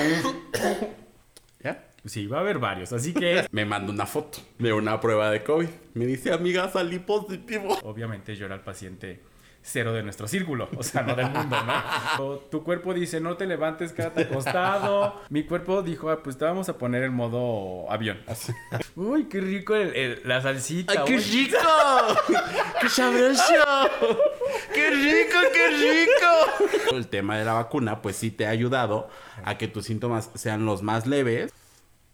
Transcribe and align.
¿Ya? 1.62 1.86
Sí, 2.04 2.26
va 2.26 2.38
a 2.38 2.40
haber 2.40 2.58
varios, 2.58 2.92
así 2.92 3.12
que 3.12 3.46
Me 3.52 3.64
manda 3.64 3.92
una 3.92 4.06
foto 4.06 4.38
de 4.58 4.72
una 4.72 5.00
prueba 5.00 5.30
de 5.30 5.42
COVID. 5.42 5.68
Me 5.94 6.06
dice, 6.06 6.32
amiga, 6.32 6.68
salí 6.70 6.98
positivo. 6.98 7.78
obviamente 7.82 8.36
yo 8.36 8.46
era 8.46 8.54
el 8.54 8.62
paciente 8.62 9.20
cero 9.62 9.92
de 9.92 10.02
nuestro 10.02 10.26
círculo, 10.26 10.68
o 10.76 10.82
sea, 10.82 11.02
no 11.02 11.14
del 11.14 11.30
mundo, 11.30 11.56
¿no? 11.64 12.24
O 12.24 12.38
Tu 12.50 12.64
cuerpo 12.64 12.94
dice, 12.94 13.20
no 13.20 13.36
te 13.36 13.46
levantes, 13.46 13.92
quédate 13.92 14.22
acostado. 14.22 15.20
Mi 15.28 15.44
cuerpo 15.44 15.82
dijo, 15.82 16.10
"Ah, 16.10 16.22
pues 16.22 16.38
te 16.38 16.44
vamos 16.44 16.68
a 16.68 16.78
poner 16.78 17.02
en 17.02 17.12
modo 17.12 17.90
avión. 17.90 18.18
Así. 18.26 18.52
Uy, 18.96 19.24
qué 19.24 19.40
rico 19.40 19.74
el- 19.76 19.94
el- 19.94 20.20
la 20.24 20.40
salsita. 20.40 21.04
uy. 21.04 21.16
rico! 21.18 21.58
¡Qué 22.80 22.88
sabroso! 22.88 23.42
¡Qué 24.74 24.90
rico, 24.90 25.38
qué 25.52 25.68
rico! 25.68 26.96
El 26.96 27.06
tema 27.08 27.36
de 27.38 27.44
la 27.44 27.52
vacuna, 27.54 28.02
pues 28.02 28.16
sí 28.16 28.30
te 28.30 28.46
ha 28.46 28.50
ayudado 28.50 29.08
a 29.44 29.58
que 29.58 29.68
tus 29.68 29.84
síntomas 29.86 30.30
sean 30.34 30.64
los 30.64 30.82
más 30.82 31.06
leves. 31.06 31.52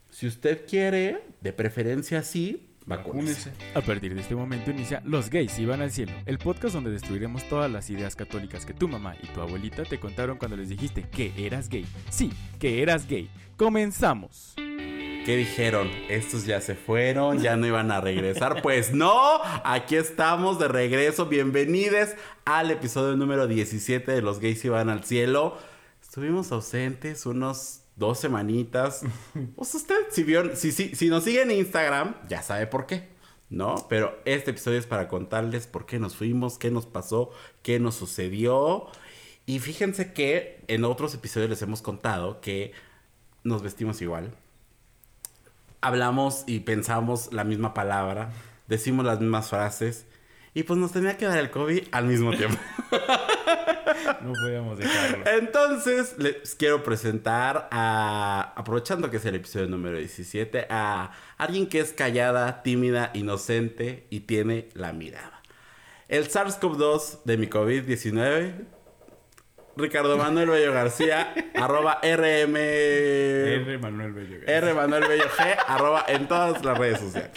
Si 0.09 0.27
usted 0.27 0.65
quiere, 0.67 1.23
de 1.41 1.53
preferencia 1.53 2.23
sí, 2.23 2.66
vacúnese. 2.87 3.51
A 3.75 3.81
partir 3.81 4.15
de 4.15 4.21
este 4.21 4.33
momento 4.33 4.71
inicia 4.71 5.01
Los 5.05 5.29
gays 5.29 5.59
iban 5.59 5.81
al 5.81 5.91
cielo, 5.91 6.13
el 6.25 6.39
podcast 6.39 6.73
donde 6.73 6.89
destruiremos 6.89 7.47
todas 7.47 7.69
las 7.69 7.89
ideas 7.89 8.15
católicas 8.15 8.65
que 8.65 8.73
tu 8.73 8.87
mamá 8.87 9.15
y 9.21 9.27
tu 9.27 9.41
abuelita 9.41 9.83
te 9.83 9.99
contaron 9.99 10.37
cuando 10.37 10.57
les 10.57 10.69
dijiste 10.69 11.03
que 11.03 11.31
eras 11.37 11.69
gay. 11.69 11.85
Sí, 12.09 12.31
que 12.59 12.81
eras 12.81 13.07
gay. 13.07 13.29
Comenzamos. 13.57 14.55
¿Qué 14.55 15.35
dijeron? 15.35 15.89
Estos 16.07 16.45
ya 16.45 16.61
se 16.61 16.75
fueron, 16.75 17.39
ya 17.39 17.57
no 17.57 17.67
iban 17.67 17.91
a 17.91 17.99
regresar. 17.99 18.61
Pues 18.67 18.93
no, 18.93 19.41
aquí 19.65 19.97
estamos 19.97 20.57
de 20.57 20.69
regreso. 20.69 21.25
Bienvenidos 21.25 22.11
al 22.45 22.71
episodio 22.71 23.17
número 23.17 23.45
17 23.45 24.09
de 24.09 24.21
Los 24.21 24.39
gays 24.39 24.63
iban 24.63 24.89
al 24.89 25.03
cielo. 25.03 25.57
Estuvimos 26.01 26.53
ausentes 26.53 27.25
unos 27.25 27.81
dos 27.97 28.19
semanitas. 28.19 29.01
Pues 29.55 29.73
usted, 29.75 29.95
si, 30.09 30.23
vio, 30.23 30.55
si, 30.55 30.71
si, 30.71 30.95
si 30.95 31.09
nos 31.09 31.23
sigue 31.23 31.41
en 31.41 31.51
Instagram, 31.51 32.15
ya 32.29 32.41
sabe 32.41 32.67
por 32.67 32.85
qué. 32.85 33.09
¿No? 33.49 33.75
Pero 33.89 34.17
este 34.25 34.51
episodio 34.51 34.77
es 34.77 34.85
para 34.85 35.07
contarles 35.07 35.67
por 35.67 35.85
qué 35.85 35.99
nos 35.99 36.15
fuimos, 36.15 36.57
qué 36.57 36.69
nos 36.71 36.85
pasó, 36.85 37.31
qué 37.61 37.79
nos 37.79 37.95
sucedió. 37.95 38.87
Y 39.45 39.59
fíjense 39.59 40.13
que 40.13 40.63
en 40.67 40.83
otros 40.85 41.13
episodios 41.13 41.49
les 41.49 41.61
hemos 41.61 41.81
contado 41.81 42.41
que 42.41 42.73
nos 43.43 43.61
vestimos 43.61 44.01
igual 44.01 44.33
hablamos 45.81 46.43
y 46.47 46.59
pensamos 46.61 47.31
la 47.31 47.43
misma 47.43 47.73
palabra, 47.73 48.31
decimos 48.67 49.05
las 49.05 49.19
mismas 49.19 49.49
frases 49.49 50.05
y 50.57 50.63
pues 50.63 50.79
nos 50.79 50.91
tenía 50.91 51.15
que 51.17 51.27
dar 51.27 51.37
el 51.37 51.51
COVID 51.51 51.83
al 51.91 52.05
mismo 52.05 52.35
tiempo. 52.35 52.57
No 54.21 54.33
podíamos 54.33 54.77
dejarlo. 54.77 55.25
Entonces 55.27 56.15
les 56.17 56.55
quiero 56.55 56.83
presentar 56.83 57.67
a, 57.71 58.53
aprovechando 58.55 59.09
que 59.09 59.17
es 59.17 59.25
el 59.25 59.35
episodio 59.35 59.67
número 59.67 59.97
17, 59.97 60.67
a 60.69 61.11
alguien 61.37 61.67
que 61.67 61.79
es 61.79 61.93
callada, 61.93 62.63
tímida, 62.63 63.11
inocente 63.13 64.07
y 64.09 64.21
tiene 64.21 64.69
la 64.73 64.93
mirada. 64.93 65.41
El 66.07 66.29
SARS-CoV-2 66.29 67.23
de 67.25 67.37
mi 67.37 67.47
COVID-19. 67.47 68.53
Ricardo 69.75 70.17
Manuel 70.17 70.49
Bello 70.49 70.73
García, 70.73 71.33
arroba 71.55 71.99
RM... 72.01 72.55
R. 72.55 73.77
Manuel 73.77 74.13
Bello. 74.13 74.39
R 74.45 74.73
Manuel 74.73 75.07
Bello 75.07 75.29
G, 75.29 75.55
arroba 75.67 76.05
en 76.07 76.27
todas 76.27 76.63
las 76.63 76.77
redes 76.77 76.99
sociales. 76.99 77.31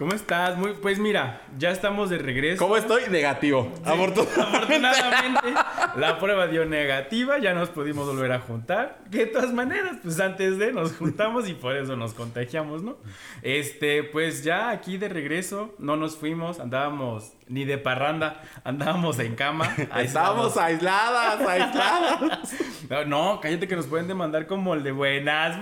¿Cómo 0.00 0.14
estás? 0.14 0.56
Muy, 0.56 0.72
pues 0.80 0.98
mira, 0.98 1.42
ya 1.58 1.70
estamos 1.72 2.08
de 2.08 2.16
regreso. 2.16 2.64
¿Cómo 2.64 2.74
estoy? 2.78 3.02
Negativo. 3.10 3.70
Afortunadamente. 3.84 4.86
Afortunadamente, 4.86 5.48
la 5.96 6.18
prueba 6.18 6.46
dio 6.46 6.64
negativa, 6.64 7.38
ya 7.38 7.54
nos 7.54 7.68
pudimos 7.70 8.06
volver 8.06 8.32
a 8.32 8.40
juntar. 8.40 9.00
Que 9.10 9.18
de 9.18 9.26
todas 9.26 9.52
maneras, 9.52 9.96
pues 10.02 10.20
antes 10.20 10.58
de 10.58 10.72
nos 10.72 10.92
juntamos 10.96 11.48
y 11.48 11.54
por 11.54 11.76
eso 11.76 11.96
nos 11.96 12.14
contagiamos, 12.14 12.82
¿no? 12.82 12.96
Este, 13.42 14.02
pues 14.04 14.44
ya 14.44 14.70
aquí 14.70 14.98
de 14.98 15.08
regreso, 15.08 15.74
no 15.78 15.96
nos 15.96 16.16
fuimos, 16.16 16.60
andábamos 16.60 17.32
ni 17.48 17.64
de 17.64 17.78
parranda, 17.78 18.42
andábamos 18.64 19.18
en 19.18 19.34
cama. 19.34 19.74
Estábamos 19.96 20.56
aisladas, 20.56 21.40
aisladas. 21.46 22.54
No, 22.88 23.04
no, 23.04 23.40
cállate 23.40 23.68
que 23.68 23.76
nos 23.76 23.86
pueden 23.86 24.08
demandar 24.08 24.46
como 24.46 24.74
el 24.74 24.82
de 24.82 24.92
buenas. 24.92 25.58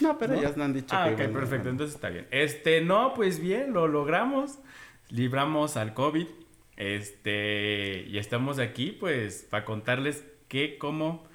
No, 0.00 0.18
pero 0.18 0.34
ellas 0.34 0.56
no 0.56 0.64
han 0.64 0.72
dicho 0.72 0.94
Ah, 0.96 1.10
que 1.16 1.26
ok, 1.26 1.32
perfecto, 1.32 1.68
entonces 1.68 1.94
está 1.94 2.08
bien. 2.08 2.26
Este, 2.30 2.80
no, 2.80 3.14
pues 3.14 3.40
bien, 3.40 3.72
lo 3.72 3.86
logramos. 3.88 4.58
Libramos 5.10 5.76
al 5.76 5.94
COVID. 5.94 6.26
Este, 6.78 8.06
y 8.08 8.18
estamos 8.18 8.60
aquí, 8.60 8.92
pues, 8.92 9.46
para 9.50 9.64
contarles 9.64 10.24
qué, 10.46 10.78
cómo, 10.78 11.26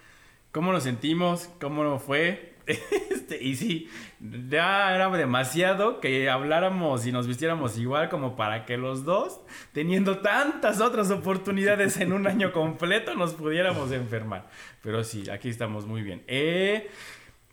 cómo 0.53 0.71
nos 0.71 0.83
sentimos, 0.83 1.49
cómo 1.59 1.83
nos 1.83 2.01
fue. 2.01 2.53
Este, 2.65 3.43
y 3.43 3.55
sí, 3.55 3.89
ya 4.49 4.95
era 4.95 5.09
demasiado 5.09 5.99
que 5.99 6.29
habláramos 6.29 7.05
y 7.05 7.11
nos 7.11 7.27
vistiéramos 7.27 7.77
igual 7.77 8.09
como 8.09 8.37
para 8.37 8.65
que 8.65 8.77
los 8.77 9.03
dos, 9.03 9.41
teniendo 9.73 10.19
tantas 10.19 10.79
otras 10.79 11.11
oportunidades 11.11 11.97
en 11.97 12.13
un 12.13 12.25
año 12.25 12.53
completo, 12.53 13.15
nos 13.15 13.33
pudiéramos 13.33 13.91
enfermar. 13.91 14.49
Pero 14.81 15.03
sí, 15.03 15.29
aquí 15.29 15.49
estamos 15.49 15.85
muy 15.85 16.03
bien. 16.03 16.23
Eh, 16.27 16.89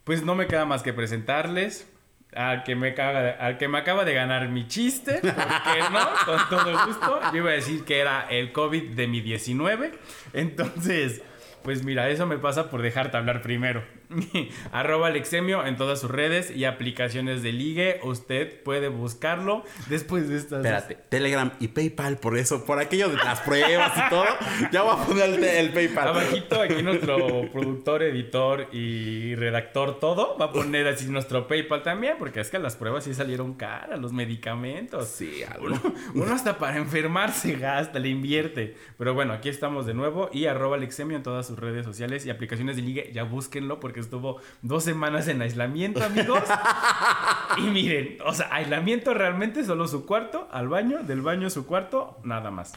pues 0.05 0.25
no 0.25 0.37
me 0.37 0.47
queda 0.47 0.65
más 0.65 0.83
que 0.83 0.93
presentarles 0.93 1.90
al 2.35 2.63
que 2.63 2.77
me 2.77 2.91
acaba 2.91 3.23
de, 3.23 3.31
al 3.33 3.59
que 3.59 3.69
me 3.69 3.79
acaba 3.79 4.05
de 4.05 4.15
ganar 4.15 4.49
mi 4.49 4.67
chiste, 4.69 5.21
¿por 5.21 5.33
qué 5.33 5.81
no? 5.93 6.09
Con 6.25 6.49
todo 6.49 6.87
gusto. 6.87 7.21
Yo 7.33 7.39
iba 7.39 7.51
a 7.51 7.55
decir 7.55 7.85
que 7.85 7.99
era 7.99 8.27
el 8.31 8.53
COVID 8.53 8.91
de 8.91 9.07
mi 9.09 9.21
19. 9.21 9.93
Entonces, 10.33 11.23
pues 11.63 11.85
mira, 11.85 12.09
eso 12.09 12.27
me 12.27 12.39
pasa 12.39 12.71
por 12.71 12.83
dejarte 12.83 13.17
hablar 13.17 13.43
primero. 13.43 13.83
Arroba 14.73 15.09
Alexemio 15.09 15.65
en 15.67 15.77
todas 15.77 16.01
sus 16.01 16.11
redes 16.11 16.51
y 16.51 16.65
aplicaciones 16.65 17.43
de 17.43 17.53
ligue. 17.53 18.01
Usted 18.03 18.63
puede 18.63 18.89
buscarlo 18.89 19.65
después 19.89 20.29
de 20.29 20.37
estas. 20.37 20.65
Espérate, 20.65 20.97
Telegram 21.09 21.53
y 21.61 21.69
PayPal, 21.69 22.19
por 22.19 22.37
eso, 22.37 22.65
por 22.65 22.79
aquello 22.79 23.09
de 23.09 23.17
las 23.17 23.41
pruebas 23.41 23.93
y 23.97 24.11
todo. 24.11 24.25
Ya 24.73 24.83
voy 24.83 24.95
a 24.97 25.07
poner 25.07 25.45
el, 25.57 25.73
PayPal. 25.73 26.09
Abajito 26.09 26.61
aquí 26.61 26.83
nuestro 26.83 27.51
productor, 27.53 28.03
editor 28.03 28.69
y 28.73 29.35
redactor 29.37 30.01
todo 30.01 30.37
va 30.39 30.47
a 30.47 30.53
poner 30.53 30.89
así 30.89 31.07
nuestro 31.07 31.47
PayPal 31.47 31.83
también, 31.83 32.17
porque 32.19 32.41
es 32.41 32.51
que 32.51 32.59
las 32.59 32.77
pruebas 32.77 33.05
sí 33.05 33.15
salieron 33.15 33.55
caras, 33.55 33.99
los 34.01 34.13
medicamentos. 34.13 35.09
Sí, 35.09 35.43
algo. 35.45 35.67
Uno, 35.67 35.81
uno 36.15 36.35
hasta 36.35 36.59
para 36.59 36.77
enfermarse 36.79 37.55
gasta, 37.55 37.99
le 37.99 38.09
invierte. 38.09 38.77
Pero 38.99 39.15
bueno, 39.15 39.33
aquí 39.33 39.49
estamos 39.49 39.87
de 39.87 39.95
nuevo 39.95 40.31
y 40.33 40.47
arroba 40.47 40.77
Alexemio 40.77 41.17
en 41.17 41.23
todas 41.23 41.47
sus 41.47 41.59
redes 41.59 41.85
sociales 41.85 42.27
y 42.27 42.31
aplicaciones 42.31 42.77
de 42.77 42.83
ligue, 42.83 43.11
ya 43.13 43.23
búsquenlo 43.23 43.81
porque 43.81 44.00
estuvo 44.01 44.41
dos 44.63 44.85
semanas 44.85 45.29
en 45.29 45.43
aislamiento, 45.43 46.03
amigos. 46.05 46.43
y 47.59 47.63
miren, 47.63 48.19
o 48.25 48.33
sea, 48.35 48.49
aislamiento 48.55 49.15
realmente 49.15 49.65
solo 49.65 49.87
su 49.89 50.07
cuarto, 50.07 50.49
al 50.53 50.69
baño, 50.69 50.99
del 51.03 51.23
baño 51.23 51.47
a 51.47 51.51
su 51.51 51.67
cuarto, 51.67 52.19
nada 52.25 52.51
más. 52.51 52.73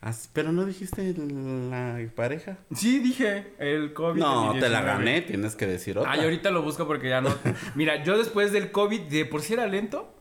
As- 0.00 0.30
Pero 0.32 0.50
no 0.52 0.64
dijiste 0.64 1.14
la 1.16 1.98
pareja. 2.14 2.56
Sí, 2.74 3.00
dije, 3.00 3.52
el 3.58 3.92
COVID. 3.92 4.18
No, 4.20 4.52
te 4.54 4.68
la 4.68 4.80
19. 4.80 4.86
gané, 4.86 5.20
tienes 5.22 5.56
que 5.56 5.66
decir 5.66 5.98
otra. 5.98 6.10
Ay, 6.12 6.20
ahorita 6.20 6.50
lo 6.50 6.62
busco 6.62 6.86
porque 6.86 7.10
ya 7.10 7.20
no. 7.20 7.30
Mira, 7.74 8.02
yo 8.02 8.16
después 8.16 8.50
del 8.52 8.70
COVID, 8.70 9.00
de 9.02 9.26
por 9.26 9.42
si 9.42 9.52
era 9.52 9.66
lento, 9.66 10.14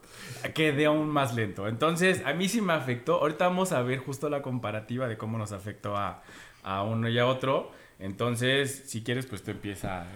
quedé 0.53 0.85
aún 0.87 1.07
más 1.09 1.33
lento. 1.33 1.67
Entonces, 1.69 2.21
a 2.25 2.33
mí 2.33 2.49
sí 2.49 2.59
me 2.59 2.73
afectó. 2.73 3.21
Ahorita 3.21 3.47
vamos 3.47 3.71
a 3.71 3.81
ver 3.81 3.99
justo 3.99 4.29
la 4.29 4.41
comparativa 4.41 5.07
de 5.07 5.17
cómo 5.17 5.37
nos 5.37 5.53
afectó 5.53 5.95
a, 5.95 6.23
a 6.61 6.83
uno 6.83 7.07
y 7.07 7.17
a 7.17 7.25
otro. 7.25 7.71
Entonces, 7.99 8.83
si 8.87 9.03
quieres, 9.03 9.25
pues 9.25 9.43
tú 9.43 9.51
empieza. 9.51 10.07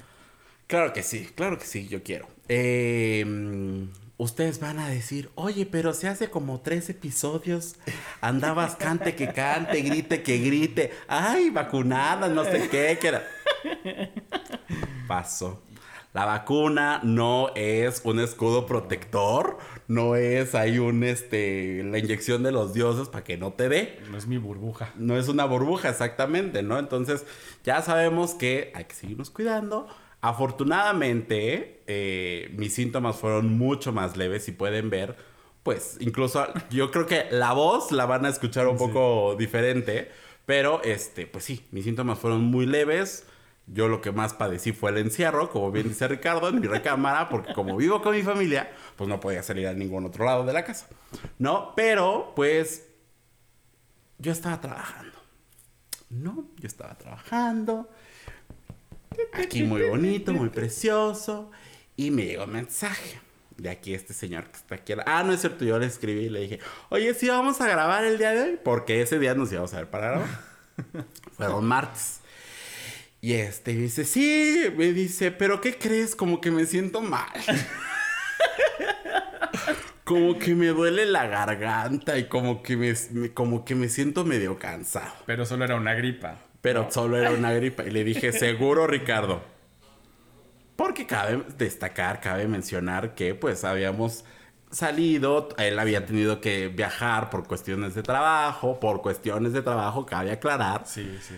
Claro 0.68 0.94
que 0.94 1.04
sí, 1.04 1.30
claro 1.36 1.60
que 1.60 1.66
sí, 1.66 1.88
yo 1.88 2.02
quiero. 2.02 2.28
Mm, 2.50 3.90
ustedes 4.18 4.60
van 4.60 4.80
a 4.80 4.88
decir, 4.88 5.30
oye, 5.36 5.66
pero 5.66 5.94
se 5.94 6.08
hace 6.08 6.30
como 6.30 6.62
tres 6.62 6.90
episodios. 6.90 7.76
Andabas 8.22 8.76
cante 8.76 9.16
que 9.16 9.34
cante, 9.34 9.82
grite 9.82 10.24
que 10.24 10.38
grite. 10.38 10.92
Ay, 11.08 11.50
vacunada, 11.50 12.30
no 12.30 12.46
sé 12.46 12.70
qué, 12.70 12.98
que 13.00 13.08
era. 13.10 13.28
Pasó. 15.08 15.62
La 16.14 16.26
vacuna 16.26 17.02
no 17.04 17.50
es 17.56 18.02
un 18.04 18.20
escudo 18.20 18.68
protector, 18.68 19.58
no 19.88 20.16
es 20.16 20.56
ahí 20.56 20.80
un 20.80 21.04
este 21.04 21.84
la 21.84 21.98
inyección 21.98 22.44
de 22.44 22.52
los 22.52 22.74
dioses 22.74 23.10
para 23.10 23.24
que 23.24 23.38
no 23.38 23.54
te 23.54 23.70
dé. 23.70 24.00
No 24.10 24.18
es 24.18 24.28
mi 24.28 24.38
burbuja. 24.38 24.94
No 24.96 25.18
es 25.18 25.28
una 25.28 25.46
burbuja, 25.46 25.90
exactamente, 25.90 26.64
¿no? 26.64 26.80
Entonces, 26.80 27.26
ya 27.64 27.82
sabemos 27.82 28.34
que 28.34 28.72
hay 28.76 28.86
que 28.86 28.96
seguirnos 28.96 29.30
cuidando. 29.30 29.88
Afortunadamente, 30.22 31.84
eh, 31.86 32.50
mis 32.56 32.74
síntomas 32.74 33.18
fueron 33.18 33.58
mucho 33.58 33.92
más 33.92 34.16
leves 34.16 34.48
y 34.48 34.54
pueden 34.54 34.90
ver, 34.90 35.18
pues, 35.64 35.98
incluso 36.00 36.48
yo 36.70 36.92
creo 36.92 37.06
que 37.06 37.26
la 37.30 37.52
voz 37.52 37.92
la 37.92 38.06
van 38.06 38.26
a 38.26 38.30
escuchar 38.30 38.68
un 38.68 38.78
poco 38.78 39.36
diferente, 39.38 40.10
pero, 40.46 40.82
este, 40.84 41.28
pues 41.28 41.44
sí, 41.44 41.66
mis 41.72 41.84
síntomas 41.84 42.20
fueron 42.20 42.42
muy 42.42 42.66
leves. 42.66 43.26
Yo 43.66 43.88
lo 43.88 44.02
que 44.02 44.12
más 44.12 44.34
padecí 44.34 44.74
fue 44.74 44.92
el 44.92 44.98
encierro, 44.98 45.50
como 45.50 45.72
bien 45.72 45.88
dice 45.88 46.08
Ricardo, 46.08 46.50
en 46.50 46.60
mi 46.60 46.68
recámara, 46.68 47.30
porque 47.30 47.54
como 47.54 47.78
vivo 47.78 48.02
con 48.02 48.14
mi 48.14 48.22
familia, 48.22 48.72
pues 48.98 49.08
no 49.08 49.20
podía 49.20 49.42
salir 49.42 49.68
a 49.68 49.74
ningún 49.74 50.06
otro 50.06 50.26
lado 50.26 50.46
de 50.46 50.52
la 50.52 50.66
casa, 50.66 50.88
¿no? 51.40 51.74
Pero, 51.76 52.34
pues, 52.36 52.86
yo 54.18 54.32
estaba 54.32 54.60
trabajando. 54.60 55.18
No, 56.10 56.46
yo 56.58 56.68
estaba 56.68 56.96
trabajando. 56.98 57.90
aquí 59.34 59.64
muy 59.64 59.84
bonito, 59.84 60.34
muy 60.34 60.50
precioso. 60.50 61.50
Y 61.96 62.12
me 62.12 62.26
llegó 62.26 62.44
un 62.44 62.52
mensaje 62.52 63.22
de 63.58 63.70
aquí 63.70 63.94
este 63.94 64.14
señor 64.14 64.46
que 64.46 64.58
está 64.58 64.76
aquí. 64.76 64.94
Ah, 65.06 65.24
no 65.24 65.34
es 65.34 65.42
cierto, 65.42 65.64
yo 65.64 65.80
le 65.80 65.86
escribí 65.86 66.26
y 66.26 66.30
le 66.30 66.42
dije, 66.42 66.60
oye, 66.90 67.14
sí, 67.14 67.30
vamos 67.30 67.62
a 67.62 67.68
grabar 67.68 68.04
el 68.04 68.18
día 68.18 68.32
de 68.32 68.42
hoy, 68.42 68.60
porque 68.64 69.02
ese 69.02 69.20
día 69.20 69.36
nos 69.36 69.52
íbamos 69.52 69.74
a 69.74 69.78
ver 69.78 69.90
para 69.90 70.08
grabar. 70.12 70.30
Fueron 71.38 71.66
martes. 71.66 72.23
Y 73.24 73.36
este 73.36 73.72
dice, 73.72 74.04
sí, 74.04 74.66
me 74.76 74.92
dice, 74.92 75.32
pero 75.32 75.62
¿qué 75.62 75.78
crees? 75.78 76.14
Como 76.14 76.42
que 76.42 76.52
me 76.52 76.66
siento 76.66 77.00
mal. 77.00 77.32
como 80.04 80.38
que 80.38 80.54
me 80.54 80.68
duele 80.68 81.06
la 81.06 81.28
garganta 81.28 82.18
y 82.18 82.28
como 82.28 82.62
que 82.62 82.76
me, 82.76 82.94
como 83.34 83.64
que 83.64 83.76
me 83.76 83.88
siento 83.88 84.26
medio 84.26 84.60
cansado. 84.60 85.14
Pero 85.26 85.46
solo 85.46 85.64
era 85.64 85.78
una 85.78 85.94
gripa. 85.94 86.36
Pero 86.60 86.92
solo 86.92 87.18
era 87.18 87.32
una 87.32 87.54
gripa. 87.54 87.86
Y 87.86 87.92
le 87.92 88.04
dije, 88.04 88.34
seguro, 88.34 88.88
Ricardo. 88.88 89.42
Porque 90.76 91.08
cabe 91.08 91.46
destacar, 91.58 92.20
cabe 92.20 92.50
mencionar 92.50 93.16
que 93.16 93.36
pues 93.36 93.64
habíamos 93.64 94.26
salido, 94.70 95.48
él 95.58 95.80
había 95.80 96.06
tenido 96.06 96.42
que 96.42 96.68
viajar 96.68 97.30
por 97.30 97.48
cuestiones 97.48 97.96
de 97.96 98.04
trabajo, 98.04 98.82
por 98.82 99.02
cuestiones 99.02 99.54
de 99.54 99.62
trabajo, 99.62 100.06
cabe 100.06 100.34
aclarar. 100.34 100.86
Sí, 100.86 101.18
sí. 101.22 101.36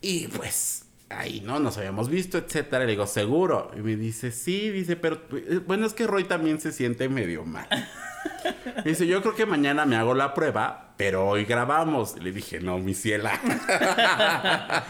Y 0.00 0.28
pues 0.28 0.85
ahí 1.10 1.40
no 1.44 1.58
nos 1.60 1.78
habíamos 1.78 2.08
visto, 2.08 2.38
etcétera. 2.38 2.84
Le 2.84 2.92
digo, 2.92 3.06
seguro. 3.06 3.70
Y 3.76 3.80
me 3.80 3.96
dice, 3.96 4.32
sí, 4.32 4.70
dice, 4.70 4.96
pero 4.96 5.20
eh, 5.32 5.60
bueno, 5.66 5.86
es 5.86 5.94
que 5.94 6.06
Roy 6.06 6.24
también 6.24 6.60
se 6.60 6.72
siente 6.72 7.08
medio 7.08 7.44
mal. 7.44 7.68
dice, 8.84 9.06
yo 9.06 9.22
creo 9.22 9.34
que 9.34 9.46
mañana 9.46 9.86
me 9.86 9.96
hago 9.96 10.14
la 10.14 10.34
prueba, 10.34 10.94
pero 10.96 11.28
hoy 11.28 11.44
grabamos. 11.44 12.18
le 12.18 12.32
dije, 12.32 12.60
no, 12.60 12.78
mi 12.78 12.94
ciela. 12.94 13.40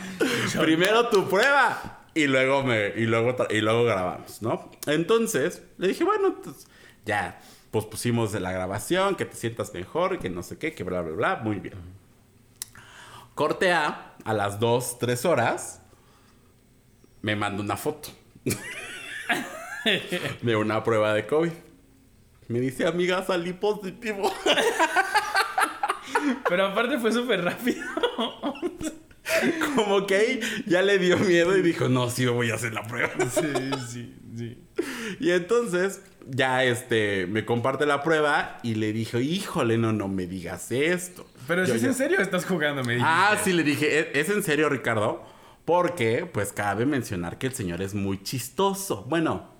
Primero 0.61 1.09
tu 1.09 1.29
prueba. 1.29 2.03
Y 2.15 2.27
luego 2.29 2.62
me, 2.62 2.89
y 2.97 3.05
luego, 3.05 3.37
y 3.51 3.61
luego 3.61 3.85
grabamos, 3.85 4.41
¿no? 4.41 4.71
Entonces, 4.87 5.62
le 5.77 5.89
dije, 5.89 6.03
bueno, 6.03 6.37
pues, 6.43 6.67
ya, 7.05 7.39
pues 7.71 7.85
pusimos 7.85 8.33
la 8.33 8.53
grabación, 8.53 9.17
que 9.17 9.27
te 9.27 9.37
sientas 9.37 9.75
mejor, 9.75 10.19
que 10.19 10.31
no 10.31 10.43
sé 10.43 10.57
qué, 10.57 10.73
que 10.73 10.83
bla, 10.83 11.03
bla, 11.03 11.15
bla, 11.15 11.37
muy 11.45 11.57
bien. 11.57 11.75
Corte 13.35 13.71
A, 13.75 14.15
a 14.25 14.33
las 14.33 14.59
2, 14.61 14.99
3 14.99 15.25
horas, 15.27 15.83
me 17.23 17.37
manda 17.37 17.63
una 17.63 17.77
foto 17.77 18.11
de 20.43 20.57
una 20.57 20.83
prueba 20.83 21.15
de 21.15 21.27
COVID. 21.27 21.53
Me 22.49 22.61
dice, 22.61 22.87
amiga, 22.87 23.25
salí 23.25 23.53
positivo. 23.53 24.33
Pero 26.49 26.67
aparte 26.67 26.99
fue 26.99 27.13
súper 27.13 27.43
rápido. 27.45 27.83
Como 29.75 30.07
que 30.07 30.17
ahí 30.17 30.41
ya 30.67 30.83
le 30.83 30.99
dio 30.99 31.19
miedo 31.19 31.57
y 31.57 31.63
dijo, 31.63 31.89
no, 31.89 32.09
sí, 32.11 32.27
voy 32.27 32.51
a 32.51 32.55
hacer 32.55 32.73
la 32.73 32.83
prueba. 32.85 33.11
Sí, 33.31 33.47
sí, 33.89 34.15
sí. 34.37 34.59
Y 35.19 35.31
entonces 35.31 36.03
ya 36.29 36.65
este 36.65 37.27
me 37.27 37.45
comparte 37.45 37.87
la 37.87 38.03
prueba 38.03 38.59
y 38.62 38.75
le 38.77 38.93
dije, 38.93 39.21
híjole, 39.21 39.79
no, 39.79 39.93
no 39.93 40.09
me 40.09 40.27
digas 40.27 40.71
esto. 40.71 41.27
Pero 41.47 41.67
si 41.67 41.73
es 41.73 41.85
en 41.85 41.95
serio 41.95 42.21
estás 42.21 42.45
jugando, 42.45 42.83
me 42.83 42.95
dijiste. 42.95 43.12
Ah, 43.12 43.37
sí, 43.43 43.53
le 43.53 43.62
dije, 43.62 43.99
¿E-, 43.99 44.21
¿es 44.21 44.29
en 44.31 44.43
serio, 44.43 44.69
Ricardo? 44.69 45.25
Porque, 45.67 46.25
pues, 46.25 46.53
cabe 46.53 46.87
mencionar 46.87 47.37
que 47.37 47.49
el 47.49 47.55
señor 47.55 47.83
es 47.83 47.93
muy 47.93 48.23
chistoso. 48.23 49.05
Bueno, 49.09 49.51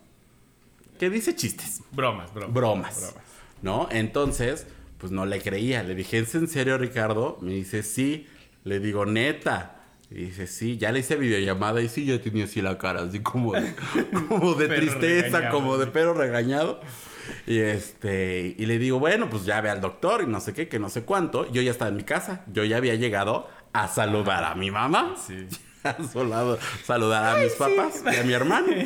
que 0.99 1.11
dice 1.11 1.37
chistes. 1.37 1.83
Bromas, 1.91 2.33
bromas. 2.33 2.55
Bromas. 2.55 2.97
bromas. 2.97 3.25
¿No? 3.61 3.89
Entonces, 3.91 4.67
pues 4.99 5.13
no 5.13 5.27
le 5.27 5.43
creía. 5.43 5.83
Le 5.83 5.95
dije, 5.95 6.19
¿es 6.19 6.35
en 6.35 6.49
serio, 6.49 6.79
Ricardo? 6.79 7.39
Me 7.43 7.53
dice, 7.53 7.83
sí. 7.83 8.27
Le 8.65 8.81
digo, 8.81 9.05
neta. 9.05 9.77
Y 10.11 10.27
dice, 10.27 10.47
sí, 10.47 10.79
ya 10.79 10.93
le 10.93 11.01
hice 11.01 11.17
videollamada 11.17 11.83
y 11.83 11.89
sí, 11.89 12.05
yo 12.05 12.21
tenía 12.21 12.45
así 12.45 12.63
la 12.63 12.79
cara, 12.79 13.03
así 13.03 13.21
como 13.21 13.53
de, 13.55 13.75
como 14.29 14.55
de 14.55 14.69
tristeza, 14.69 15.51
como 15.51 15.77
de 15.79 15.89
perro 15.89 16.15
regañado. 16.15 16.81
Y 17.49 17.59
este, 17.59 18.55
y 18.57 18.67
le 18.67 18.79
digo, 18.79 19.01
bueno, 19.01 19.29
pues 19.29 19.45
ya 19.45 19.61
ve 19.61 19.69
al 19.69 19.81
doctor 19.81 20.23
y 20.23 20.27
no 20.27 20.39
sé 20.39 20.55
qué, 20.55 20.69
que 20.69 20.79
no 20.79 20.89
sé 20.89 21.03
cuánto. 21.03 21.51
Yo 21.51 21.61
ya 21.61 21.73
estaba 21.73 21.89
en 21.89 21.97
mi 21.97 22.05
casa, 22.05 22.45
yo 22.53 22.63
ya 22.65 22.77
había 22.77 22.95
llegado 22.95 23.49
a 23.73 23.89
saludar 23.89 24.45
a 24.45 24.55
mi 24.55 24.71
mamá, 24.71 25.17
sí. 25.27 25.47
a 25.97 26.85
saludar 26.85 27.37
a 27.37 27.41
mis 27.41 27.53
papás 27.53 28.03
y 28.13 28.17
a 28.17 28.23
mi 28.23 28.33
hermano. 28.33 28.69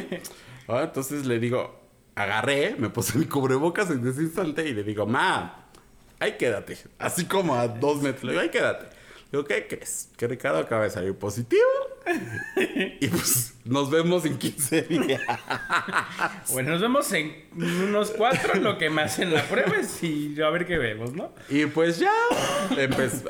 Ah, 0.73 0.83
entonces 0.85 1.27
le 1.27 1.41
digo, 1.41 1.81
agarré, 2.15 2.77
me 2.79 2.91
puse 2.91 3.19
mi 3.19 3.25
cubrebocas 3.25 3.91
en 3.91 4.07
ese 4.07 4.23
instante 4.23 4.69
y 4.69 4.73
le 4.73 4.85
digo, 4.85 5.05
ma, 5.05 5.67
ahí 6.21 6.37
quédate. 6.39 6.79
Así 6.97 7.25
como 7.25 7.57
a 7.57 7.67
dos 7.67 8.01
metros, 8.01 8.23
le 8.23 8.31
digo, 8.31 8.43
ahí 8.43 8.51
quédate. 8.51 8.87
Digo, 9.31 9.45
¿qué 9.45 9.69
crees? 9.69 10.11
Que 10.17 10.27
Ricardo 10.27 10.59
acaba 10.59 10.85
de 10.85 10.91
salir 10.91 11.15
positivo. 11.15 11.61
y 13.01 13.07
pues 13.07 13.55
nos 13.65 13.89
vemos 13.89 14.25
en 14.25 14.39
15 14.39 14.83
días. 14.83 15.21
bueno, 16.53 16.71
nos 16.71 16.81
vemos 16.81 17.13
en 17.13 17.45
unos 17.55 18.11
cuatro, 18.11 18.55
lo 18.55 18.77
que 18.77 18.91
me 18.91 19.03
hacen 19.03 19.33
la 19.33 19.45
prueba 19.45 19.77
y 20.03 20.41
a 20.41 20.51
ver 20.51 20.67
qué 20.67 20.79
vemos, 20.79 21.13
¿no? 21.13 21.33
Y 21.49 21.67
pues 21.67 22.01
ya 22.01 22.13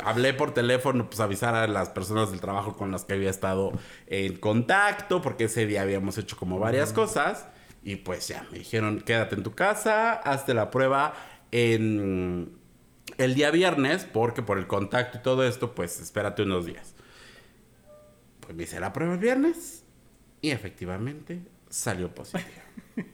hablé 0.02 0.32
por 0.32 0.54
teléfono, 0.54 1.10
pues 1.10 1.20
avisar 1.20 1.54
a 1.54 1.66
las 1.66 1.90
personas 1.90 2.30
del 2.30 2.40
trabajo 2.40 2.76
con 2.76 2.90
las 2.90 3.04
que 3.04 3.14
había 3.14 3.28
estado 3.28 3.72
en 4.06 4.38
contacto, 4.38 5.20
porque 5.20 5.44
ese 5.44 5.66
día 5.66 5.82
habíamos 5.82 6.16
hecho 6.16 6.36
como 6.38 6.58
varias 6.58 6.94
cosas. 6.94 7.46
Y 7.82 7.96
pues 7.96 8.28
ya, 8.28 8.46
me 8.50 8.58
dijeron, 8.58 9.00
quédate 9.00 9.34
en 9.34 9.42
tu 9.42 9.54
casa, 9.54 10.12
hazte 10.12 10.54
la 10.54 10.70
prueba 10.70 11.14
en 11.50 12.59
el 13.20 13.34
día 13.34 13.50
viernes, 13.50 14.06
porque 14.10 14.42
por 14.42 14.58
el 14.58 14.66
contacto 14.66 15.18
y 15.18 15.22
todo 15.22 15.46
esto, 15.46 15.74
pues 15.74 16.00
espérate 16.00 16.42
unos 16.42 16.64
días. 16.66 16.94
Pues 18.40 18.56
me 18.56 18.62
hice 18.62 18.80
la 18.80 18.92
prueba 18.92 19.14
el 19.14 19.20
viernes 19.20 19.84
y 20.40 20.50
efectivamente 20.50 21.42
salió 21.68 22.12
positivo. 22.14 22.48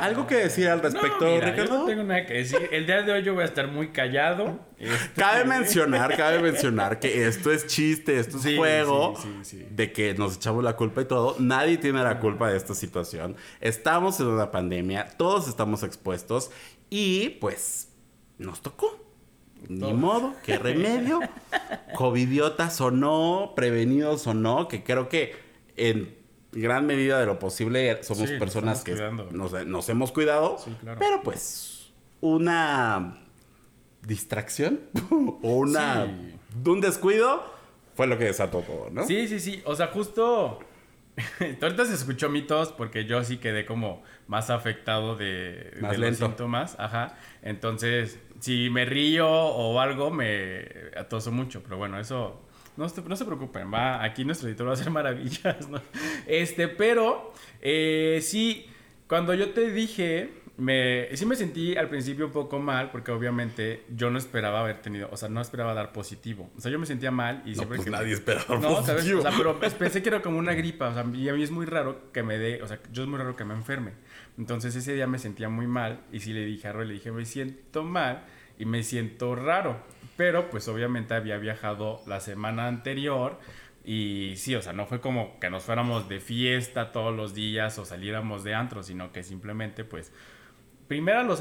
¿Algo 0.00 0.26
que 0.26 0.36
decir 0.36 0.68
al 0.68 0.80
respecto, 0.80 1.40
Ricardo? 1.40 1.80
no 1.80 1.84
tengo 1.84 2.04
nada 2.04 2.24
que 2.24 2.34
decir. 2.34 2.68
El 2.70 2.86
día 2.86 3.02
de 3.02 3.12
hoy 3.12 3.22
yo 3.24 3.34
voy 3.34 3.42
a 3.42 3.46
estar 3.46 3.66
muy 3.68 3.88
callado. 3.88 4.60
Este, 4.78 5.20
cabe 5.20 5.44
mencionar, 5.44 6.16
cabe 6.16 6.40
mencionar 6.40 7.00
que 7.00 7.26
esto 7.26 7.52
es 7.52 7.66
chiste, 7.66 8.18
esto 8.18 8.38
es 8.38 8.56
juego 8.56 9.14
de 9.70 9.92
que 9.92 10.14
nos 10.14 10.36
echamos 10.36 10.62
la 10.62 10.76
culpa 10.76 11.02
y 11.02 11.06
todo. 11.06 11.36
Nadie 11.40 11.76
tiene 11.78 12.02
la 12.02 12.20
culpa 12.20 12.50
de 12.50 12.56
esta 12.56 12.74
situación. 12.74 13.36
Estamos 13.60 14.20
en 14.20 14.28
una 14.28 14.50
pandemia, 14.52 15.08
todos 15.16 15.48
estamos 15.48 15.82
expuestos 15.82 16.50
y 16.88 17.30
pues 17.40 17.91
nos 18.38 18.60
tocó. 18.60 18.98
Ni 19.68 19.92
modo, 19.92 20.34
qué 20.44 20.58
remedio. 20.58 21.20
Covidiotas 21.94 22.80
o 22.80 22.90
no, 22.90 23.52
prevenidos 23.54 24.26
o 24.26 24.34
no, 24.34 24.66
que 24.68 24.82
creo 24.82 25.08
que 25.08 25.36
en 25.76 26.16
gran 26.52 26.86
medida 26.86 27.18
de 27.20 27.26
lo 27.26 27.38
posible 27.38 28.02
somos 28.02 28.30
personas 28.32 28.82
que 28.82 28.94
nos, 29.30 29.88
hemos 29.88 30.12
cuidado. 30.12 30.56
Pero 30.98 31.22
pues 31.22 31.92
una 32.20 33.22
distracción 34.02 34.80
o 35.42 35.54
una 35.54 36.08
un 36.64 36.80
descuido 36.80 37.44
fue 37.94 38.06
lo 38.06 38.18
que 38.18 38.24
desató 38.24 38.60
todo, 38.60 38.90
¿no? 38.90 39.06
Sí, 39.06 39.28
sí, 39.28 39.38
sí. 39.38 39.62
O 39.64 39.76
sea, 39.76 39.88
justo 39.88 40.58
ahorita 41.62 41.84
se 41.84 41.94
escuchó 41.94 42.28
mitos 42.28 42.72
porque 42.72 43.04
yo 43.04 43.22
sí 43.22 43.36
quedé 43.36 43.66
como 43.66 44.02
más 44.26 44.50
afectado 44.50 45.16
de, 45.16 45.72
los 45.80 46.16
síntomas. 46.16 46.76
Ajá. 46.78 47.16
Entonces, 47.42 48.18
si 48.40 48.70
me 48.70 48.84
río 48.84 49.28
o 49.28 49.78
algo, 49.80 50.10
me 50.10 50.66
atoso 50.96 51.30
mucho. 51.30 51.62
Pero 51.62 51.76
bueno, 51.76 51.98
eso 51.98 52.40
no, 52.76 52.86
no 53.06 53.16
se 53.16 53.24
preocupen, 53.24 53.72
va. 53.72 54.02
Aquí 54.02 54.24
nuestro 54.24 54.48
editor 54.48 54.66
va 54.66 54.70
a 54.70 54.74
hacer 54.74 54.90
maravillas, 54.90 55.68
¿no? 55.68 55.80
Este, 56.26 56.68
pero 56.68 57.32
eh, 57.60 58.20
sí, 58.22 58.66
cuando 59.06 59.34
yo 59.34 59.50
te 59.50 59.70
dije 59.70 60.41
me, 60.62 61.08
sí 61.16 61.26
me 61.26 61.34
sentí 61.34 61.76
al 61.76 61.88
principio 61.88 62.26
un 62.26 62.32
poco 62.32 62.60
mal 62.60 62.92
porque 62.92 63.10
obviamente 63.10 63.84
yo 63.94 64.10
no 64.10 64.18
esperaba 64.18 64.60
haber 64.60 64.80
tenido, 64.80 65.08
o 65.10 65.16
sea, 65.16 65.28
no 65.28 65.40
esperaba 65.40 65.74
dar 65.74 65.92
positivo. 65.92 66.50
O 66.56 66.60
sea, 66.60 66.70
yo 66.70 66.78
me 66.78 66.86
sentía 66.86 67.10
mal 67.10 67.42
y 67.44 67.56
siempre 67.56 67.78
pues 67.78 67.84
que 67.84 67.90
nadie 67.90 68.12
esperaba 68.12 68.58
no, 68.58 68.76
positivo. 68.76 69.18
O 69.18 69.22
sea, 69.22 69.32
pero 69.36 69.58
pensé 69.58 70.02
que 70.02 70.08
era 70.08 70.22
como 70.22 70.38
una 70.38 70.52
gripa, 70.54 70.88
o 70.90 70.94
sea, 70.94 71.04
y 71.12 71.28
a 71.28 71.34
mí 71.34 71.42
es 71.42 71.50
muy 71.50 71.66
raro 71.66 72.12
que 72.12 72.22
me 72.22 72.38
dé, 72.38 72.62
o 72.62 72.68
sea, 72.68 72.78
yo 72.92 73.02
es 73.02 73.08
muy 73.08 73.18
raro 73.18 73.34
que 73.34 73.44
me 73.44 73.54
enferme. 73.54 73.92
Entonces 74.38 74.76
ese 74.76 74.94
día 74.94 75.08
me 75.08 75.18
sentía 75.18 75.48
muy 75.48 75.66
mal 75.66 76.04
y 76.12 76.20
sí 76.20 76.32
le 76.32 76.44
dije 76.44 76.68
a 76.68 76.72
Roy, 76.72 76.86
le 76.86 76.94
dije, 76.94 77.10
me 77.10 77.24
siento 77.24 77.82
mal 77.82 78.24
y 78.56 78.64
me 78.64 78.84
siento 78.84 79.34
raro. 79.34 79.82
Pero 80.16 80.48
pues 80.48 80.68
obviamente 80.68 81.14
había 81.14 81.38
viajado 81.38 82.02
la 82.06 82.20
semana 82.20 82.68
anterior 82.68 83.40
y 83.84 84.34
sí, 84.36 84.54
o 84.54 84.62
sea, 84.62 84.72
no 84.72 84.86
fue 84.86 85.00
como 85.00 85.40
que 85.40 85.50
nos 85.50 85.64
fuéramos 85.64 86.08
de 86.08 86.20
fiesta 86.20 86.92
todos 86.92 87.14
los 87.14 87.34
días 87.34 87.78
o 87.78 87.84
saliéramos 87.84 88.44
de 88.44 88.54
antro, 88.54 88.84
sino 88.84 89.10
que 89.10 89.24
simplemente 89.24 89.84
pues 89.84 90.12
primero 90.92 91.22
los, 91.22 91.40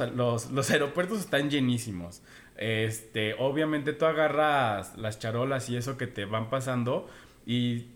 los, 0.50 0.70
aeropuertos 0.72 1.20
están 1.20 1.50
llenísimos. 1.50 2.22
Este, 2.56 3.34
obviamente 3.34 3.92
tú 3.92 4.06
agarras 4.06 4.98
las 4.98 5.20
charolas 5.20 5.70
y 5.70 5.76
eso 5.76 5.98
que 5.98 6.08
te 6.08 6.24
van 6.24 6.50
pasando 6.50 7.10
y 7.46 7.88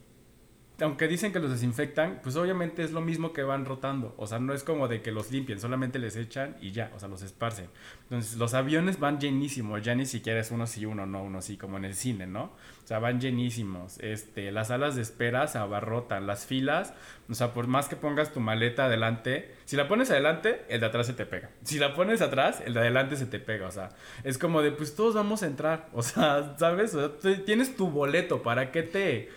aunque 0.81 1.07
dicen 1.07 1.31
que 1.31 1.39
los 1.39 1.51
desinfectan, 1.51 2.19
pues 2.21 2.35
obviamente 2.35 2.83
es 2.83 2.91
lo 2.91 3.01
mismo 3.01 3.31
que 3.31 3.43
van 3.43 3.65
rotando. 3.65 4.13
O 4.17 4.27
sea, 4.27 4.39
no 4.39 4.53
es 4.53 4.63
como 4.63 4.87
de 4.87 5.01
que 5.01 5.11
los 5.11 5.31
limpien, 5.31 5.59
solamente 5.59 5.99
les 5.99 6.15
echan 6.15 6.57
y 6.61 6.71
ya, 6.71 6.91
o 6.95 6.99
sea, 6.99 7.07
los 7.07 7.21
esparcen. 7.21 7.69
Entonces, 8.03 8.37
los 8.37 8.53
aviones 8.53 8.99
van 8.99 9.19
llenísimos, 9.19 9.81
ya 9.81 9.95
ni 9.95 10.05
siquiera 10.05 10.39
es 10.39 10.51
uno 10.51 10.67
sí, 10.67 10.85
uno 10.85 11.05
no, 11.05 11.23
uno 11.23 11.41
sí, 11.41 11.55
como 11.55 11.77
en 11.77 11.85
el 11.85 11.95
cine, 11.95 12.27
¿no? 12.27 12.43
O 12.83 12.87
sea, 12.87 12.99
van 12.99 13.21
llenísimos. 13.21 13.97
Este, 13.99 14.51
las 14.51 14.67
salas 14.67 14.95
de 14.95 15.01
espera 15.01 15.47
se 15.47 15.57
abarrotan, 15.57 16.27
las 16.27 16.45
filas, 16.45 16.93
o 17.29 17.33
sea, 17.33 17.53
por 17.53 17.67
más 17.67 17.87
que 17.87 17.95
pongas 17.95 18.33
tu 18.33 18.39
maleta 18.39 18.85
adelante, 18.85 19.55
si 19.65 19.75
la 19.75 19.87
pones 19.87 20.11
adelante, 20.11 20.65
el 20.69 20.81
de 20.81 20.85
atrás 20.85 21.07
se 21.07 21.13
te 21.13 21.25
pega. 21.25 21.49
Si 21.63 21.79
la 21.79 21.95
pones 21.95 22.21
atrás, 22.21 22.61
el 22.65 22.73
de 22.73 22.81
adelante 22.81 23.15
se 23.15 23.25
te 23.25 23.39
pega, 23.39 23.67
o 23.67 23.71
sea, 23.71 23.89
es 24.23 24.37
como 24.37 24.61
de, 24.61 24.71
pues 24.71 24.95
todos 24.95 25.15
vamos 25.15 25.41
a 25.41 25.47
entrar, 25.47 25.89
o 25.93 26.03
sea, 26.03 26.55
¿sabes? 26.59 26.93
O 26.95 27.17
sea, 27.19 27.43
tienes 27.45 27.75
tu 27.75 27.89
boleto, 27.89 28.43
¿para 28.43 28.71
qué 28.71 28.83
te 28.83 29.29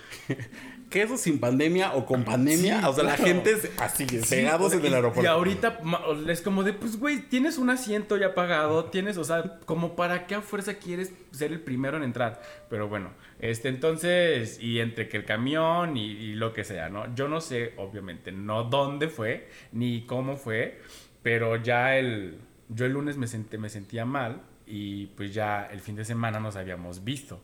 ¿Qué 0.90 1.02
eso 1.02 1.18
sin 1.18 1.38
pandemia 1.38 1.94
o 1.94 2.06
con 2.06 2.24
pandemia? 2.24 2.88
o 2.88 2.94
sea, 2.94 3.04
la 3.04 3.16
gente 3.16 3.54
así, 3.78 4.06
pegados 4.06 4.72
en 4.72 4.84
el 4.84 4.94
aeropuerto. 4.94 5.22
Y 5.22 5.26
ahorita 5.26 5.80
es 6.28 6.40
como 6.40 6.62
de, 6.62 6.72
pues, 6.72 6.98
güey, 6.98 7.20
tienes 7.28 7.58
un 7.58 7.68
asiento 7.68 8.16
ya 8.16 8.34
pagado, 8.34 8.86
tienes, 8.86 9.18
o 9.18 9.24
sea, 9.24 9.58
como 9.66 9.96
para 9.96 10.26
qué 10.26 10.34
a 10.34 10.40
fuerza 10.40 10.74
quieres 10.74 11.12
ser 11.30 11.52
el 11.52 11.60
primero 11.60 11.98
en 11.98 12.04
entrar. 12.04 12.40
Pero 12.70 12.88
bueno, 12.88 13.10
este, 13.38 13.68
entonces, 13.68 14.58
y 14.60 14.80
entre 14.80 15.08
que 15.08 15.18
el 15.18 15.24
camión 15.24 15.96
y, 15.96 16.34
lo 16.34 16.54
que 16.54 16.64
sea, 16.64 16.88
¿no? 16.88 17.14
Yo 17.14 17.28
no 17.28 17.40
sé, 17.40 17.74
obviamente, 17.76 18.32
no 18.32 18.64
dónde 18.64 19.08
fue, 19.08 19.48
ni 19.72 20.06
cómo 20.06 20.36
fue, 20.36 20.80
pero 21.22 21.56
ya 21.56 21.96
el, 21.96 22.38
yo 22.68 22.86
el 22.86 22.92
lunes 22.92 23.16
me, 23.16 23.26
senté, 23.26 23.58
me 23.58 23.68
sentía 23.68 24.04
mal 24.04 24.40
y 24.66 25.06
pues 25.08 25.34
ya 25.34 25.66
el 25.66 25.80
fin 25.80 25.96
de 25.96 26.04
semana 26.04 26.40
nos 26.40 26.56
habíamos 26.56 27.04
visto. 27.04 27.42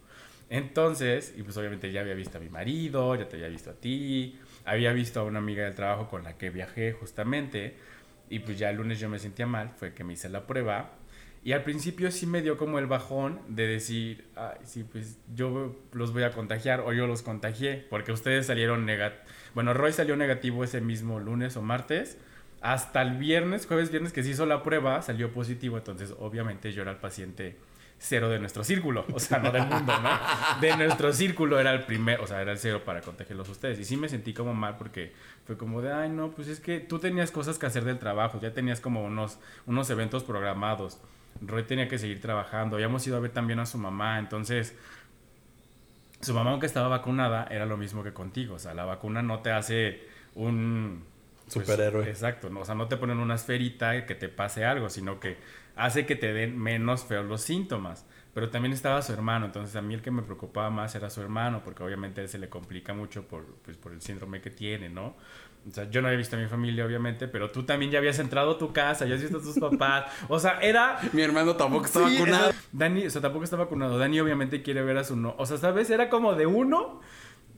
Entonces, 0.50 1.34
y 1.36 1.42
pues 1.42 1.56
obviamente 1.56 1.90
ya 1.90 2.02
había 2.02 2.14
visto 2.14 2.38
a 2.38 2.40
mi 2.40 2.48
marido, 2.48 3.14
ya 3.16 3.28
te 3.28 3.36
había 3.36 3.48
visto 3.48 3.70
a 3.70 3.74
ti, 3.74 4.38
había 4.64 4.92
visto 4.92 5.20
a 5.20 5.24
una 5.24 5.38
amiga 5.38 5.64
del 5.64 5.74
trabajo 5.74 6.08
con 6.08 6.22
la 6.22 6.36
que 6.36 6.50
viajé 6.50 6.92
justamente, 6.92 7.76
y 8.28 8.40
pues 8.40 8.58
ya 8.58 8.70
el 8.70 8.76
lunes 8.76 9.00
yo 9.00 9.08
me 9.08 9.18
sentía 9.18 9.46
mal, 9.46 9.70
fue 9.76 9.94
que 9.94 10.04
me 10.04 10.12
hice 10.12 10.28
la 10.28 10.46
prueba, 10.46 10.92
y 11.42 11.52
al 11.52 11.62
principio 11.62 12.10
sí 12.10 12.26
me 12.26 12.40
dio 12.40 12.56
como 12.56 12.78
el 12.78 12.86
bajón 12.86 13.40
de 13.48 13.66
decir, 13.66 14.24
ay, 14.34 14.56
sí, 14.64 14.84
pues 14.84 15.18
yo 15.34 15.76
los 15.92 16.12
voy 16.12 16.22
a 16.22 16.30
contagiar 16.30 16.80
o 16.80 16.92
yo 16.92 17.06
los 17.06 17.22
contagié, 17.22 17.86
porque 17.90 18.12
ustedes 18.12 18.46
salieron 18.46 18.86
negativos, 18.86 19.26
bueno, 19.54 19.74
Roy 19.74 19.92
salió 19.92 20.16
negativo 20.16 20.64
ese 20.64 20.80
mismo 20.80 21.20
lunes 21.20 21.56
o 21.56 21.62
martes, 21.62 22.18
hasta 22.60 23.02
el 23.02 23.18
viernes, 23.18 23.66
jueves, 23.66 23.90
viernes 23.90 24.12
que 24.12 24.22
se 24.22 24.30
hizo 24.30 24.46
la 24.46 24.62
prueba, 24.62 25.02
salió 25.02 25.32
positivo, 25.32 25.76
entonces 25.76 26.14
obviamente 26.18 26.72
yo 26.72 26.80
era 26.82 26.92
el 26.92 26.96
paciente 26.96 27.56
cero 27.98 28.28
de 28.28 28.38
nuestro 28.38 28.64
círculo, 28.64 29.06
o 29.12 29.18
sea, 29.18 29.38
no 29.38 29.50
del 29.50 29.66
mundo, 29.66 29.92
¿no? 30.00 30.60
De 30.60 30.76
nuestro 30.76 31.12
círculo 31.12 31.58
era 31.58 31.72
el 31.72 31.84
primer, 31.84 32.20
o 32.20 32.26
sea, 32.26 32.42
era 32.42 32.52
el 32.52 32.58
cero 32.58 32.82
para 32.84 33.00
contagiarlos 33.00 33.48
a 33.48 33.52
ustedes. 33.52 33.78
Y 33.78 33.84
sí 33.84 33.96
me 33.96 34.08
sentí 34.08 34.34
como 34.34 34.54
mal 34.54 34.76
porque 34.76 35.12
fue 35.46 35.56
como 35.56 35.80
de, 35.80 35.92
ay, 35.92 36.10
no, 36.10 36.30
pues 36.30 36.48
es 36.48 36.60
que 36.60 36.80
tú 36.80 36.98
tenías 36.98 37.30
cosas 37.30 37.58
que 37.58 37.66
hacer 37.66 37.84
del 37.84 37.98
trabajo, 37.98 38.38
ya 38.40 38.52
tenías 38.52 38.80
como 38.80 39.04
unos, 39.04 39.38
unos 39.66 39.88
eventos 39.90 40.22
programados. 40.22 40.98
Roy 41.40 41.64
tenía 41.64 41.88
que 41.88 41.98
seguir 41.98 42.20
trabajando, 42.20 42.76
habíamos 42.76 43.06
ido 43.06 43.16
a 43.16 43.20
ver 43.20 43.30
también 43.32 43.58
a 43.58 43.66
su 43.66 43.78
mamá, 43.78 44.18
entonces 44.18 44.76
su 46.20 46.32
mamá 46.32 46.52
aunque 46.52 46.66
estaba 46.66 46.88
vacunada 46.88 47.46
era 47.50 47.66
lo 47.66 47.76
mismo 47.76 48.02
que 48.02 48.12
contigo, 48.12 48.54
o 48.54 48.58
sea, 48.58 48.72
la 48.72 48.84
vacuna 48.84 49.22
no 49.22 49.40
te 49.40 49.50
hace 49.50 50.08
un 50.34 51.04
pues, 51.44 51.66
superhéroe. 51.66 52.08
Exacto, 52.08 52.48
¿no? 52.50 52.60
o 52.60 52.64
sea, 52.64 52.74
no 52.74 52.88
te 52.88 52.96
ponen 52.96 53.18
una 53.18 53.34
esferita 53.34 54.06
que 54.06 54.14
te 54.14 54.28
pase 54.28 54.64
algo, 54.64 54.88
sino 54.88 55.20
que 55.20 55.36
hace 55.76 56.06
que 56.06 56.16
te 56.16 56.32
den 56.32 56.58
menos 56.58 57.04
feos 57.04 57.26
los 57.26 57.40
síntomas. 57.40 58.06
Pero 58.34 58.50
también 58.50 58.72
estaba 58.72 59.00
su 59.00 59.12
hermano, 59.12 59.46
entonces 59.46 59.76
a 59.76 59.82
mí 59.82 59.94
el 59.94 60.02
que 60.02 60.10
me 60.10 60.22
preocupaba 60.22 60.68
más 60.68 60.92
era 60.96 61.08
su 61.08 61.20
hermano, 61.20 61.62
porque 61.64 61.84
obviamente 61.84 62.20
a 62.20 62.24
él 62.24 62.28
se 62.28 62.38
le 62.38 62.48
complica 62.48 62.92
mucho 62.92 63.28
por, 63.28 63.44
pues, 63.64 63.76
por 63.76 63.92
el 63.92 64.00
síndrome 64.02 64.40
que 64.40 64.50
tiene, 64.50 64.88
¿no? 64.88 65.14
O 65.68 65.70
sea, 65.70 65.88
yo 65.88 66.02
no 66.02 66.08
había 66.08 66.18
visto 66.18 66.36
a 66.36 66.40
mi 66.40 66.46
familia, 66.46 66.84
obviamente, 66.84 67.26
pero 67.26 67.50
tú 67.50 67.62
también 67.62 67.90
ya 67.90 67.98
habías 67.98 68.18
entrado 68.18 68.52
a 68.52 68.58
tu 68.58 68.72
casa, 68.72 69.06
ya 69.06 69.14
has 69.14 69.22
visto 69.22 69.38
a 69.38 69.40
tus 69.40 69.58
papás. 69.60 70.12
O 70.28 70.38
sea, 70.38 70.58
era. 70.60 70.98
Mi 71.12 71.22
hermano 71.22 71.54
tampoco 71.56 71.86
está 71.86 72.00
vacunado. 72.00 72.52
Dani, 72.72 73.06
o 73.06 73.10
sea, 73.10 73.22
tampoco 73.22 73.44
está 73.44 73.56
vacunado. 73.56 73.96
Dani, 73.98 74.20
obviamente, 74.20 74.62
quiere 74.62 74.82
ver 74.82 74.98
a 74.98 75.04
su 75.04 75.16
no. 75.16 75.34
O 75.38 75.46
sea, 75.46 75.56
¿sabes? 75.56 75.88
Era 75.88 76.10
como 76.10 76.34
de 76.34 76.46
uno 76.46 77.00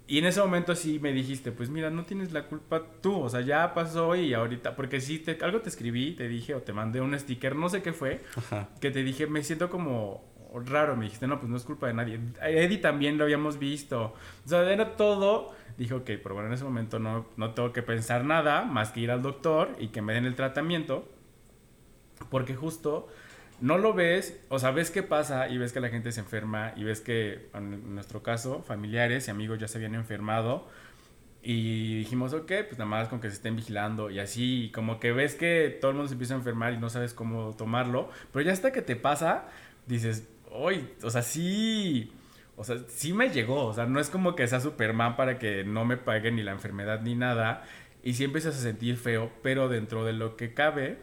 y 0.08 0.18
en 0.18 0.26
ese 0.26 0.40
momento 0.40 0.74
sí 0.76 1.00
me 1.00 1.12
dijiste, 1.12 1.50
pues 1.50 1.68
mira, 1.68 1.90
no 1.90 2.04
tienes 2.04 2.32
la 2.32 2.46
culpa 2.46 2.82
tú, 3.00 3.22
o 3.22 3.28
sea, 3.28 3.40
ya 3.40 3.74
pasó 3.74 4.14
y 4.14 4.34
ahorita, 4.34 4.76
porque 4.76 5.00
sí, 5.00 5.18
te, 5.18 5.36
algo 5.44 5.60
te 5.60 5.68
escribí, 5.68 6.12
te 6.12 6.28
dije 6.28 6.54
o 6.54 6.62
te 6.62 6.72
mandé 6.72 7.00
un 7.00 7.18
sticker, 7.18 7.56
no 7.56 7.68
sé 7.68 7.82
qué 7.82 7.92
fue, 7.92 8.22
que 8.80 8.90
te 8.92 9.02
dije, 9.02 9.26
me 9.26 9.42
siento 9.42 9.68
como 9.68 10.24
raro, 10.64 10.96
me 10.96 11.04
dijiste, 11.04 11.26
no, 11.26 11.38
pues 11.40 11.50
no 11.50 11.56
es 11.56 11.64
culpa 11.64 11.88
de 11.88 11.94
nadie. 11.94 12.20
Eddie 12.40 12.78
también 12.78 13.18
lo 13.18 13.24
habíamos 13.24 13.58
visto, 13.58 14.14
o 14.44 14.48
sea, 14.48 14.70
era 14.70 14.96
todo, 14.96 15.54
dije, 15.76 15.94
ok, 15.94 16.06
pero 16.22 16.34
bueno, 16.34 16.48
en 16.48 16.54
ese 16.54 16.64
momento 16.64 17.00
no, 17.00 17.26
no 17.36 17.52
tengo 17.54 17.72
que 17.72 17.82
pensar 17.82 18.24
nada 18.24 18.62
más 18.64 18.92
que 18.92 19.00
ir 19.00 19.10
al 19.10 19.22
doctor 19.22 19.74
y 19.80 19.88
que 19.88 20.02
me 20.02 20.14
den 20.14 20.24
el 20.24 20.36
tratamiento, 20.36 21.08
porque 22.30 22.54
justo 22.54 23.08
no 23.60 23.78
lo 23.78 23.94
ves, 23.94 24.38
o 24.48 24.58
sea, 24.58 24.70
ves 24.70 24.90
qué 24.90 25.02
pasa 25.02 25.48
y 25.48 25.58
ves 25.58 25.72
que 25.72 25.80
la 25.80 25.88
gente 25.88 26.12
se 26.12 26.20
enferma 26.20 26.72
y 26.76 26.84
ves 26.84 27.00
que, 27.00 27.48
en 27.54 27.94
nuestro 27.94 28.22
caso, 28.22 28.62
familiares 28.62 29.28
y 29.28 29.30
amigos 29.30 29.58
ya 29.58 29.68
se 29.68 29.78
habían 29.78 29.94
enfermado 29.94 30.68
y 31.42 31.98
dijimos, 31.98 32.32
ok, 32.32 32.52
pues 32.68 32.72
nada 32.72 32.86
más 32.86 33.08
con 33.08 33.20
que 33.20 33.28
se 33.28 33.36
estén 33.36 33.56
vigilando 33.56 34.10
y 34.10 34.18
así, 34.18 34.70
como 34.74 34.98
que 34.98 35.12
ves 35.12 35.36
que 35.36 35.78
todo 35.80 35.92
el 35.92 35.96
mundo 35.96 36.08
se 36.08 36.14
empieza 36.14 36.34
a 36.34 36.38
enfermar 36.38 36.72
y 36.72 36.78
no 36.78 36.90
sabes 36.90 37.14
cómo 37.14 37.54
tomarlo, 37.56 38.10
pero 38.32 38.44
ya 38.44 38.52
hasta 38.52 38.72
que 38.72 38.82
te 38.82 38.96
pasa, 38.96 39.48
dices, 39.86 40.28
hoy, 40.50 40.88
o 41.02 41.10
sea, 41.10 41.22
sí, 41.22 42.12
o 42.56 42.64
sea, 42.64 42.78
sí 42.88 43.12
me 43.12 43.30
llegó, 43.30 43.66
o 43.66 43.72
sea, 43.72 43.86
no 43.86 44.00
es 44.00 44.10
como 44.10 44.34
que 44.34 44.48
sea 44.48 44.60
Superman 44.60 45.16
para 45.16 45.38
que 45.38 45.62
no 45.64 45.84
me 45.84 45.96
pague 45.96 46.32
ni 46.32 46.42
la 46.42 46.52
enfermedad 46.52 47.00
ni 47.02 47.14
nada 47.14 47.64
y 48.02 48.14
sí 48.14 48.24
empiezas 48.24 48.56
a 48.56 48.60
sentir 48.60 48.96
feo, 48.96 49.30
pero 49.42 49.68
dentro 49.68 50.04
de 50.04 50.12
lo 50.12 50.36
que 50.36 50.54
cabe, 50.54 50.98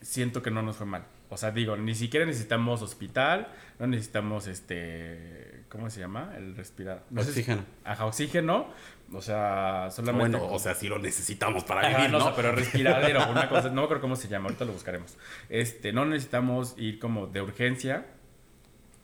siento 0.00 0.42
que 0.42 0.50
no 0.50 0.62
nos 0.62 0.76
fue 0.76 0.86
mal. 0.86 1.04
O 1.30 1.36
sea, 1.36 1.50
digo, 1.50 1.76
ni 1.76 1.94
siquiera 1.94 2.24
necesitamos 2.24 2.80
hospital, 2.80 3.48
no 3.78 3.86
necesitamos 3.86 4.46
este, 4.46 5.64
¿cómo 5.68 5.90
se 5.90 6.00
llama? 6.00 6.32
El 6.36 6.56
respirar. 6.56 7.04
oxígeno. 7.14 7.64
ajá, 7.84 8.06
oxígeno. 8.06 8.68
O 9.12 9.20
sea, 9.20 9.88
solamente. 9.90 10.38
Bueno, 10.38 10.54
o 10.54 10.58
sea, 10.58 10.74
sí 10.74 10.88
lo 10.88 10.98
necesitamos 10.98 11.64
para 11.64 11.88
vivir, 11.88 12.10
¿no? 12.10 12.34
pero 12.34 12.52
respiradero, 12.52 13.30
una 13.30 13.48
cosa, 13.50 13.68
no 13.68 13.76
me 13.76 13.82
acuerdo 13.82 14.02
cómo 14.02 14.16
se 14.16 14.28
llama, 14.28 14.46
ahorita 14.46 14.64
lo 14.64 14.72
buscaremos. 14.72 15.16
Este, 15.48 15.92
no 15.92 16.04
necesitamos 16.04 16.74
ir 16.78 16.98
como 16.98 17.26
de 17.26 17.42
urgencia. 17.42 18.06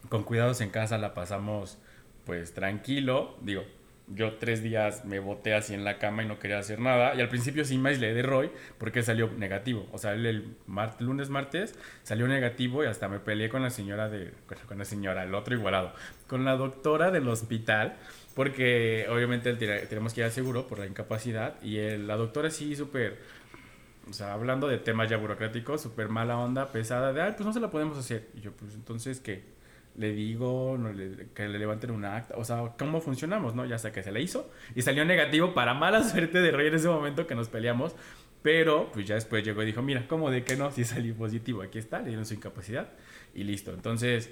Con 0.09 0.23
cuidados 0.23 0.61
en 0.61 0.69
casa 0.69 0.99
la 0.99 1.15
pasamos 1.15 1.79
pues 2.27 2.53
tranquilo, 2.55 3.37
digo, 3.41 3.65
yo 4.07 4.35
tres 4.35 4.63
días 4.63 5.05
me 5.05 5.19
boté 5.19 5.55
así 5.55 5.73
en 5.73 5.83
la 5.83 5.99
cama 5.99 6.23
y 6.23 6.27
no 6.27 6.39
quería 6.39 6.59
hacer 6.59 6.79
nada. 6.79 7.15
Y 7.15 7.21
al 7.21 7.29
principio 7.29 7.65
sí 7.65 7.79
me 7.79 7.91
aislé 7.91 8.13
de 8.13 8.23
Roy 8.23 8.51
porque 8.79 9.03
salió 9.03 9.31
negativo. 9.33 9.89
O 9.93 9.99
sea, 9.99 10.13
el, 10.13 10.57
lunes, 10.99 11.31
martes 11.31 11.79
salió 12.03 12.29
negativo 12.29 12.85
y 12.85 12.87
hasta 12.87 13.09
me 13.09 13.19
peleé 13.19 13.49
con 13.49 13.63
la 13.63 13.71
señora 13.71 14.09
de... 14.09 14.33
Con 14.69 14.79
la 14.79 14.85
señora, 14.85 15.25
el 15.25 15.35
otro 15.35 15.55
igualado. 15.55 15.93
Con 16.27 16.45
la 16.45 16.57
doctora 16.57 17.11
del 17.11 17.29
hospital 17.29 17.97
porque 18.35 19.07
obviamente 19.11 19.55
tenemos 19.55 20.13
que 20.13 20.21
ir 20.21 20.25
al 20.25 20.33
seguro 20.33 20.67
por 20.67 20.81
la 20.81 20.87
incapacidad. 20.87 21.61
Y 21.63 21.79
la 21.99 22.17
doctora 22.17 22.51
sí 22.51 22.77
súper... 22.77 23.19
O 24.09 24.13
sea, 24.13 24.35
hablando 24.35 24.69
de 24.69 24.77
temas 24.77 25.09
ya 25.09 25.17
burocráticos, 25.17 25.81
súper 25.81 26.11
mala 26.11 26.37
onda, 26.37 26.71
pesada, 26.71 27.15
de, 27.15 27.23
ay, 27.23 27.33
pues 27.33 27.47
no 27.47 27.55
se 27.55 27.61
la 27.61 27.71
podemos 27.71 27.97
hacer. 27.97 28.29
Y 28.35 28.43
yo, 28.43 28.53
pues 28.53 28.75
entonces, 28.75 29.19
¿qué? 29.19 29.55
Le 29.97 30.13
digo 30.13 30.79
que 31.35 31.49
le 31.49 31.59
levanten 31.59 31.91
una 31.91 32.17
acta, 32.17 32.35
o 32.37 32.45
sea, 32.45 32.73
cómo 32.79 33.01
funcionamos, 33.01 33.55
¿no? 33.55 33.65
Ya 33.65 33.77
hasta 33.77 33.93
que 33.93 34.03
se 34.03 34.11
le 34.11 34.21
hizo 34.23 34.51
y 34.75 34.83
salió 34.83 35.05
negativo 35.05 35.55
para 35.55 35.75
mala 35.75 36.03
suerte 36.09 36.41
de 36.41 36.51
Roy 36.51 36.69
en 36.69 36.75
ese 36.75 36.89
momento 36.89 37.27
que 37.27 37.35
nos 37.35 37.49
peleamos, 37.49 37.95
pero 38.43 38.91
pues 38.93 39.07
ya 39.07 39.15
después 39.15 39.45
llegó 39.45 39.63
y 39.63 39.67
dijo, 39.67 39.83
mira, 39.83 40.07
¿cómo 40.09 40.31
de 40.31 40.45
que 40.45 40.57
no? 40.57 40.71
Si 40.71 40.85
salió 40.85 41.15
positivo, 41.15 41.63
aquí 41.63 41.79
está, 41.79 42.01
le 42.01 42.09
dieron 42.09 42.27
su 42.27 42.35
incapacidad 42.35 42.89
y 43.35 43.45
listo. 43.45 43.73
Entonces, 43.73 44.31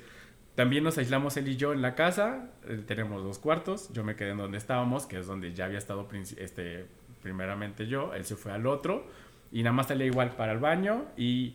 también 0.54 0.84
nos 0.84 0.98
aislamos 0.98 1.36
él 1.36 1.48
y 1.48 1.56
yo 1.56 1.72
en 1.72 1.80
la 1.80 1.94
casa, 1.94 2.50
eh, 2.68 2.82
tenemos 2.86 3.22
dos 3.22 3.38
cuartos, 3.38 3.90
yo 3.92 4.04
me 4.04 4.16
quedé 4.16 4.30
en 4.30 4.38
donde 4.38 4.58
estábamos, 4.58 5.06
que 5.06 5.18
es 5.18 5.26
donde 5.26 5.54
ya 5.54 5.64
había 5.64 5.78
estado 5.78 6.06
este, 6.36 6.86
primeramente 7.22 7.86
yo, 7.86 8.12
él 8.14 8.24
se 8.24 8.36
fue 8.36 8.52
al 8.52 8.66
otro 8.66 9.06
y 9.50 9.62
nada 9.62 9.72
más 9.72 9.88
salía 9.88 10.06
igual 10.06 10.36
para 10.36 10.52
el 10.52 10.58
baño 10.58 11.06
y 11.16 11.54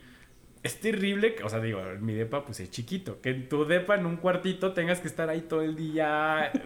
es 0.67 0.79
terrible, 0.79 1.35
o 1.43 1.49
sea, 1.49 1.59
digo, 1.59 1.81
mi 1.99 2.13
depa 2.13 2.45
pues 2.45 2.59
es 2.59 2.69
chiquito, 2.69 3.19
que 3.21 3.29
en 3.31 3.49
tu 3.49 3.65
depa 3.65 3.95
en 3.95 4.05
un 4.05 4.17
cuartito 4.17 4.73
tengas 4.73 4.99
que 4.99 5.07
estar 5.07 5.29
ahí 5.29 5.41
todo 5.41 5.61
el 5.61 5.75
día. 5.75 6.51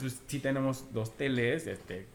Pues 0.00 0.22
sí 0.28 0.40
tenemos 0.40 0.94
dos 0.94 1.14
teles, 1.14 1.66
este, 1.66 2.06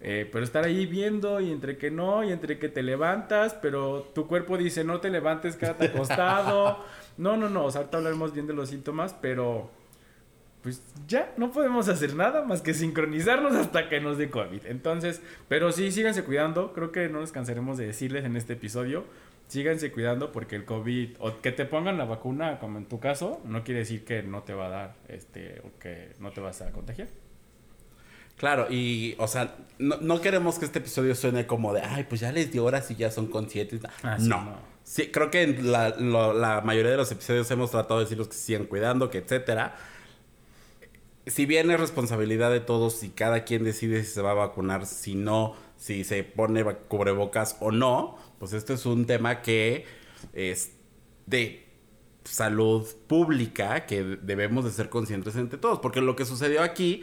eh, 0.00 0.28
pero 0.32 0.42
estar 0.42 0.64
ahí 0.64 0.84
viendo 0.86 1.40
y 1.40 1.52
entre 1.52 1.76
que 1.76 1.88
no 1.92 2.24
y 2.24 2.32
entre 2.32 2.58
que 2.58 2.68
te 2.68 2.82
levantas, 2.82 3.54
pero 3.54 4.10
tu 4.12 4.26
cuerpo 4.26 4.58
dice 4.58 4.82
no 4.82 4.98
te 4.98 5.10
levantes, 5.10 5.54
quédate 5.56 5.86
acostado. 5.86 6.84
No, 7.18 7.36
no, 7.36 7.50
no, 7.50 7.66
o 7.66 7.70
sea, 7.70 7.82
ahorita 7.82 7.98
hablaremos 7.98 8.32
bien 8.32 8.46
de 8.46 8.54
los 8.54 8.70
síntomas, 8.70 9.14
pero 9.20 9.70
pues 10.62 10.82
ya 11.06 11.32
no 11.36 11.52
podemos 11.52 11.88
hacer 11.88 12.14
nada 12.14 12.42
más 12.44 12.62
que 12.62 12.72
sincronizarnos 12.72 13.54
hasta 13.54 13.90
que 13.90 14.00
nos 14.00 14.16
dé 14.16 14.30
COVID. 14.30 14.66
Entonces, 14.66 15.20
pero 15.46 15.70
sí, 15.70 15.92
síganse 15.92 16.24
cuidando, 16.24 16.72
creo 16.72 16.92
que 16.92 17.08
no 17.10 17.20
nos 17.20 17.30
cansaremos 17.30 17.76
de 17.76 17.86
decirles 17.86 18.24
en 18.24 18.36
este 18.36 18.54
episodio 18.54 19.04
síganse 19.50 19.90
cuidando 19.90 20.30
porque 20.30 20.54
el 20.56 20.64
COVID, 20.64 21.16
o 21.18 21.40
que 21.40 21.50
te 21.50 21.64
pongan 21.64 21.98
la 21.98 22.04
vacuna, 22.04 22.58
como 22.60 22.78
en 22.78 22.86
tu 22.86 23.00
caso, 23.00 23.40
no 23.44 23.64
quiere 23.64 23.80
decir 23.80 24.04
que 24.04 24.22
no 24.22 24.44
te 24.44 24.54
va 24.54 24.66
a 24.66 24.70
dar, 24.70 24.94
este, 25.08 25.60
o 25.64 25.78
que 25.78 26.12
no 26.20 26.30
te 26.30 26.40
vas 26.40 26.62
a 26.62 26.70
contagiar. 26.70 27.08
Claro, 28.36 28.68
y, 28.70 29.16
o 29.18 29.26
sea, 29.26 29.56
no, 29.78 30.20
queremos 30.20 30.58
que 30.58 30.64
este 30.64 30.78
episodio 30.78 31.14
suene 31.14 31.46
como 31.46 31.74
de, 31.74 31.82
ay, 31.82 32.06
pues 32.08 32.22
ya 32.22 32.32
les 32.32 32.50
dio 32.50 32.64
horas 32.64 32.90
y 32.90 32.94
ya 32.94 33.10
son 33.10 33.26
conscientes. 33.26 33.82
Ah, 34.02 34.16
no. 34.18 34.54
Sí, 34.84 35.10
creo 35.10 35.30
que 35.30 35.42
en 35.42 35.70
la, 35.70 35.90
la, 35.90 36.62
mayoría 36.62 36.92
de 36.92 36.96
los 36.96 37.12
episodios 37.12 37.50
hemos 37.50 37.70
tratado 37.72 38.00
de 38.00 38.06
decirles 38.06 38.28
que 38.28 38.34
sigan 38.34 38.64
cuidando, 38.64 39.10
que 39.10 39.18
etcétera. 39.18 39.76
Si 41.26 41.44
bien 41.44 41.70
es 41.70 41.78
responsabilidad 41.78 42.50
de 42.50 42.60
todos, 42.60 42.94
si 42.94 43.10
cada 43.10 43.44
quien 43.44 43.62
decide 43.62 44.02
si 44.04 44.10
se 44.10 44.22
va 44.22 44.30
a 44.30 44.34
vacunar, 44.34 44.86
si 44.86 45.14
no, 45.14 45.54
si 45.76 46.04
se 46.04 46.24
pone 46.24 46.64
cubrebocas 46.88 47.56
o 47.60 47.72
no, 47.72 48.16
pues 48.40 48.54
este 48.54 48.72
es 48.72 48.86
un 48.86 49.04
tema 49.04 49.42
que 49.42 49.84
es 50.32 50.72
de 51.26 51.68
salud 52.24 52.86
pública 53.06 53.86
que 53.86 54.02
debemos 54.02 54.64
de 54.64 54.70
ser 54.70 54.88
conscientes 54.88 55.36
entre 55.36 55.58
todos. 55.58 55.78
Porque 55.78 56.00
lo 56.00 56.16
que 56.16 56.24
sucedió 56.24 56.62
aquí 56.62 57.02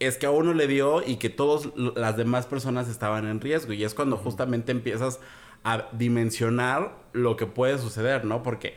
es 0.00 0.18
que 0.18 0.26
a 0.26 0.30
uno 0.30 0.52
le 0.52 0.66
dio 0.66 1.06
y 1.06 1.16
que 1.16 1.30
todas 1.30 1.70
las 1.76 2.16
demás 2.16 2.46
personas 2.46 2.88
estaban 2.88 3.26
en 3.26 3.40
riesgo. 3.40 3.72
Y 3.72 3.84
es 3.84 3.94
cuando 3.94 4.16
justamente 4.16 4.72
empiezas 4.72 5.20
a 5.62 5.88
dimensionar 5.92 6.96
lo 7.12 7.36
que 7.36 7.46
puede 7.46 7.78
suceder, 7.78 8.24
¿no? 8.24 8.42
Porque 8.42 8.74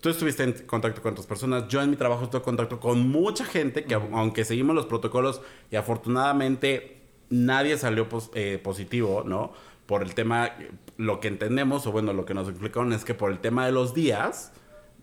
tú 0.00 0.08
estuviste 0.08 0.42
en 0.42 0.52
contacto 0.66 1.00
con 1.00 1.12
otras 1.12 1.26
personas, 1.26 1.68
yo 1.68 1.80
en 1.80 1.90
mi 1.90 1.96
trabajo 1.96 2.24
estoy 2.24 2.38
en 2.38 2.44
contacto 2.44 2.80
con 2.80 3.08
mucha 3.08 3.44
gente 3.44 3.84
que 3.84 3.94
aunque 3.94 4.44
seguimos 4.44 4.74
los 4.74 4.86
protocolos 4.86 5.40
y 5.70 5.76
afortunadamente 5.76 7.02
nadie 7.30 7.78
salió 7.78 8.06
eh, 8.34 8.60
positivo, 8.62 9.22
¿no? 9.24 9.52
Por 9.86 10.02
el 10.02 10.14
tema, 10.14 10.50
lo 10.96 11.20
que 11.20 11.28
entendemos, 11.28 11.86
o 11.86 11.92
bueno, 11.92 12.12
lo 12.12 12.24
que 12.24 12.34
nos 12.34 12.48
explicaron 12.48 12.92
es 12.92 13.04
que 13.04 13.14
por 13.14 13.30
el 13.30 13.38
tema 13.38 13.66
de 13.66 13.72
los 13.72 13.94
días, 13.94 14.52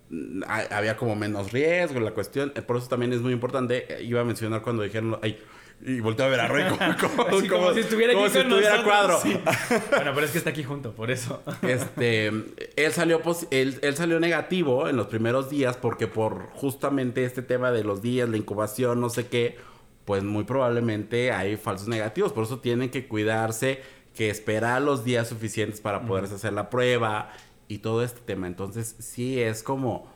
mm, 0.10 0.44
había 0.48 0.98
como 0.98 1.16
menos 1.16 1.52
riesgo 1.52 2.00
la 2.00 2.12
cuestión. 2.12 2.52
Eh, 2.56 2.62
por 2.62 2.78
eso 2.78 2.88
también 2.88 3.14
es 3.14 3.22
muy 3.22 3.34
importante. 3.34 3.86
Eh, 3.90 4.04
iba 4.04 4.22
a 4.22 4.24
mencionar 4.24 4.62
cuando 4.62 4.84
dijeron, 4.84 5.20
ay, 5.22 5.40
y 5.86 6.00
volteó 6.00 6.26
a 6.26 6.30
ver 6.30 6.40
a 6.40 6.48
Roy 6.48 6.64
como, 6.70 7.74
si 7.74 7.82
estuviera 7.82 8.14
aquí 8.14 8.32
con 8.32 8.42
estuviera 8.42 8.84
cuadro. 8.84 9.20
Bueno, 9.90 10.12
pero 10.14 10.26
es 10.26 10.32
que 10.32 10.38
está 10.38 10.52
aquí 10.52 10.64
junto, 10.64 10.94
por 10.94 11.12
eso. 11.12 11.44
Este, 11.62 12.28
él 12.28 12.92
salió, 12.92 13.22
él, 13.52 13.80
él, 13.82 13.96
salió 13.96 14.20
negativo 14.20 14.88
en 14.88 14.96
los 14.96 15.08
primeros 15.08 15.50
días 15.50 15.76
porque 15.76 16.08
por 16.08 16.52
justamente 16.54 17.26
este 17.26 17.42
tema 17.42 17.72
de 17.72 17.84
los 17.84 18.02
días, 18.02 18.30
la 18.30 18.38
incubación, 18.38 19.02
no 19.02 19.10
sé 19.10 19.28
qué, 19.28 19.58
pues 20.06 20.24
muy 20.24 20.46
probablemente 20.46 21.32
hay 21.32 21.58
falsos 21.58 21.88
negativos. 21.88 22.32
Por 22.32 22.46
eso 22.46 22.60
tienen 22.60 22.90
que 22.90 23.08
cuidarse, 23.08 23.82
que 24.16 24.30
esperar 24.30 24.82
los 24.82 25.04
días 25.04 25.28
suficientes 25.28 25.82
para 25.82 26.06
poderse 26.06 26.36
hacer 26.36 26.54
la 26.54 26.70
prueba 26.70 27.32
y 27.68 27.80
todo 27.80 28.04
este 28.04 28.22
tema. 28.22 28.48
Entonces, 28.48 28.96
sí 29.00 29.42
es 29.42 29.64
como 29.64 30.14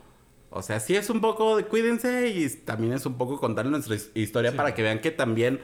o 0.50 0.62
sea, 0.62 0.80
sí 0.80 0.96
es 0.96 1.10
un 1.10 1.20
poco 1.20 1.56
de 1.56 1.64
cuídense 1.64 2.28
y 2.28 2.48
también 2.48 2.94
es 2.94 3.04
un 3.04 3.18
poco 3.18 3.38
contar 3.38 3.66
nuestra 3.66 3.96
historia 4.14 4.56
para 4.56 4.74
que 4.74 4.82
vean 4.82 5.00
que 5.00 5.10
también 5.10 5.60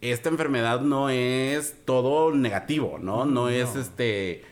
esta 0.00 0.28
enfermedad 0.30 0.80
no 0.80 1.10
es 1.10 1.76
todo 1.84 2.34
negativo, 2.34 2.98
¿no? 2.98 3.26
No, 3.26 3.48
es 3.48 3.76
este 3.76 4.44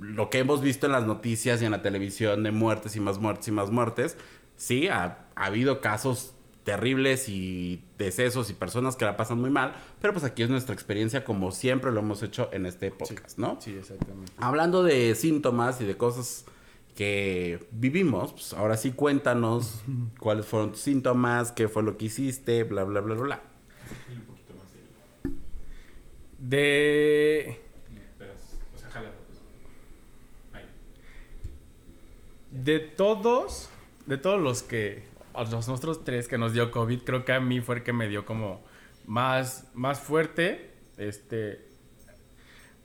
lo 0.00 0.28
que 0.30 0.38
hemos 0.38 0.60
visto 0.60 0.86
en 0.86 0.92
las 0.92 1.06
noticias 1.06 1.62
y 1.62 1.64
en 1.64 1.70
la 1.70 1.80
televisión 1.80 2.42
de 2.42 2.50
muertes 2.50 2.96
y 2.96 3.00
más 3.00 3.18
muertes 3.18 3.48
y 3.48 3.52
más 3.52 3.70
muertes. 3.70 4.16
Sí, 4.56 4.88
ha, 4.88 5.28
habido 5.34 5.80
casos 5.80 6.34
terribles 6.64 7.28
y 7.28 7.82
decesos 7.96 8.50
y 8.50 8.54
personas 8.54 8.96
que 8.96 9.04
la 9.04 9.16
pasan 9.16 9.40
muy 9.40 9.50
mal, 9.50 9.74
pero 10.00 10.12
pues 10.12 10.24
aquí 10.24 10.42
es 10.42 10.50
nuestra 10.50 10.74
experiencia 10.74 11.24
como 11.24 11.50
siempre 11.50 11.92
lo 11.92 12.00
hemos 12.00 12.22
hecho 12.22 12.50
en 12.52 12.66
este 12.66 12.90
podcast, 12.90 13.38
¿no? 13.38 13.58
Sí, 13.60 13.74
exactamente. 13.74 14.32
Hablando 14.36 14.82
de 14.82 15.14
síntomas 15.14 15.80
y 15.80 15.84
de 15.84 15.96
cosas 15.96 16.44
que 16.94 17.66
vivimos, 17.70 18.32
pues 18.32 18.52
ahora 18.52 18.76
sí 18.76 18.90
cuéntanos 18.90 19.82
cuáles 20.18 20.46
fueron 20.46 20.72
tus 20.72 20.80
síntomas, 20.80 21.52
qué 21.52 21.68
fue 21.68 21.82
lo 21.82 21.96
que 21.96 22.06
hiciste, 22.06 22.64
bla, 22.64 22.84
bla, 22.84 23.00
bla, 23.00 23.14
bla. 23.14 23.42
De... 26.38 27.60
De 32.50 32.80
todos, 32.80 33.70
de 34.06 34.18
todos 34.18 34.40
los 34.40 34.62
que, 34.62 35.04
los 35.42 35.68
nosotros 35.68 36.04
tres 36.04 36.28
que 36.28 36.38
nos 36.38 36.52
dio 36.52 36.70
COVID, 36.70 37.02
creo 37.02 37.24
que 37.24 37.32
a 37.32 37.40
mí 37.40 37.60
fue 37.60 37.76
el 37.76 37.82
que 37.82 37.92
me 37.92 38.08
dio 38.08 38.24
como 38.24 38.64
más, 39.06 39.70
más 39.74 40.00
fuerte, 40.00 40.70
este, 40.96 41.68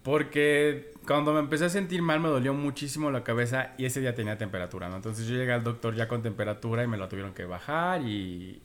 porque 0.04 0.92
cuando 1.08 1.34
me 1.34 1.40
empecé 1.40 1.66
a 1.66 1.70
sentir 1.70 2.02
mal 2.02 2.20
me 2.20 2.30
dolió 2.30 2.54
muchísimo 2.54 3.10
la 3.10 3.24
cabeza 3.24 3.74
y 3.78 3.86
ese 3.86 4.02
día 4.02 4.14
tenía 4.14 4.38
temperatura, 4.38 4.90
¿no? 4.90 4.98
Entonces 4.98 5.28
yo 5.28 5.36
llegué 5.36 5.54
al 5.54 5.64
doctor 5.64 5.96
ya 5.96 6.08
con 6.08 6.22
temperatura 6.22 6.84
y 6.84 6.88
me 6.88 6.98
lo 6.98 7.08
tuvieron 7.08 7.34
que 7.34 7.46
bajar 7.46 8.02
y, 8.02 8.62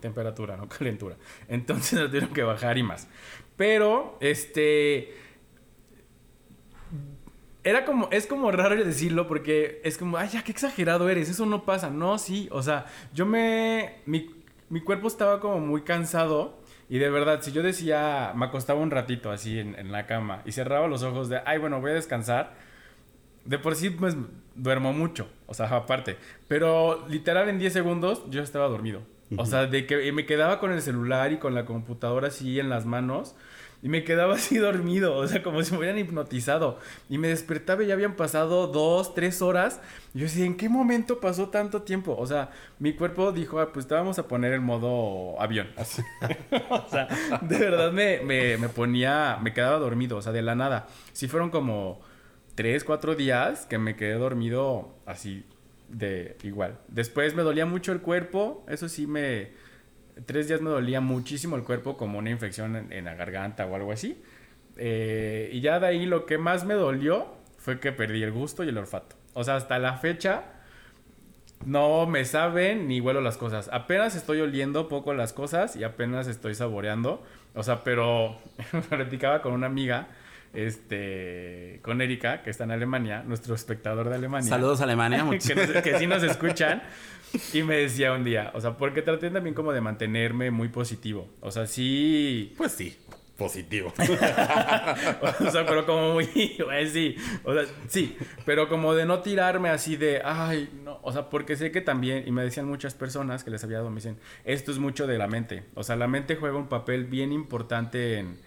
temperatura, 0.00 0.56
no 0.56 0.68
calentura. 0.68 1.16
Entonces 1.48 1.98
lo 1.98 2.08
tuvieron 2.08 2.32
que 2.32 2.42
bajar 2.42 2.76
y 2.76 2.82
más. 2.82 3.08
Pero, 3.56 4.18
este... 4.20 5.23
Era 7.64 7.86
como, 7.86 8.08
es 8.12 8.26
como 8.26 8.50
raro 8.50 8.76
decirlo 8.76 9.26
porque 9.26 9.80
es 9.84 9.96
como, 9.96 10.18
ay, 10.18 10.28
ya, 10.28 10.44
qué 10.44 10.52
exagerado 10.52 11.08
eres, 11.08 11.30
eso 11.30 11.46
no 11.46 11.64
pasa. 11.64 11.88
No, 11.88 12.18
sí, 12.18 12.48
o 12.52 12.62
sea, 12.62 12.86
yo 13.14 13.24
me, 13.24 14.02
mi, 14.04 14.30
mi 14.68 14.80
cuerpo 14.80 15.08
estaba 15.08 15.40
como 15.40 15.60
muy 15.60 15.82
cansado 15.82 16.62
y 16.88 16.98
de 16.98 17.08
verdad, 17.10 17.40
si 17.40 17.52
yo 17.52 17.62
decía, 17.62 18.32
me 18.36 18.46
acostaba 18.46 18.80
un 18.80 18.90
ratito 18.90 19.30
así 19.30 19.58
en, 19.58 19.90
la 19.90 20.06
cama 20.06 20.42
y 20.44 20.52
cerraba 20.52 20.86
los 20.86 21.02
ojos 21.02 21.28
de, 21.28 21.40
ay, 21.46 21.58
bueno, 21.58 21.80
voy 21.80 21.92
a 21.92 21.94
descansar, 21.94 22.54
de 23.44 23.58
por 23.58 23.74
sí 23.74 23.90
pues 23.90 24.16
duermo 24.54 24.92
mucho, 24.92 25.28
o 25.46 25.54
sea, 25.54 25.66
aparte. 25.74 26.18
Pero 26.48 27.06
literal 27.08 27.48
en 27.48 27.58
10 27.58 27.72
segundos 27.72 28.22
yo 28.30 28.42
estaba 28.42 28.68
dormido. 28.68 29.02
O 29.36 29.46
sea, 29.46 29.66
de 29.66 29.86
que 29.86 30.12
me 30.12 30.26
quedaba 30.26 30.60
con 30.60 30.70
el 30.70 30.80
celular 30.80 31.32
y 31.32 31.38
con 31.38 31.54
la 31.54 31.64
computadora 31.64 32.28
así 32.28 32.60
en 32.60 32.68
las 32.68 32.86
manos 32.86 33.34
y 33.84 33.88
me 33.90 34.02
quedaba 34.02 34.36
así 34.36 34.56
dormido, 34.58 35.14
o 35.14 35.28
sea, 35.28 35.42
como 35.42 35.62
si 35.62 35.72
me 35.72 35.78
hubieran 35.78 35.98
hipnotizado. 35.98 36.78
Y 37.10 37.18
me 37.18 37.28
despertaba 37.28 37.84
y 37.84 37.88
ya 37.88 37.94
habían 37.94 38.16
pasado 38.16 38.66
dos, 38.66 39.14
tres 39.14 39.42
horas. 39.42 39.78
Y 40.14 40.20
yo 40.20 40.24
decía, 40.24 40.46
¿en 40.46 40.56
qué 40.56 40.70
momento 40.70 41.20
pasó 41.20 41.50
tanto 41.50 41.82
tiempo? 41.82 42.16
O 42.18 42.26
sea, 42.26 42.50
mi 42.78 42.94
cuerpo 42.94 43.30
dijo, 43.30 43.60
ah, 43.60 43.74
pues 43.74 43.86
te 43.86 43.92
vamos 43.92 44.18
a 44.18 44.26
poner 44.26 44.54
en 44.54 44.62
modo 44.62 45.38
avión. 45.38 45.68
o 46.70 46.88
sea, 46.88 47.08
de 47.42 47.58
verdad 47.58 47.92
me, 47.92 48.20
me, 48.20 48.56
me 48.56 48.70
ponía, 48.70 49.38
me 49.42 49.52
quedaba 49.52 49.78
dormido, 49.78 50.16
o 50.16 50.22
sea, 50.22 50.32
de 50.32 50.40
la 50.40 50.54
nada. 50.54 50.86
Sí 51.12 51.28
fueron 51.28 51.50
como 51.50 52.00
tres, 52.54 52.84
cuatro 52.84 53.14
días 53.14 53.66
que 53.66 53.76
me 53.76 53.96
quedé 53.96 54.14
dormido 54.14 54.94
así 55.04 55.44
de 55.90 56.38
igual. 56.42 56.78
Después 56.88 57.34
me 57.34 57.42
dolía 57.42 57.66
mucho 57.66 57.92
el 57.92 58.00
cuerpo, 58.00 58.64
eso 58.66 58.88
sí 58.88 59.06
me 59.06 59.52
tres 60.26 60.48
días 60.48 60.60
me 60.60 60.70
dolía 60.70 61.00
muchísimo 61.00 61.56
el 61.56 61.62
cuerpo 61.62 61.96
como 61.96 62.18
una 62.18 62.30
infección 62.30 62.92
en, 62.92 63.04
la 63.04 63.14
garganta 63.14 63.66
o 63.66 63.74
algo 63.74 63.92
así. 63.92 64.22
Eh, 64.76 65.50
y 65.52 65.60
ya 65.60 65.80
de 65.80 65.86
ahí 65.86 66.06
lo 66.06 66.26
que 66.26 66.38
más 66.38 66.64
me 66.64 66.74
dolió 66.74 67.28
fue 67.58 67.80
que 67.80 67.92
perdí 67.92 68.22
el 68.22 68.32
gusto 68.32 68.64
y 68.64 68.68
el 68.68 68.78
olfato. 68.78 69.16
O 69.34 69.44
sea, 69.44 69.56
hasta 69.56 69.78
la 69.78 69.96
fecha 69.98 70.44
no 71.64 72.06
me 72.06 72.24
saben 72.24 72.88
ni 72.88 73.00
huelo 73.00 73.20
las 73.20 73.36
cosas. 73.36 73.68
Apenas 73.72 74.14
estoy 74.16 74.40
oliendo 74.40 74.88
poco 74.88 75.14
las 75.14 75.32
cosas 75.32 75.76
y 75.76 75.84
apenas 75.84 76.28
estoy 76.28 76.54
saboreando. 76.54 77.22
O 77.54 77.62
sea, 77.62 77.84
pero 77.84 78.38
platicaba 78.88 79.42
con 79.42 79.52
una 79.52 79.66
amiga, 79.66 80.08
este, 80.54 81.80
con 81.82 82.00
Erika, 82.00 82.42
que 82.42 82.50
está 82.50 82.64
en 82.64 82.70
Alemania, 82.70 83.22
nuestro 83.26 83.54
espectador 83.54 84.08
de 84.08 84.14
Alemania. 84.16 84.48
Saludos 84.48 84.80
a 84.80 84.84
Alemania. 84.84 85.24
que, 85.30 85.82
que 85.82 85.98
sí 85.98 86.06
nos 86.06 86.22
escuchan. 86.22 86.82
Y 87.52 87.62
me 87.64 87.76
decía 87.76 88.12
un 88.12 88.22
día, 88.22 88.52
o 88.54 88.60
sea, 88.60 88.76
porque 88.76 89.02
traté 89.02 89.28
también 89.30 89.54
como 89.54 89.72
de 89.72 89.80
mantenerme 89.80 90.50
muy 90.50 90.68
positivo. 90.68 91.28
O 91.40 91.50
sea, 91.50 91.66
sí. 91.66 92.54
Pues 92.56 92.72
sí, 92.72 92.96
positivo. 93.36 93.92
o 95.40 95.50
sea, 95.50 95.66
pero 95.66 95.84
como 95.86 96.14
muy. 96.14 96.26
sí, 96.26 97.16
o 97.44 97.52
sea, 97.52 97.64
sí, 97.88 98.16
pero 98.44 98.68
como 98.68 98.94
de 98.94 99.04
no 99.06 99.20
tirarme 99.20 99.70
así 99.70 99.96
de, 99.96 100.22
ay, 100.24 100.70
no. 100.84 100.98
O 101.02 101.12
sea, 101.12 101.28
porque 101.30 101.56
sé 101.56 101.70
que 101.70 101.80
también, 101.80 102.24
y 102.26 102.32
me 102.32 102.42
decían 102.42 102.66
muchas 102.66 102.94
personas 102.94 103.44
que 103.44 103.50
les 103.50 103.64
había 103.64 103.78
dado, 103.78 103.90
me 103.90 103.96
dicen, 103.96 104.18
esto 104.44 104.70
es 104.70 104.78
mucho 104.78 105.06
de 105.06 105.18
la 105.18 105.26
mente. 105.26 105.64
O 105.74 105.82
sea, 105.82 105.96
la 105.96 106.06
mente 106.06 106.36
juega 106.36 106.56
un 106.56 106.68
papel 106.68 107.04
bien 107.04 107.32
importante 107.32 108.18
en 108.18 108.38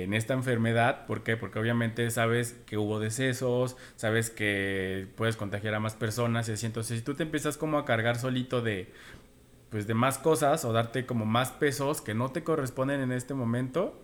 en 0.00 0.14
esta 0.14 0.32
enfermedad. 0.32 1.04
¿Por 1.06 1.22
qué? 1.22 1.36
Porque 1.36 1.58
obviamente 1.58 2.10
sabes 2.10 2.58
que 2.66 2.78
hubo 2.78 2.98
decesos, 2.98 3.76
sabes 3.96 4.30
que 4.30 5.06
puedes 5.16 5.36
contagiar 5.36 5.74
a 5.74 5.80
más 5.80 5.94
personas 5.94 6.48
y 6.48 6.52
así. 6.52 6.64
Entonces, 6.66 6.98
si 6.98 7.04
tú 7.04 7.14
te 7.14 7.24
empiezas 7.24 7.58
como 7.58 7.78
a 7.78 7.84
cargar 7.84 8.18
solito 8.18 8.62
de, 8.62 8.90
pues, 9.70 9.86
de 9.86 9.94
más 9.94 10.18
cosas 10.18 10.64
o 10.64 10.72
darte 10.72 11.04
como 11.04 11.26
más 11.26 11.50
pesos 11.50 12.00
que 12.00 12.14
no 12.14 12.30
te 12.32 12.42
corresponden 12.42 13.02
en 13.02 13.12
este 13.12 13.34
momento, 13.34 14.02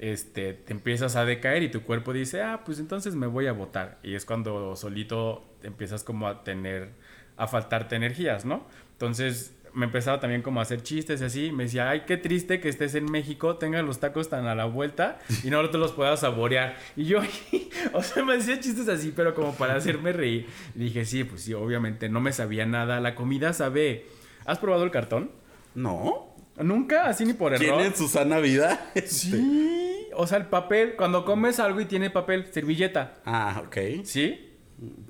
este, 0.00 0.54
te 0.54 0.72
empiezas 0.72 1.14
a 1.16 1.24
decaer 1.24 1.62
y 1.62 1.70
tu 1.70 1.82
cuerpo 1.82 2.12
dice, 2.12 2.42
ah, 2.42 2.62
pues 2.64 2.80
entonces 2.80 3.14
me 3.14 3.26
voy 3.28 3.46
a 3.46 3.52
botar. 3.52 3.98
Y 4.02 4.14
es 4.14 4.24
cuando 4.24 4.74
solito 4.74 5.44
empiezas 5.62 6.02
como 6.02 6.26
a 6.26 6.42
tener, 6.42 6.90
a 7.36 7.46
faltarte 7.46 7.94
energías, 7.96 8.44
¿no? 8.44 8.66
Entonces, 8.92 9.54
me 9.72 9.86
empezaba 9.86 10.20
también 10.20 10.42
como 10.42 10.60
a 10.60 10.62
hacer 10.62 10.82
chistes 10.82 11.20
y 11.20 11.24
así. 11.24 11.52
Me 11.52 11.64
decía, 11.64 11.90
ay, 11.90 12.02
qué 12.06 12.16
triste 12.16 12.60
que 12.60 12.68
estés 12.68 12.94
en 12.94 13.04
México, 13.04 13.56
tengan 13.56 13.86
los 13.86 14.00
tacos 14.00 14.28
tan 14.28 14.46
a 14.46 14.54
la 14.54 14.64
vuelta 14.64 15.18
y 15.44 15.50
no 15.50 15.68
te 15.70 15.78
los 15.78 15.92
puedas 15.92 16.20
saborear. 16.20 16.76
Y 16.96 17.04
yo, 17.04 17.20
o 17.92 18.02
sea, 18.02 18.24
me 18.24 18.36
decía 18.36 18.60
chistes 18.60 18.88
así, 18.88 19.12
pero 19.14 19.34
como 19.34 19.54
para 19.54 19.76
hacerme 19.76 20.12
reír. 20.12 20.46
Y 20.74 20.78
dije, 20.78 21.04
sí, 21.04 21.24
pues 21.24 21.42
sí, 21.42 21.54
obviamente 21.54 22.08
no 22.08 22.20
me 22.20 22.32
sabía 22.32 22.66
nada. 22.66 23.00
La 23.00 23.14
comida 23.14 23.52
sabe. 23.52 24.06
¿Has 24.44 24.58
probado 24.58 24.84
el 24.84 24.90
cartón? 24.90 25.30
No. 25.74 26.34
Nunca, 26.56 27.06
así 27.06 27.24
ni 27.24 27.34
por 27.34 27.54
error. 27.54 27.76
¿Tienen 27.76 27.94
Susana 27.94 28.38
Vida? 28.40 28.90
Este. 28.94 29.08
Sí. 29.08 30.08
O 30.14 30.26
sea, 30.26 30.38
el 30.38 30.46
papel, 30.46 30.96
cuando 30.96 31.24
comes 31.24 31.60
algo 31.60 31.80
y 31.80 31.84
tiene 31.84 32.10
papel, 32.10 32.46
servilleta. 32.50 33.14
Ah, 33.24 33.62
ok. 33.64 34.04
¿Sí? 34.04 34.48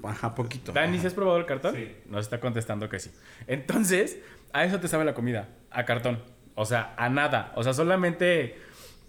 Ajá, 0.03 0.35
poquito. 0.35 0.73
Dani. 0.73 0.99
¿sí 0.99 1.07
has 1.07 1.14
probado 1.14 1.38
el 1.38 1.47
cartón? 1.47 1.75
Sí. 1.75 1.88
Nos 2.07 2.27
está 2.27 2.40
contestando 2.40 2.88
que 2.88 2.99
sí. 2.99 3.11
Entonces, 3.47 4.18
a 4.53 4.65
eso 4.65 4.81
te 4.81 4.89
sabe 4.89 5.05
la 5.05 5.15
comida, 5.15 5.49
a 5.71 5.85
cartón. 5.85 6.23
O 6.55 6.65
sea, 6.65 6.95
a 6.97 7.09
nada. 7.09 7.53
O 7.55 7.63
sea, 7.63 7.73
solamente, 7.73 8.59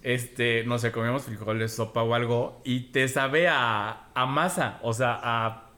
este, 0.03 0.63
no 0.65 0.77
sé, 0.77 0.91
comemos 0.91 1.23
frijoles, 1.23 1.73
sopa 1.75 2.03
o 2.03 2.13
algo 2.13 2.61
y 2.63 2.91
te 2.91 3.07
sabe 3.07 3.47
a, 3.47 4.09
a 4.13 4.25
masa. 4.25 4.79
O 4.83 4.93
sea, 4.93 5.19
a, 5.21 5.69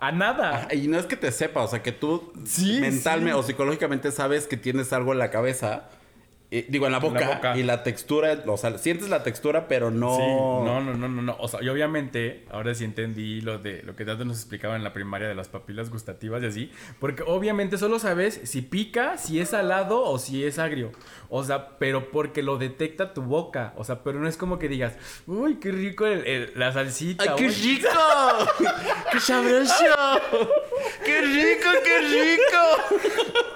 a 0.00 0.12
nada. 0.12 0.66
Ah, 0.70 0.74
Y 0.74 0.88
no 0.88 0.98
es 0.98 1.06
que 1.06 1.16
te 1.16 1.30
sepa, 1.32 1.62
o 1.62 1.68
sea, 1.68 1.82
que 1.82 1.92
tú 1.92 2.32
Sí, 2.44 2.80
mentalmente 2.80 3.32
sí. 3.34 3.38
o 3.38 3.42
psicológicamente 3.42 4.10
sabes 4.10 4.46
que 4.46 4.56
tienes 4.56 4.92
algo 4.92 5.12
en 5.12 5.18
la 5.18 5.30
cabeza. 5.30 5.88
Eh, 6.52 6.66
digo, 6.68 6.86
en 6.86 6.92
la 6.92 6.98
En 6.98 7.14
la 7.14 7.26
boca. 7.34 7.56
Y 7.56 7.62
la 7.62 7.82
textura, 7.82 8.42
o 8.46 8.56
sea, 8.56 8.76
sientes 8.78 9.08
la 9.08 9.22
textura, 9.22 9.68
pero 9.68 9.90
no. 9.90 10.16
Sí, 10.16 10.22
no, 10.22 10.80
no, 10.80 10.94
no, 10.94 11.08
no, 11.08 11.22
no. 11.22 11.36
O 11.38 11.46
sea, 11.48 11.62
y 11.62 11.68
obviamente, 11.68 12.44
ahora 12.50 12.74
sí 12.74 12.84
entendí 12.84 13.40
lo 13.40 13.58
de 13.58 13.82
lo 13.84 13.94
que 13.96 14.04
tanto 14.04 14.24
nos 14.24 14.38
explicaba 14.38 14.74
en 14.76 14.82
la 14.84 14.92
primaria 14.92 15.28
de 15.28 15.34
las 15.34 15.48
papilas 15.48 15.90
gustativas 15.90 16.42
y 16.42 16.46
así. 16.46 16.72
Porque 16.98 17.22
obviamente 17.26 17.78
solo 17.78 17.98
sabes 17.98 18.40
si 18.44 18.62
pica, 18.62 19.16
si 19.18 19.38
es 19.40 19.50
salado 19.50 20.02
o 20.02 20.18
si 20.18 20.44
es 20.44 20.58
agrio. 20.58 20.92
O 21.28 21.44
sea, 21.44 21.78
pero 21.78 22.10
porque 22.10 22.42
lo 22.42 22.58
detecta 22.58 23.14
tu 23.14 23.22
boca. 23.22 23.72
O 23.76 23.84
sea, 23.84 24.02
pero 24.02 24.18
no 24.18 24.26
es 24.28 24.36
como 24.36 24.58
que 24.58 24.68
digas, 24.68 24.94
uy, 25.26 25.56
qué 25.60 25.70
rico 25.70 26.06
el- 26.06 26.26
el- 26.26 26.52
la 26.56 26.72
salsita. 26.72 27.22
¡Ay, 27.24 27.30
qué 27.36 27.46
uy". 27.46 27.52
rico! 27.54 27.88
¡Qué 29.12 29.20
sabroso! 29.20 29.74
¡Qué 31.04 31.20
rico, 31.20 31.68
qué 31.84 31.98
rico! 32.00 33.49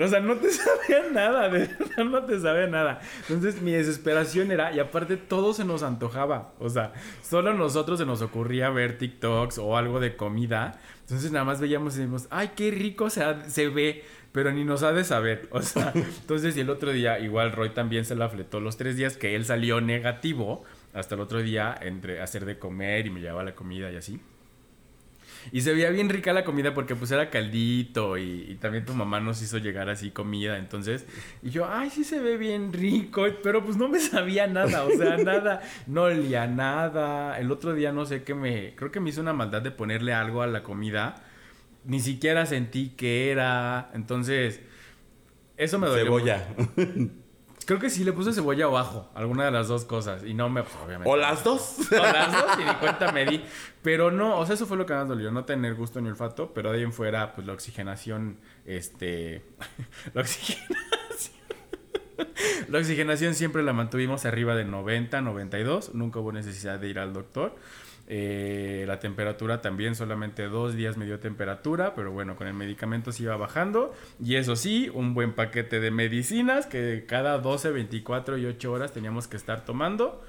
O 0.00 0.08
sea, 0.08 0.20
no 0.20 0.36
te 0.36 0.50
sabía 0.52 1.10
nada, 1.12 1.48
de 1.48 1.60
verdad 1.66 2.04
no 2.04 2.24
te 2.24 2.38
sabía 2.40 2.66
nada. 2.66 3.00
Entonces 3.28 3.60
mi 3.62 3.72
desesperación 3.72 4.50
era, 4.52 4.72
y 4.72 4.80
aparte 4.80 5.16
todo 5.16 5.52
se 5.54 5.64
nos 5.64 5.82
antojaba. 5.82 6.52
O 6.58 6.68
sea, 6.68 6.92
solo 7.22 7.50
a 7.50 7.54
nosotros 7.54 7.98
se 7.98 8.06
nos 8.06 8.22
ocurría 8.22 8.70
ver 8.70 8.98
TikToks 8.98 9.58
o 9.58 9.76
algo 9.76 10.00
de 10.00 10.16
comida. 10.16 10.78
Entonces 11.02 11.32
nada 11.32 11.44
más 11.44 11.60
veíamos 11.60 11.94
y 11.96 12.00
decimos, 12.00 12.26
ay, 12.30 12.50
qué 12.56 12.70
rico 12.70 13.08
se, 13.10 13.24
ha- 13.24 13.48
se 13.48 13.68
ve, 13.68 14.04
pero 14.32 14.52
ni 14.52 14.64
nos 14.64 14.82
ha 14.82 14.92
de 14.92 15.04
saber. 15.04 15.48
O 15.52 15.62
sea, 15.62 15.92
entonces 16.20 16.56
y 16.56 16.60
el 16.60 16.70
otro 16.70 16.92
día, 16.92 17.18
igual 17.18 17.52
Roy 17.52 17.70
también 17.70 18.04
se 18.04 18.14
la 18.14 18.28
fletó 18.28 18.60
los 18.60 18.76
tres 18.76 18.96
días 18.96 19.16
que 19.16 19.34
él 19.34 19.44
salió 19.44 19.80
negativo. 19.80 20.64
Hasta 20.94 21.14
el 21.14 21.20
otro 21.20 21.40
día, 21.42 21.74
entre 21.82 22.20
hacer 22.22 22.44
de 22.46 22.58
comer 22.58 23.06
y 23.06 23.10
me 23.10 23.20
llevaba 23.20 23.44
la 23.44 23.54
comida 23.54 23.90
y 23.92 23.96
así. 23.96 24.20
Y 25.52 25.60
se 25.62 25.72
veía 25.72 25.90
bien 25.90 26.08
rica 26.08 26.32
la 26.32 26.44
comida 26.44 26.74
porque 26.74 26.94
pues 26.94 27.10
era 27.10 27.30
caldito 27.30 28.18
y, 28.18 28.46
y 28.48 28.54
también 28.56 28.84
tu 28.84 28.94
mamá 28.94 29.20
nos 29.20 29.40
hizo 29.42 29.58
llegar 29.58 29.88
así 29.88 30.10
comida, 30.10 30.58
entonces, 30.58 31.06
y 31.42 31.50
yo, 31.50 31.68
ay, 31.68 31.90
sí 31.90 32.04
se 32.04 32.20
ve 32.20 32.36
bien 32.36 32.72
rico, 32.72 33.26
pero 33.42 33.64
pues 33.64 33.76
no 33.76 33.88
me 33.88 34.00
sabía 34.00 34.46
nada, 34.46 34.84
o 34.84 34.90
sea, 34.90 35.16
nada, 35.18 35.62
no 35.86 36.02
olía 36.02 36.46
nada. 36.46 37.38
El 37.38 37.50
otro 37.50 37.74
día 37.74 37.92
no 37.92 38.06
sé 38.06 38.22
qué 38.22 38.34
me, 38.34 38.74
creo 38.74 38.90
que 38.90 39.00
me 39.00 39.10
hizo 39.10 39.20
una 39.20 39.32
maldad 39.32 39.62
de 39.62 39.70
ponerle 39.70 40.12
algo 40.12 40.42
a 40.42 40.46
la 40.46 40.62
comida, 40.62 41.22
ni 41.84 42.00
siquiera 42.00 42.46
sentí 42.46 42.90
que 42.90 43.30
era, 43.30 43.90
entonces, 43.94 44.60
eso 45.56 45.78
me 45.78 45.86
dolió. 45.86 46.04
Cebolla. 46.04 46.46
Creo 47.68 47.78
que 47.78 47.90
sí 47.90 48.02
le 48.02 48.14
puse 48.14 48.32
cebolla 48.32 48.66
o 48.66 48.78
ajo, 48.78 49.10
alguna 49.14 49.44
de 49.44 49.50
las 49.50 49.68
dos 49.68 49.84
cosas, 49.84 50.24
y 50.24 50.32
no 50.32 50.48
me, 50.48 50.62
pues, 50.62 50.74
obviamente. 50.82 51.10
¿O 51.10 51.18
las 51.18 51.44
dos? 51.44 51.76
O 51.92 51.96
las 51.96 52.32
dos 52.32 52.58
y 52.58 52.64
ni 52.64 52.74
cuenta 52.76 53.12
me 53.12 53.26
di. 53.26 53.44
Pero 53.82 54.10
no, 54.10 54.38
o 54.38 54.46
sea, 54.46 54.54
eso 54.54 54.64
fue 54.64 54.78
lo 54.78 54.86
que 54.86 54.94
más 54.94 55.06
dolió, 55.06 55.30
no 55.30 55.44
tener 55.44 55.74
gusto 55.74 56.00
ni 56.00 56.08
olfato, 56.08 56.54
pero 56.54 56.70
de 56.72 56.78
ahí 56.78 56.82
en 56.82 56.94
fuera, 56.94 57.34
pues 57.34 57.46
la 57.46 57.52
oxigenación, 57.52 58.38
este, 58.64 59.44
la 60.14 60.22
oxigenación. 60.22 60.78
La 62.68 62.78
oxigenación 62.78 63.34
siempre 63.34 63.62
la 63.62 63.72
mantuvimos 63.72 64.24
arriba 64.24 64.56
de 64.56 64.64
90, 64.64 65.20
92, 65.20 65.94
nunca 65.94 66.18
hubo 66.18 66.32
necesidad 66.32 66.80
de 66.80 66.88
ir 66.88 66.98
al 66.98 67.12
doctor. 67.12 67.54
Eh, 68.10 68.84
la 68.86 68.98
temperatura 69.00 69.60
también, 69.60 69.94
solamente 69.94 70.48
dos 70.48 70.74
días 70.74 70.96
me 70.96 71.04
dio 71.04 71.20
temperatura, 71.20 71.94
pero 71.94 72.10
bueno, 72.10 72.36
con 72.36 72.46
el 72.46 72.54
medicamento 72.54 73.12
se 73.12 73.24
iba 73.24 73.36
bajando. 73.36 73.92
Y 74.22 74.36
eso 74.36 74.56
sí, 74.56 74.90
un 74.92 75.12
buen 75.12 75.34
paquete 75.34 75.78
de 75.78 75.90
medicinas 75.90 76.66
que 76.66 77.04
cada 77.06 77.38
12, 77.38 77.70
24 77.70 78.38
y 78.38 78.46
8 78.46 78.72
horas 78.72 78.92
teníamos 78.92 79.28
que 79.28 79.36
estar 79.36 79.64
tomando. 79.66 80.24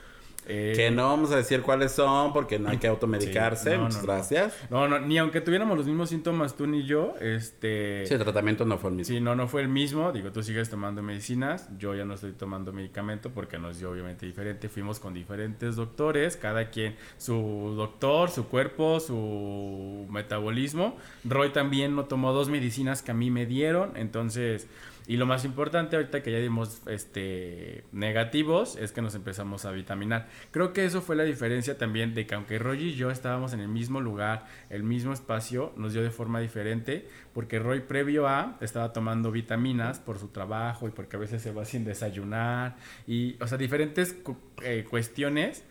Eh, 0.50 0.74
Que 0.76 0.90
no 0.92 1.08
vamos 1.08 1.32
a 1.32 1.38
decir 1.38 1.62
cuáles 1.62 1.92
son 1.92 2.34
porque 2.34 2.58
no 2.60 2.70
hay 2.70 2.78
que 2.78 2.88
automedicarse. 2.88 3.72
Sí, 3.72 3.78
no, 3.78 3.84
Muchas 3.84 4.02
no, 4.02 4.08
no. 4.08 4.14
gracias. 4.14 4.54
No, 4.70 4.88
no, 4.88 5.00
ni 5.00 5.18
aunque 5.20 5.42
tuviéramos 5.42 5.78
los 5.78 5.86
mismos 5.86 6.10
síntomas 6.10 6.56
tú 6.56 6.66
ni 6.66 6.86
yo, 6.86 7.14
este... 7.22 8.06
Sí, 8.08 8.14
el 8.16 8.20
tratamiento 8.20 8.66
no 8.66 8.78
fue 8.78 8.90
el 8.90 8.96
mismo. 8.96 9.14
Sí, 9.16 9.22
no, 9.22 9.36
no 9.36 9.48
fue 9.48 9.62
el 9.62 9.68
mismo. 9.70 10.12
Digo, 10.12 10.32
tú 10.32 10.42
sigues 10.44 10.70
tomando 10.70 11.04
medicinas. 11.04 11.70
Yo 11.78 11.94
ya 11.96 12.04
no 12.04 12.16
estoy 12.16 12.32
tomando 12.32 12.74
medicamento 12.74 13.30
porque 13.30 13.60
nos 13.60 13.78
dio 13.80 13.92
obviamente 13.92 14.26
diferente. 14.26 14.70
Fuimos 14.70 15.00
con 15.00 15.14
diferentes 15.14 15.76
doctores, 15.76 16.36
cada 16.36 16.70
quien 16.70 16.96
su 17.18 17.74
doctor, 17.78 18.32
su 18.32 18.48
cuerpo, 18.48 19.00
su 19.00 20.08
metabolismo. 20.10 20.98
Roy 21.24 21.50
también 21.50 21.96
no 21.96 22.06
tomó 22.06 22.34
dos 22.34 22.50
medicinas 22.50 23.02
que 23.02 23.12
a 23.12 23.14
mí 23.14 23.30
me 23.30 23.46
dieron. 23.46 23.96
Entonces, 23.96 24.68
y 25.10 25.18
lo 25.18 25.26
más 25.26 25.44
importante 25.44 25.96
ahorita 25.98 26.24
que 26.24 26.32
ya 26.32 26.38
dimos 26.38 26.82
este 26.88 27.84
negativos 27.92 28.78
es 28.78 28.92
que 28.92 29.02
nos 29.02 29.16
empezamos 29.16 29.66
a 29.66 29.72
vitaminar. 29.72 30.30
Creo 30.52 30.72
que 30.72 30.86
eso 30.86 31.02
fue 31.02 31.16
la 31.16 31.24
diferencia 31.24 31.78
también 31.78 32.14
de 32.14 32.26
que 32.28 32.36
aunque 32.36 32.60
Roy 32.60 32.84
y 32.90 32.94
yo 32.94 33.10
estábamos 33.12 33.52
en 33.54 33.60
el 33.60 33.68
mismo 33.68 34.00
lugar, 34.02 34.46
el 34.70 34.84
mismo 34.84 35.12
espacio, 35.12 35.74
nos 35.76 35.94
dio 35.94 36.04
de 36.04 36.12
forma 36.12 36.40
diferente 36.40 37.08
porque 37.34 37.58
Roy 37.60 37.82
previo 37.82 38.28
a 38.28 38.58
estaba 38.62 38.94
tomando 38.94 39.32
vitaminas 39.32 40.00
por 40.00 40.20
su 40.20 40.28
trabajo 40.30 40.88
y 40.88 40.92
porque 40.92 41.16
a 41.18 41.20
veces 41.20 41.42
se 41.42 41.52
va 41.52 41.66
sin 41.66 41.84
desayunar 41.86 42.78
y 43.08 43.36
o 43.42 43.48
sea, 43.48 43.58
diferentes 43.58 44.14
cu- 44.14 44.38
eh, 44.64 44.86
cuestiones. 44.90 45.64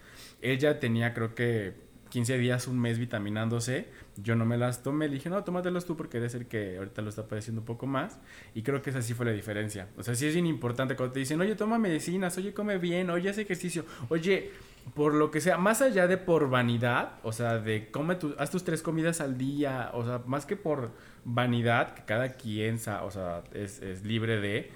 Él 0.42 0.59
ya 0.59 0.81
tenía 0.81 1.14
creo 1.14 1.35
que 1.35 1.74
15 2.11 2.38
días, 2.38 2.66
un 2.68 2.79
mes 2.81 2.98
vitaminándose. 2.98 3.87
Yo 4.22 4.35
no 4.35 4.44
me 4.44 4.57
las 4.57 4.83
tomé. 4.83 5.09
Le 5.09 5.14
dije, 5.14 5.31
no, 5.31 5.42
tómatelas 5.44 5.85
tú 5.85 5.96
porque 5.96 6.18
eres 6.18 6.35
el 6.35 6.46
que 6.46 6.76
ahorita 6.78 7.02
lo 7.02 7.09
está 7.09 7.28
padeciendo 7.28 7.61
un 7.61 7.66
poco 7.66 7.87
más. 7.87 8.18
Y 8.54 8.62
creo 8.62 8.83
que 8.83 8.90
esa 8.90 9.02
sí 9.02 9.14
fue 9.14 9.26
la 9.26 9.33
diferencia. 9.33 9.88
O 9.96 10.02
sea, 10.02 10.14
sí 10.14 10.26
es 10.26 10.35
bien 10.35 10.46
importante 10.46 10.96
cuando 10.96 11.12
te 11.12 11.20
dicen, 11.20 11.40
oye, 11.40 11.54
toma 11.54 11.78
medicinas, 11.78 12.37
oye, 12.38 12.52
come 12.52 12.78
bien, 12.78 13.11
oye, 13.11 13.31
haz 13.31 13.38
ejercicio, 13.38 13.85
oye, 14.09 14.50
por 14.94 15.14
lo 15.14 15.31
que 15.31 15.40
sea, 15.40 15.59
más 15.59 15.83
allá 15.83 16.07
de 16.07 16.16
por 16.16 16.48
vanidad, 16.50 17.18
o 17.22 17.33
sea, 17.33 17.59
de 17.59 17.90
come 17.90 18.14
tu, 18.14 18.35
haz 18.38 18.50
tus 18.50 18.64
tres 18.64 18.83
comidas 18.83 19.20
al 19.20 19.37
día, 19.37 19.90
o 19.92 20.04
sea, 20.04 20.22
más 20.26 20.46
que 20.46 20.57
por 20.57 20.92
vanidad, 21.24 21.94
que 21.94 22.04
cada 22.04 22.35
quien, 22.35 22.76
o 22.76 23.11
sea, 23.11 23.42
es, 23.52 23.83
es 23.83 24.04
libre 24.04 24.40
de, 24.40 24.70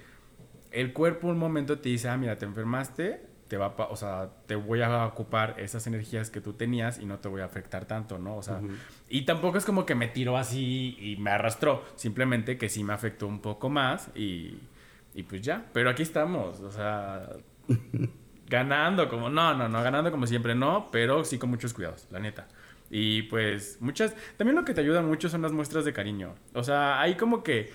el 0.71 0.93
cuerpo 0.93 1.29
un 1.29 1.39
momento 1.39 1.79
te 1.79 1.89
dice, 1.89 2.09
ah, 2.09 2.17
mira, 2.17 2.37
te 2.39 2.45
enfermaste, 2.45 3.32
te 3.53 3.59
va 3.59 3.75
o 3.77 3.97
sea, 3.97 4.31
te 4.47 4.55
voy 4.55 4.81
a 4.81 5.05
ocupar 5.05 5.57
esas 5.59 5.87
energías 5.87 6.31
que 6.31 6.41
tú 6.41 6.55
tenías 6.55 6.99
y 6.99 7.05
no 7.05 7.19
te 7.19 7.29
voy 7.29 7.43
a 7.43 7.45
afectar 7.45 7.85
tanto, 7.85 8.19
¿no? 8.19 8.39
O 8.39 8.43
sea, 8.43 8.63
y 9.11 9.27
tampoco 9.27 9.59
es 9.59 9.67
como 9.67 9.85
que 9.85 9.95
me 9.95 10.09
tiró 10.09 10.39
así 10.39 10.97
y 10.99 11.17
me 11.19 11.33
arrastró, 11.33 11.85
simplemente 11.95 12.57
que 12.57 12.71
sí 12.71 12.83
me 12.83 12.95
afectó 12.95 13.27
un 13.27 13.43
poco 13.43 13.69
más 13.69 14.09
y, 14.15 14.59
y 15.13 15.25
pues 15.25 15.43
ya, 15.43 15.67
pero 15.75 15.91
aquí 15.91 16.03
estamos, 16.03 16.61
o 16.61 16.73
sea, 16.73 17.29
ganando 18.49 19.07
como, 19.11 19.29
no, 19.29 19.53
no, 19.53 19.69
no, 19.69 19.83
ganando 19.83 20.11
como 20.11 20.27
siempre, 20.27 20.55
no, 20.55 20.89
pero 20.91 21.23
sí 21.23 21.37
con 21.37 21.51
muchos 21.51 21.75
cuidados, 21.75 22.07
la 22.11 22.21
neta. 22.21 22.49
Y 22.89 23.25
pues 23.25 23.77
muchas, 23.81 24.17
también 24.39 24.57
lo 24.57 24.65
que 24.65 24.73
te 24.73 24.81
ayuda 24.81 25.03
mucho 25.03 25.29
son 25.29 25.43
las 25.43 25.53
muestras 25.53 25.85
de 25.85 25.93
cariño. 25.93 26.37
O 26.55 26.65
sea, 26.65 27.03
hay 27.03 27.17
como 27.17 27.43
que 27.43 27.71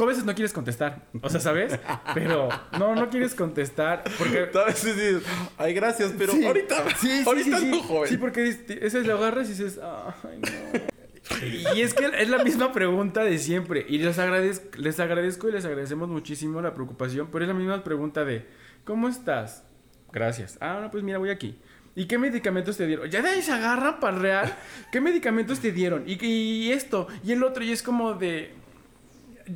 tú 0.00 0.04
a 0.04 0.08
veces 0.08 0.24
no 0.24 0.34
quieres 0.34 0.54
contestar, 0.54 1.04
o 1.20 1.28
sea, 1.28 1.40
¿sabes? 1.40 1.78
Pero 2.14 2.48
no, 2.78 2.94
no 2.94 3.10
quieres 3.10 3.34
contestar 3.34 4.02
porque... 4.16 4.48
A 4.58 4.64
veces 4.64 4.96
dices, 4.96 5.22
ay, 5.58 5.74
gracias, 5.74 6.14
pero 6.16 6.32
Sí, 6.32 6.46
ahorita, 6.46 6.84
sí, 6.96 7.08
sí, 7.08 7.22
ahorita 7.26 7.58
sí, 7.58 7.64
sí. 7.64 7.70
no, 7.70 7.82
joven. 7.82 8.08
Sí, 8.08 8.16
porque 8.16 8.40
dices- 8.42 8.78
ese 8.80 9.02
lo 9.02 9.18
agarras 9.18 9.46
y 9.48 9.50
dices, 9.50 9.78
ay, 9.82 10.40
no. 10.40 11.76
Y 11.76 11.82
es 11.82 11.92
que 11.92 12.06
es 12.18 12.28
la 12.30 12.42
misma 12.42 12.72
pregunta 12.72 13.22
de 13.24 13.38
siempre. 13.38 13.84
Y 13.88 13.98
les 13.98 14.18
agradezco, 14.18 14.68
les 14.78 14.98
agradezco 15.00 15.48
y 15.50 15.52
les 15.52 15.64
agradecemos 15.66 16.08
muchísimo 16.08 16.62
la 16.62 16.72
preocupación, 16.74 17.28
pero 17.30 17.44
es 17.44 17.48
la 17.48 17.54
misma 17.54 17.84
pregunta 17.84 18.24
de, 18.24 18.46
¿cómo 18.84 19.06
estás? 19.06 19.64
Gracias. 20.12 20.56
Ah, 20.62 20.78
no, 20.82 20.90
pues 20.90 21.04
mira, 21.04 21.18
voy 21.18 21.28
aquí. 21.30 21.58
¿Y 21.94 22.06
qué 22.06 22.16
medicamentos 22.18 22.76
te 22.78 22.86
dieron? 22.86 23.10
Ya 23.10 23.20
de 23.20 23.28
ahí 23.28 23.42
se 23.42 23.52
agarran 23.52 24.00
para 24.00 24.16
real. 24.16 24.56
¿Qué 24.90 25.00
medicamentos 25.00 25.60
te 25.60 25.72
dieron? 25.72 26.04
Y, 26.06 26.24
y 26.24 26.72
esto, 26.72 27.06
y 27.22 27.32
el 27.32 27.42
otro, 27.44 27.62
y 27.62 27.72
es 27.72 27.82
como 27.82 28.14
de... 28.14 28.54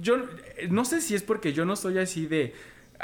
Yo 0.00 0.16
eh, 0.56 0.68
no 0.70 0.84
sé 0.84 1.00
si 1.00 1.14
es 1.14 1.22
porque 1.22 1.52
yo 1.52 1.64
no 1.64 1.76
soy 1.76 1.98
así 1.98 2.26
de 2.26 2.54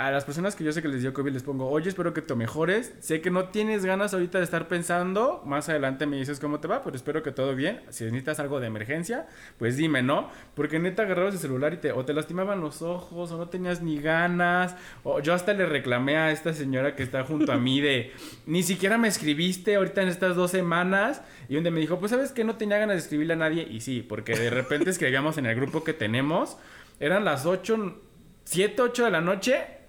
a 0.00 0.10
las 0.10 0.24
personas 0.24 0.54
que 0.54 0.64
yo 0.64 0.72
sé 0.72 0.82
que 0.82 0.88
les 0.88 1.02
dio 1.02 1.12
COVID 1.12 1.32
les 1.32 1.42
pongo, 1.42 1.68
oye, 1.68 1.88
espero 1.88 2.14
que 2.14 2.22
te 2.22 2.34
mejores. 2.34 2.94
Sé 3.00 3.20
que 3.20 3.30
no 3.30 3.48
tienes 3.48 3.84
ganas 3.84 4.14
ahorita 4.14 4.38
de 4.38 4.44
estar 4.44 4.68
pensando. 4.68 5.42
Más 5.44 5.68
adelante 5.68 6.06
me 6.06 6.16
dices 6.16 6.38
cómo 6.38 6.60
te 6.60 6.68
va, 6.68 6.82
pero 6.82 6.96
espero 6.96 7.22
que 7.22 7.32
todo 7.32 7.54
bien. 7.54 7.80
Si 7.90 8.04
necesitas 8.04 8.40
algo 8.40 8.60
de 8.60 8.68
emergencia, 8.68 9.26
pues 9.58 9.76
dime, 9.76 10.02
¿no? 10.02 10.30
Porque 10.54 10.78
neta 10.78 11.02
agarrabas 11.02 11.34
el 11.34 11.40
celular 11.40 11.74
y 11.74 11.78
te, 11.78 11.92
o 11.92 12.04
te 12.04 12.14
lastimaban 12.14 12.60
los 12.60 12.82
ojos, 12.82 13.32
o 13.32 13.36
no 13.36 13.48
tenías 13.48 13.82
ni 13.82 14.00
ganas. 14.00 14.76
O 15.02 15.20
yo 15.20 15.34
hasta 15.34 15.52
le 15.54 15.66
reclamé 15.66 16.16
a 16.16 16.30
esta 16.30 16.54
señora 16.54 16.94
que 16.94 17.02
está 17.02 17.24
junto 17.24 17.52
a 17.52 17.56
mí 17.56 17.80
de, 17.80 18.12
ni 18.46 18.62
siquiera 18.62 18.96
me 18.96 19.08
escribiste 19.08 19.74
ahorita 19.74 20.02
en 20.02 20.08
estas 20.08 20.36
dos 20.36 20.50
semanas. 20.50 21.20
Y 21.48 21.56
donde 21.56 21.72
me 21.72 21.80
dijo, 21.80 21.98
pues 21.98 22.10
sabes 22.10 22.30
que 22.30 22.44
no 22.44 22.56
tenía 22.56 22.78
ganas 22.78 22.94
de 22.94 23.00
escribirle 23.00 23.34
a 23.34 23.36
nadie. 23.36 23.66
Y 23.68 23.80
sí, 23.80 24.06
porque 24.08 24.34
de 24.34 24.50
repente 24.50 24.88
escribíamos 24.88 25.36
en 25.36 25.46
el 25.46 25.56
grupo 25.56 25.82
que 25.82 25.92
tenemos. 25.92 26.56
Eran 27.00 27.24
las 27.24 27.46
8, 27.46 28.00
7, 28.44 28.82
8 28.82 29.04
de 29.06 29.10
la 29.10 29.20
noche 29.20 29.80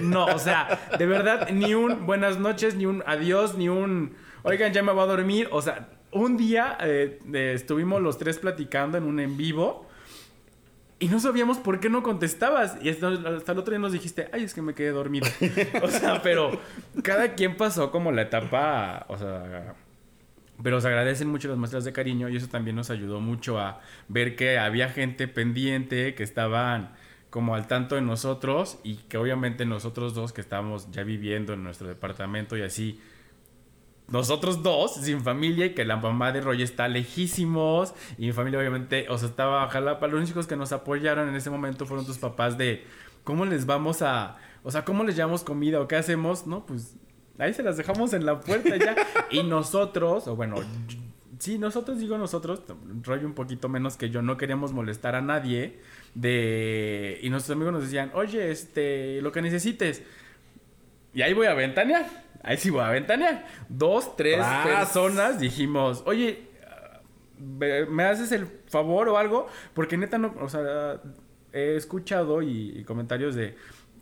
no, 0.00 0.26
o 0.26 0.38
sea, 0.38 0.88
de 0.98 1.06
verdad, 1.06 1.50
ni 1.50 1.74
un 1.74 2.06
buenas 2.06 2.38
noches, 2.38 2.74
ni 2.74 2.86
un 2.86 3.02
adiós, 3.06 3.56
ni 3.56 3.68
un 3.68 4.14
oigan, 4.42 4.72
ya 4.72 4.82
me 4.82 4.92
voy 4.92 5.02
a 5.02 5.06
dormir. 5.06 5.48
O 5.50 5.62
sea, 5.62 5.88
un 6.12 6.36
día 6.36 6.76
eh, 6.80 7.18
estuvimos 7.54 8.00
los 8.00 8.18
tres 8.18 8.38
platicando 8.38 8.98
en 8.98 9.04
un 9.04 9.20
en 9.20 9.36
vivo. 9.36 9.86
Y 11.00 11.06
no 11.06 11.20
sabíamos 11.20 11.58
por 11.58 11.78
qué 11.78 11.88
no 11.88 12.02
contestabas. 12.02 12.76
Y 12.82 12.88
hasta, 12.88 13.08
el 13.08 13.58
otro 13.58 13.70
día 13.70 13.78
nos 13.78 13.92
dijiste, 13.92 14.28
ay, 14.32 14.42
es 14.42 14.52
que 14.52 14.62
me 14.62 14.74
quedé 14.74 14.90
dormido. 14.90 15.28
o 15.82 15.88
sea, 15.88 16.22
pero 16.22 16.58
cada 17.04 17.34
quien 17.34 17.56
pasó 17.56 17.90
como 17.90 18.10
la 18.10 18.22
etapa, 18.22 19.06
o 19.08 19.16
sea... 19.16 19.76
Pero 20.62 20.80
se 20.80 20.88
agradecen 20.88 21.28
mucho 21.28 21.48
las 21.48 21.56
muestras 21.56 21.84
de 21.84 21.92
cariño 21.92 22.28
y 22.28 22.36
eso 22.36 22.48
también 22.48 22.76
nos 22.76 22.90
ayudó 22.90 23.20
mucho 23.20 23.58
a 23.58 23.80
ver 24.08 24.34
que 24.34 24.58
había 24.58 24.88
gente 24.88 25.28
pendiente, 25.28 26.14
que 26.14 26.22
estaban 26.24 26.92
como 27.30 27.54
al 27.54 27.66
tanto 27.66 27.94
de 27.94 28.00
nosotros 28.00 28.78
y 28.82 28.96
que 28.96 29.18
obviamente 29.18 29.66
nosotros 29.66 30.14
dos 30.14 30.32
que 30.32 30.40
estamos 30.40 30.90
ya 30.90 31.04
viviendo 31.04 31.52
en 31.52 31.62
nuestro 31.62 31.86
departamento 31.86 32.56
y 32.56 32.62
así, 32.62 33.00
nosotros 34.08 34.62
dos 34.62 34.94
sin 34.94 35.20
familia 35.20 35.66
y 35.66 35.74
que 35.74 35.84
la 35.84 35.96
mamá 35.96 36.32
de 36.32 36.40
Roy 36.40 36.62
está 36.62 36.88
lejísimos 36.88 37.94
y 38.16 38.26
mi 38.26 38.32
familia 38.32 38.58
obviamente, 38.58 39.06
o 39.10 39.18
sea, 39.18 39.28
estaba 39.28 39.64
a 39.64 39.68
Jalapa, 39.68 40.06
los 40.06 40.22
únicos 40.22 40.46
que 40.46 40.56
nos 40.56 40.72
apoyaron 40.72 41.28
en 41.28 41.36
ese 41.36 41.50
momento 41.50 41.84
fueron 41.84 42.06
tus 42.06 42.18
papás 42.18 42.56
de 42.56 42.84
cómo 43.24 43.44
les 43.44 43.66
vamos 43.66 44.00
a, 44.00 44.38
o 44.62 44.70
sea, 44.70 44.84
cómo 44.84 45.04
les 45.04 45.14
llevamos 45.14 45.44
comida 45.44 45.80
o 45.80 45.86
qué 45.86 45.96
hacemos, 45.96 46.46
no, 46.46 46.64
pues 46.64 46.96
ahí 47.38 47.54
se 47.54 47.62
las 47.62 47.76
dejamos 47.76 48.12
en 48.12 48.26
la 48.26 48.40
puerta 48.40 48.76
ya 48.76 48.96
y 49.30 49.42
nosotros, 49.42 50.28
o 50.28 50.36
bueno, 50.36 50.56
sí, 51.38 51.58
nosotros 51.58 51.98
digo 51.98 52.18
nosotros, 52.18 52.62
Roy 53.02 53.24
un 53.24 53.34
poquito 53.34 53.68
menos 53.68 53.96
que 53.96 54.10
yo, 54.10 54.22
no 54.22 54.36
queríamos 54.36 54.72
molestar 54.72 55.14
a 55.14 55.20
nadie 55.20 55.78
de... 56.14 57.18
Y 57.22 57.30
nuestros 57.30 57.56
amigos 57.56 57.72
nos 57.72 57.82
decían, 57.82 58.10
oye, 58.14 58.50
este, 58.50 59.22
lo 59.22 59.32
que 59.32 59.42
necesites. 59.42 60.02
Y 61.14 61.22
ahí 61.22 61.32
voy 61.32 61.46
a 61.46 61.54
ventanear. 61.54 62.06
Ahí 62.42 62.56
sí 62.56 62.70
voy 62.70 62.82
a 62.82 62.90
ventanear. 62.90 63.46
Dos, 63.68 64.16
tres 64.16 64.44
personas 64.64 65.40
dijimos, 65.40 66.02
oye, 66.06 66.48
¿me 67.38 68.04
haces 68.04 68.32
el 68.32 68.46
favor 68.66 69.08
o 69.08 69.18
algo? 69.18 69.48
Porque 69.74 69.96
neta 69.96 70.18
no, 70.18 70.34
o 70.40 70.48
sea, 70.48 71.00
he 71.52 71.76
escuchado 71.76 72.42
y, 72.42 72.84
comentarios 72.84 73.34
de 73.34 73.56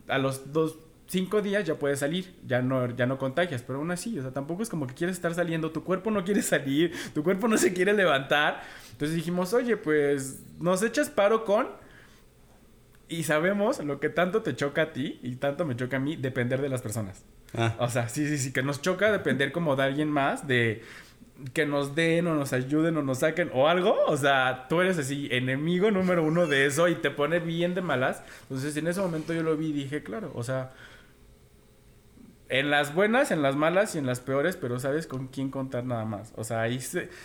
a 0.09 0.19
los 0.19 0.53
dos, 0.53 0.79
cinco 1.07 1.43
días 1.43 1.65
ya 1.65 1.77
puedes 1.77 2.01
salir, 2.01 2.35
ya 2.47 2.63
no, 2.63 2.95
ya 2.97 3.07
no 3.07 3.19
contagias, 3.19 3.63
pero 3.63 3.79
aún 3.79 3.91
así, 3.91 4.19
o 4.19 4.23
sea, 4.23 4.33
tampoco 4.33 4.63
es 4.63 4.69
como 4.69 4.87
que 4.87 4.95
quieres 4.95 5.17
estar 5.17 5.35
saliendo, 5.35 5.71
tu 5.71 5.85
cuerpo 5.85 6.11
no 6.11 6.25
quiere 6.25 6.43
salir, 6.43 6.93
tu 7.15 7.23
cuerpo 7.23 7.49
no 7.49 7.57
se 7.59 7.73
quiere 7.73 7.93
levantar. 7.93 8.63
Entonces 8.93 9.17
dijimos, 9.17 9.53
oye, 9.53 9.77
pues 9.77 10.41
nos 10.59 10.83
echas 10.83 11.11
paro 11.11 11.45
con 11.45 11.69
y 13.09 13.23
sabemos 13.23 13.83
lo 13.85 14.01
que 14.01 14.09
tanto 14.09 14.43
te 14.43 14.57
choca 14.57 14.83
a 14.83 14.93
ti 14.93 15.21
y 15.23 15.37
tanto 15.37 15.65
me 15.65 15.77
choca 15.77 15.99
a 15.99 16.01
mí 16.01 16.17
depender 16.17 16.61
de 16.61 16.69
las 16.69 16.83
personas. 16.83 17.25
Ah. 17.55 17.75
O 17.79 17.89
sea, 17.89 18.09
sí, 18.09 18.27
sí, 18.27 18.39
sí, 18.39 18.53
que 18.53 18.63
nos 18.63 18.83
choca 18.83 19.13
depender 19.13 19.53
como 19.53 19.77
de 19.77 19.85
alguien 19.85 20.11
más, 20.11 20.47
de 20.47 20.83
que 21.53 21.67
nos 21.67 21.95
den 21.95 22.27
o 22.27 22.35
nos 22.35 22.53
ayuden 22.53 22.97
o 22.97 23.03
nos 23.03 23.19
saquen 23.19 23.51
o 23.53 23.69
algo. 23.69 23.97
O 24.07 24.17
sea, 24.17 24.67
tú 24.69 24.81
eres 24.81 24.99
así, 24.99 25.29
enemigo 25.31 25.91
número 25.91 26.25
uno 26.25 26.47
de 26.47 26.67
eso 26.67 26.89
y 26.89 26.97
te 26.97 27.11
pone 27.11 27.39
bien 27.39 27.75
de 27.75 27.83
malas. 27.83 28.23
Entonces, 28.43 28.77
en 28.77 28.89
ese 28.89 29.01
momento 29.01 29.33
yo 29.33 29.43
lo 29.43 29.57
vi 29.57 29.69
y 29.69 29.73
dije, 29.73 30.03
claro, 30.03 30.33
o 30.35 30.43
sea, 30.43 30.73
en 32.49 32.71
las 32.71 32.95
buenas, 32.95 33.31
en 33.31 33.43
las 33.43 33.57
malas 33.57 33.95
y 33.95 33.99
en 33.99 34.07
las 34.07 34.21
peores, 34.21 34.57
pero 34.57 34.79
sabes 34.79 35.07
con 35.07 35.27
quién 35.29 35.51
contar 35.51 35.85
nada 35.85 36.05
más. 36.05 36.33
O 36.37 36.45
sea, 36.45 36.63
ahí 36.63 36.81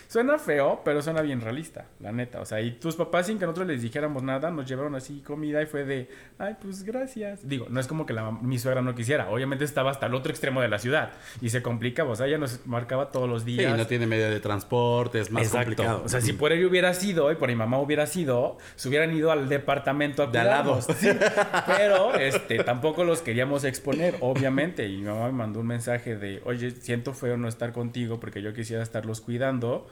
suena 0.08 0.38
feo, 0.38 0.82
pero 0.84 1.00
suena 1.02 1.22
bien 1.22 1.40
realista, 1.40 1.86
la 2.00 2.12
neta. 2.12 2.40
O 2.40 2.44
sea, 2.44 2.60
y 2.60 2.72
tus 2.72 2.96
papás 2.96 3.26
sin 3.26 3.38
que 3.38 3.44
nosotros 3.44 3.68
les 3.68 3.82
dijéramos 3.82 4.22
nada, 4.22 4.50
nos 4.50 4.66
llevaron 4.66 4.94
así 4.94 5.20
comida 5.20 5.62
y 5.62 5.66
fue 5.66 5.84
de, 5.84 6.08
ay, 6.38 6.56
pues 6.60 6.82
gracias. 6.82 7.48
Digo, 7.48 7.66
no 7.70 7.78
es 7.78 7.86
como 7.86 8.04
que 8.04 8.12
la, 8.12 8.30
mi 8.30 8.58
suegra 8.58 8.82
no 8.82 8.94
quisiera. 8.94 9.30
Obviamente 9.30 9.64
estaba 9.64 9.90
hasta 9.90 10.06
el 10.06 10.14
otro 10.14 10.32
extremo 10.32 10.60
de 10.60 10.68
la 10.68 10.78
ciudad 10.78 11.12
y 11.40 11.50
se 11.50 11.62
complicaba. 11.62 12.10
O 12.10 12.16
sea, 12.16 12.26
ella 12.26 12.38
nos 12.38 12.66
marcaba 12.66 13.10
todos 13.10 13.28
los 13.28 13.44
días. 13.44 13.72
Sí, 13.72 13.78
no 13.78 13.86
tiene 13.86 14.06
medio 14.06 14.28
de 14.28 14.40
transporte, 14.40 15.20
es 15.20 15.30
más 15.30 15.44
Exacto. 15.44 15.66
complicado. 15.66 16.02
O 16.04 16.08
sea, 16.08 16.20
si 16.20 16.32
por 16.32 16.52
ello 16.52 16.68
hubiera 16.68 16.94
sido 16.94 17.30
y 17.30 17.36
por 17.36 17.48
mi 17.48 17.56
mamá 17.56 17.78
hubiera 17.78 18.06
sido, 18.06 18.58
se 18.74 18.88
hubieran 18.88 19.14
ido 19.14 19.30
al 19.30 19.48
departamento 19.48 20.24
a 20.24 20.26
De 20.26 20.38
al 20.38 20.46
lado. 20.48 20.80
Pero, 21.66 22.14
este, 22.14 22.64
tampoco 22.64 23.04
los 23.04 23.22
queríamos 23.22 23.64
exponer, 23.64 24.16
obviamente. 24.20 24.86
Y 24.88 25.02
mamá 25.12 25.26
me 25.26 25.32
mandó 25.32 25.60
un 25.60 25.66
mensaje 25.66 26.16
de, 26.16 26.42
oye, 26.44 26.70
siento 26.70 27.14
feo 27.14 27.36
no 27.36 27.48
estar 27.48 27.72
contigo 27.72 28.20
porque 28.20 28.42
yo 28.42 28.52
quisiera 28.52 28.82
estarlos 28.82 29.20
cuidando. 29.20 29.88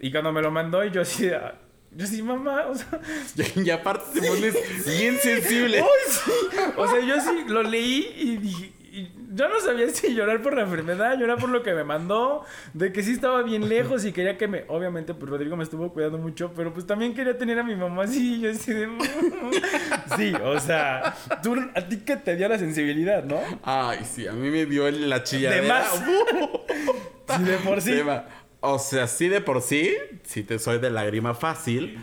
Y 0.00 0.10
cuando 0.12 0.32
me 0.32 0.42
lo 0.42 0.50
mandó, 0.50 0.84
yo 0.84 1.02
así, 1.02 1.30
yo 1.92 2.06
sí, 2.06 2.22
mamá, 2.22 2.66
o 2.66 2.74
sea... 2.74 3.00
Y 3.64 3.70
aparte 3.70 4.20
te 4.20 4.28
pones 4.28 4.54
bien 4.98 5.18
sensible. 5.18 5.82
O 6.76 6.86
sea, 6.86 7.00
yo 7.00 7.20
sí 7.20 7.44
lo 7.48 7.62
leí 7.62 8.12
y 8.16 8.36
dije... 8.36 8.72
yo 9.32 9.48
no 9.48 9.60
sabía 9.60 9.88
si 9.90 10.14
llorar 10.14 10.42
por 10.42 10.54
la 10.54 10.62
enfermedad, 10.62 11.18
llorar 11.18 11.38
por 11.38 11.50
lo 11.50 11.62
que 11.62 11.74
me 11.74 11.84
mandó, 11.84 12.44
de 12.74 12.92
que 12.92 13.02
sí 13.02 13.12
estaba 13.12 13.42
bien 13.42 13.68
lejos 13.68 14.04
y 14.04 14.12
quería 14.12 14.36
que 14.36 14.48
me... 14.48 14.64
Obviamente, 14.68 15.14
pues 15.14 15.30
Rodrigo 15.30 15.56
me 15.56 15.64
estuvo 15.64 15.92
cuidando 15.92 16.18
mucho, 16.18 16.52
pero 16.54 16.72
pues 16.72 16.86
también 16.86 17.14
quería 17.14 17.36
tener 17.36 17.58
a 17.58 17.62
mi 17.62 17.76
mamá 17.76 18.04
así, 18.04 18.40
yo 18.40 18.50
así 18.50 18.72
de... 18.72 18.88
sí, 20.16 20.32
o 20.42 20.58
sea, 20.60 21.16
tú, 21.42 21.56
a 21.74 21.80
ti 21.82 21.98
que 21.98 22.16
te 22.16 22.36
dio 22.36 22.48
la 22.48 22.58
sensibilidad, 22.58 23.24
¿no? 23.24 23.40
Ay, 23.62 24.00
sí, 24.04 24.26
a 24.26 24.32
mí 24.32 24.50
me 24.50 24.66
dio 24.66 24.90
la 24.90 25.22
chilladera. 25.22 25.62
De 25.62 25.68
más. 25.68 26.04
sí, 27.36 27.44
de 27.44 27.58
por 27.58 27.80
sí. 27.80 28.00
O 28.60 28.78
sea, 28.78 29.06
sí 29.06 29.28
de 29.28 29.40
por 29.40 29.62
sí, 29.62 29.96
sí 30.24 30.42
te 30.42 30.58
soy 30.58 30.78
de 30.78 30.90
lágrima 30.90 31.34
fácil, 31.34 31.98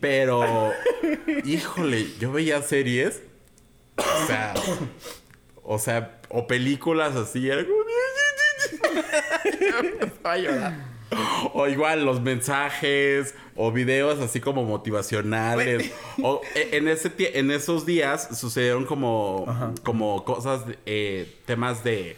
pero 0.00 0.72
híjole, 1.44 2.06
yo 2.20 2.32
veía 2.32 2.60
series, 2.60 3.22
o 3.96 4.26
sea, 4.26 4.54
o 5.62 5.78
sea, 5.78 6.15
o 6.28 6.46
películas 6.46 7.16
así, 7.16 7.48
era 7.48 7.64
como... 7.64 7.76
O 11.54 11.68
igual 11.68 12.04
los 12.04 12.20
mensajes 12.20 13.32
o 13.54 13.70
videos 13.70 14.18
así 14.18 14.40
como 14.40 14.64
motivacionales. 14.64 15.92
o 16.20 16.40
e, 16.56 16.76
en, 16.76 16.88
ese 16.88 17.12
en 17.38 17.52
esos 17.52 17.86
días 17.86 18.36
sucedieron 18.36 18.86
como, 18.86 19.46
como 19.84 20.24
cosas, 20.24 20.62
eh, 20.84 21.38
temas 21.46 21.84
de 21.84 22.16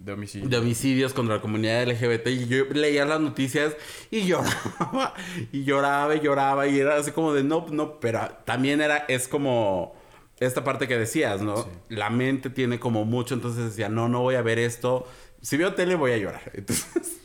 de 0.00 0.12
homicidios. 0.12 0.50
De 0.50 0.56
homicidios 0.56 1.12
contra 1.12 1.36
la 1.36 1.42
comunidad 1.42 1.88
LGBT. 1.88 2.26
Y 2.28 2.46
yo 2.46 2.64
leía 2.72 3.04
las 3.04 3.20
noticias 3.20 3.76
y 4.10 4.26
lloraba. 4.26 5.14
Y 5.52 5.64
lloraba 5.64 6.16
y 6.16 6.20
lloraba. 6.20 6.66
Y 6.66 6.78
era 6.78 6.96
así 6.96 7.12
como 7.12 7.34
de 7.34 7.44
no, 7.44 7.66
no. 7.70 8.00
Pero 8.00 8.28
también 8.44 8.80
era, 8.80 9.04
es 9.08 9.28
como 9.28 9.94
esta 10.40 10.64
parte 10.64 10.88
que 10.88 10.96
decías, 10.96 11.42
¿no? 11.42 11.68
La 11.90 12.08
mente 12.08 12.48
tiene 12.48 12.80
como 12.80 13.04
mucho. 13.04 13.34
Entonces 13.34 13.64
decía, 13.64 13.90
no, 13.90 14.08
no 14.08 14.22
voy 14.22 14.36
a 14.36 14.42
ver 14.42 14.58
esto. 14.58 15.06
Si 15.42 15.56
veo 15.56 15.74
tele 15.74 15.94
voy 15.94 16.12
a 16.12 16.16
llorar. 16.16 16.50
Entonces, 16.54 17.20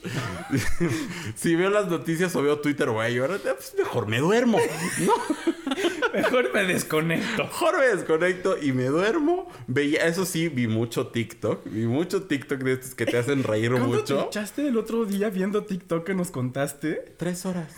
si 1.36 1.56
veo 1.56 1.70
las 1.70 1.88
noticias 1.88 2.36
o 2.36 2.44
veo 2.44 2.60
Twitter 2.60 2.90
voy 2.90 3.06
a 3.06 3.10
llorar. 3.10 3.40
Pues 3.40 3.74
mejor 3.78 4.08
me 4.08 4.20
duermo. 4.20 4.60
¿no? 5.00 5.14
Mejor 6.14 6.54
me 6.54 6.64
desconecto. 6.64 7.44
Mejor 7.44 7.78
me 7.78 7.88
desconecto 7.88 8.58
y 8.62 8.72
me 8.72 8.86
duermo. 8.86 9.52
Veía, 9.68 10.06
eso 10.06 10.26
sí, 10.26 10.48
vi 10.48 10.68
mucho 10.68 11.08
TikTok. 11.08 11.66
Vi 11.66 11.88
mucho 11.88 12.24
TikTok 12.24 12.60
de 12.60 12.74
estos 12.74 12.96
que 12.96 13.06
te 13.06 13.18
hacen 13.18 13.44
reír 13.44 13.72
mucho. 13.72 14.18
te 14.20 14.26
echaste 14.28 14.66
el 14.66 14.78
otro 14.78 15.04
día 15.04 15.30
viendo 15.30 15.66
TikTok 15.66 16.06
que 16.06 16.14
nos 16.14 16.32
contaste? 16.32 17.16
Tres 17.18 17.46
horas. 17.46 17.76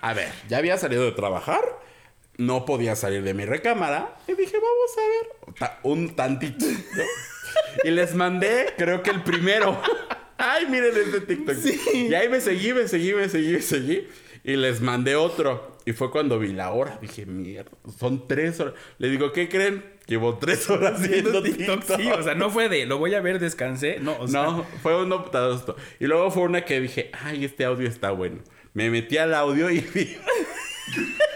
a 0.00 0.12
ver, 0.12 0.32
ya 0.48 0.58
había 0.58 0.76
salido 0.76 1.04
de 1.04 1.12
trabajar. 1.12 1.62
No 2.36 2.64
podía 2.64 2.96
salir 2.96 3.22
de 3.22 3.34
mi 3.34 3.44
recámara. 3.44 4.16
Y 4.26 4.34
dije, 4.34 4.56
vamos 4.56 5.60
a 5.60 5.66
ver. 5.66 5.70
Un 5.82 6.16
tantito. 6.16 6.66
y 7.84 7.90
les 7.90 8.14
mandé, 8.14 8.74
creo 8.76 9.02
que 9.02 9.10
el 9.10 9.22
primero. 9.22 9.80
Ay, 10.36 10.66
miren 10.66 10.92
este 10.96 11.20
TikTok. 11.20 11.56
Y 11.94 12.14
ahí 12.14 12.28
me 12.28 12.40
seguí, 12.40 12.72
me 12.72 12.88
seguí, 12.88 13.14
me 13.14 13.28
seguí, 13.28 13.52
me 13.52 13.62
seguí. 13.62 14.08
Y 14.42 14.56
les 14.56 14.80
mandé 14.80 15.16
otro. 15.16 15.78
Y 15.86 15.92
fue 15.92 16.10
cuando 16.10 16.38
vi 16.38 16.52
la 16.52 16.72
hora. 16.72 16.98
Dije, 17.00 17.24
mierda, 17.24 17.70
son 17.98 18.26
tres 18.26 18.58
horas. 18.60 18.74
Le 18.98 19.08
digo, 19.08 19.32
¿qué 19.32 19.48
creen? 19.48 19.84
Llevo 20.06 20.38
tres 20.38 20.68
horas 20.70 21.08
viendo 21.08 21.42
TikTok. 21.42 21.82
Sí, 21.96 22.10
o 22.10 22.22
sea, 22.22 22.34
no 22.34 22.50
fue 22.50 22.68
de, 22.68 22.86
lo 22.86 22.98
voy 22.98 23.14
a 23.14 23.20
ver, 23.20 23.38
descansé. 23.38 23.98
No, 24.00 24.18
o 24.18 24.28
sea... 24.28 24.42
No, 24.42 24.64
fue 24.82 25.00
uno 25.02 25.30
esto. 25.54 25.76
Y 26.00 26.06
luego 26.06 26.30
fue 26.30 26.42
una 26.42 26.64
que 26.64 26.80
dije, 26.80 27.10
ay, 27.12 27.44
este 27.44 27.64
audio 27.64 27.88
está 27.88 28.10
bueno. 28.10 28.42
Me 28.74 28.90
metí 28.90 29.16
al 29.18 29.34
audio 29.34 29.70
y 29.70 29.80
vi... 29.80 30.16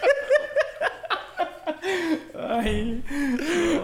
Ay. 2.48 3.02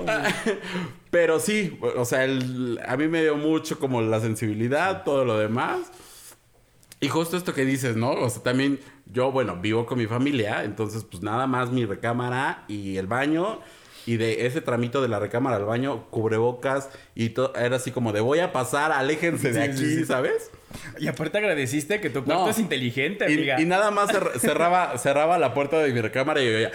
Pero 1.11 1.39
sí, 1.39 1.79
o 1.97 2.05
sea, 2.05 2.25
el- 2.25 2.81
a 2.87 2.97
mí 2.97 3.09
me 3.09 3.23
dio 3.23 3.37
mucho 3.37 3.79
como 3.79 4.01
la 4.03 4.21
sensibilidad, 4.21 5.05
todo 5.05 5.25
lo 5.25 5.39
demás. 5.39 5.79
Y 7.01 7.09
justo 7.09 7.37
esto 7.37 7.53
que 7.55 7.65
dices, 7.65 7.97
¿no? 7.97 8.13
O 8.13 8.31
sea, 8.31 8.43
también 8.43 8.81
yo, 9.07 9.31
bueno, 9.31 9.57
vivo 9.57 9.85
con 9.87 9.99
mi 9.99 10.07
familia, 10.07 10.65
entonces 10.65 11.05
pues 11.05 11.23
nada 11.23 11.47
más 11.47 11.71
mi 11.71 11.85
recámara 11.85 12.65
y 12.69 12.97
el 12.97 13.07
baño. 13.07 13.61
Y 14.07 14.19
de 14.19 14.45
ese 14.47 14.61
tramito 14.61 15.01
de 15.01 15.09
la 15.09 15.19
recámara 15.19 15.57
al 15.57 15.65
baño, 15.65 16.05
cubrebocas 16.11 16.91
y 17.15 17.31
todo, 17.31 17.55
era 17.55 17.77
así 17.77 17.91
como 17.91 18.13
de 18.13 18.21
voy 18.21 18.39
a 18.41 18.53
pasar, 18.53 18.93
aléjense 18.93 19.51
de 19.51 19.55
Sí, 19.65 19.71
aquí, 19.71 19.77
sí, 19.79 19.97
sí. 20.01 20.05
¿sabes? 20.05 20.51
Y 20.99 21.07
aparte 21.07 21.39
agradeciste 21.39 22.03
que 22.03 22.11
tu 22.11 22.23
cuarto 22.23 22.45
No. 22.45 22.51
es 22.51 22.59
inteligente, 22.59 23.25
Y, 23.31 23.35
amiga. 23.35 23.61
y 23.63 23.65
nada 23.65 23.91
más 23.91 24.11
cer- 24.11 24.39
cerraba, 24.41 24.99
cerraba 24.99 25.39
la 25.39 25.55
puerta 25.55 25.79
de 25.79 25.91
mi 25.91 26.03
recámara 26.03 26.43
y 26.43 26.53
yo 26.53 26.59
ya... 26.61 26.71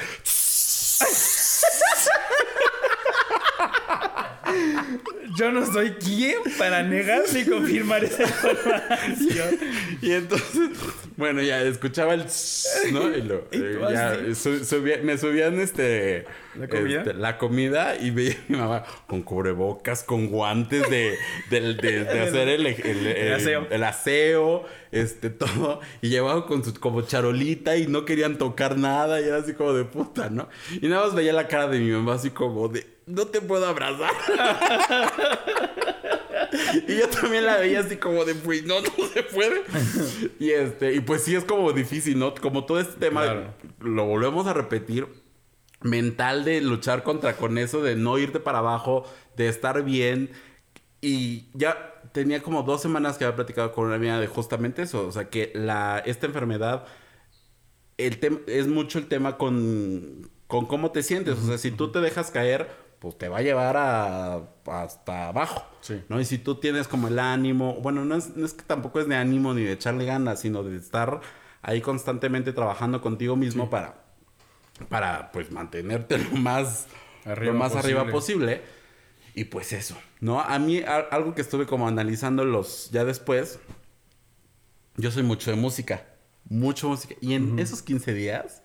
Yo 5.38 5.52
no 5.52 5.66
soy 5.72 5.92
quien 5.92 6.38
para 6.58 6.84
negar 6.84 7.22
ni 7.34 7.46
confirmar 7.46 8.04
esa 8.04 8.24
información. 8.24 9.58
Y 10.02 10.12
entonces, 10.12 10.70
bueno, 11.18 11.42
ya 11.42 11.62
escuchaba 11.62 12.14
el 12.16 12.26
¿no? 12.92 13.16
Y 13.16 13.22
lo, 13.22 13.44
me 15.04 15.18
subían 15.18 15.60
este 15.60 16.26
¿La 16.58 16.68
comida? 16.68 17.02
este, 17.02 17.14
la 17.14 17.38
comida 17.38 17.96
y 18.00 18.10
veía 18.12 18.34
a 18.34 18.52
mi 18.52 18.58
mamá 18.58 18.84
con 19.08 19.22
cubrebocas, 19.22 20.04
con 20.04 20.28
guantes 20.28 20.90
de, 20.90 21.16
de- 21.50 21.74
de 21.76 22.20
hacer 22.22 22.48
el, 22.50 22.66
el- 22.66 23.08
el- 23.08 23.34
aseo. 23.34 23.68
el 23.70 23.84
aseo, 23.84 24.66
este, 24.92 25.30
todo. 25.30 25.80
Y 26.02 26.10
llevaba 26.10 26.46
con 26.48 26.64
su 26.64 26.74
como 26.74 27.02
charolita 27.02 27.78
y 27.78 27.88
no 27.88 28.06
querían 28.06 28.38
tocar 28.38 28.78
nada 28.78 29.22
y 29.22 29.26
era 29.26 29.38
así 29.38 29.54
como 29.54 29.74
de 29.74 29.86
puta, 29.86 30.30
¿no? 30.30 30.50
Y 30.82 30.88
nada 30.88 31.06
más 31.06 31.16
veía 31.16 31.34
la 31.34 31.48
cara 31.48 31.68
de 31.68 31.80
mi 31.80 31.92
mamá 31.92 32.16
así 32.16 32.30
como 32.32 32.68
de, 32.68 32.86
no 33.10 33.26
te 33.28 33.42
puedo 33.42 33.66
abrazar. 33.68 34.12
Y 36.88 36.98
yo 36.98 37.08
también 37.10 37.46
la 37.46 37.58
veía 37.58 37.82
así 37.82 37.98
como 37.98 38.26
de, 38.26 38.34
pues 38.36 38.64
no, 38.66 38.82
no 38.82 38.90
se 39.14 39.24
puede. 39.24 39.62
Y 40.40 40.52
este, 40.52 40.94
y 40.96 41.00
pues 41.02 41.24
sí 41.24 41.36
es 41.36 41.44
como 41.44 41.72
difícil, 41.74 42.18
¿no? 42.18 42.34
Como 42.34 42.66
todo 42.66 42.80
este 42.80 43.00
tema, 43.00 43.24
Claro. 43.24 43.54
lo 43.82 44.06
volvemos 44.06 44.48
a 44.48 44.54
repetir, 44.54 45.08
mental 45.82 46.46
de 46.46 46.62
luchar 46.62 47.04
contra 47.04 47.36
con 47.38 47.58
eso, 47.58 47.82
de 47.84 47.96
no 47.96 48.18
irte 48.18 48.40
para 48.40 48.60
abajo, 48.60 49.04
de 49.36 49.48
estar 49.48 49.84
bien. 49.84 50.32
Y 51.02 51.46
ya 51.54 52.02
tenía 52.14 52.42
como 52.42 52.64
dos 52.64 52.82
semanas 52.82 53.18
que 53.18 53.26
había 53.26 53.36
platicado 53.36 53.72
con 53.72 53.86
una 53.86 53.96
amiga 53.96 54.20
de 54.20 54.28
justamente 54.28 54.82
eso, 54.82 55.08
o 55.08 55.12
sea, 55.12 55.30
que 55.30 55.52
la, 55.54 56.02
esta 56.06 56.26
enfermedad 56.26 56.86
el 57.98 58.18
es 58.48 58.68
mucho 58.68 58.98
el 58.98 59.08
tema 59.08 59.38
con, 59.38 60.30
con 60.48 60.66
cómo 60.66 60.92
te 60.92 61.04
sientes. 61.04 61.38
O 61.38 61.46
sea, 61.48 61.58
si 61.58 61.72
tú 61.72 61.92
te 61.92 62.00
dejas 62.02 62.32
caer, 62.32 62.70
pues 63.00 63.18
te 63.18 63.30
va 63.30 63.38
a 63.38 63.42
llevar 63.42 63.78
a, 63.78 64.42
hasta 64.66 65.30
abajo. 65.30 65.66
Sí. 65.82 66.02
¿no? 66.10 66.20
Y 66.20 66.26
si 66.26 66.38
tú 66.38 66.56
tienes 66.56 66.88
como 66.88 67.08
el 67.08 67.18
ánimo, 67.20 67.76
bueno, 67.82 68.04
no 68.06 68.16
es, 68.16 68.36
no 68.36 68.46
es 68.46 68.54
que 68.54 68.64
tampoco 68.64 69.00
es 69.00 69.08
de 69.08 69.16
ánimo 69.16 69.54
ni 69.54 69.64
de 69.64 69.72
echarle 69.74 70.06
ganas, 70.06 70.42
sino 70.42 70.64
de 70.64 70.76
estar 70.78 71.22
ahí 71.62 71.82
constantemente 71.82 72.52
trabajando 72.54 73.02
contigo 73.02 73.36
mismo 73.36 73.70
para, 73.70 74.04
para, 74.90 75.32
pues, 75.32 75.52
mantenerte 75.52 76.18
lo 76.18 76.32
más 76.32 76.88
Arriba 77.26 77.54
lo 77.54 77.60
más 77.60 77.76
arriba 77.76 78.06
posible. 78.10 78.58
posible. 78.58 78.80
Y 79.36 79.44
pues 79.46 79.72
eso, 79.74 79.96
¿no? 80.20 80.42
A 80.42 80.58
mí 80.60 80.80
a- 80.82 80.98
algo 81.12 81.34
que 81.36 81.42
estuve 81.42 81.66
como 81.66 81.88
analizando 81.88 82.44
los 82.44 82.90
ya 82.92 83.06
después, 83.06 83.60
yo 84.98 85.12
soy 85.12 85.24
mucho 85.24 85.52
de 85.52 85.58
música, 85.58 86.06
mucho 86.50 86.90
música. 86.90 87.16
Y 87.22 87.34
en 87.36 87.60
esos 87.60 87.82
15 87.82 88.14
días 88.14 88.64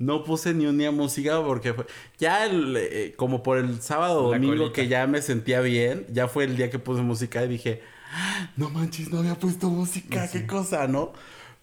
no 0.00 0.24
puse 0.24 0.52
ni 0.54 0.66
un 0.66 0.76
día 0.78 0.90
música 0.90 1.40
porque 1.42 1.72
fue 1.74 1.84
ya 2.18 2.44
el, 2.46 2.76
eh, 2.76 3.14
como 3.16 3.42
por 3.44 3.58
el 3.58 3.80
sábado 3.80 4.32
La 4.32 4.38
domingo 4.38 4.56
colita. 4.56 4.72
que 4.74 4.88
ya 4.88 5.06
me 5.06 5.22
sentía 5.22 5.60
bien, 5.60 6.06
ya 6.10 6.26
fue 6.26 6.44
el 6.44 6.56
día 6.56 6.70
que 6.70 6.78
puse 6.80 7.02
música 7.02 7.44
y 7.44 7.48
dije, 7.48 7.82
"Ah, 8.12 8.48
no 8.56 8.70
manches, 8.70 9.10
no 9.12 9.18
había 9.20 9.34
puesto 9.36 9.68
música, 9.70 10.28
qué 10.32 10.46
cosa, 10.46 10.88
¿no? 10.88 11.12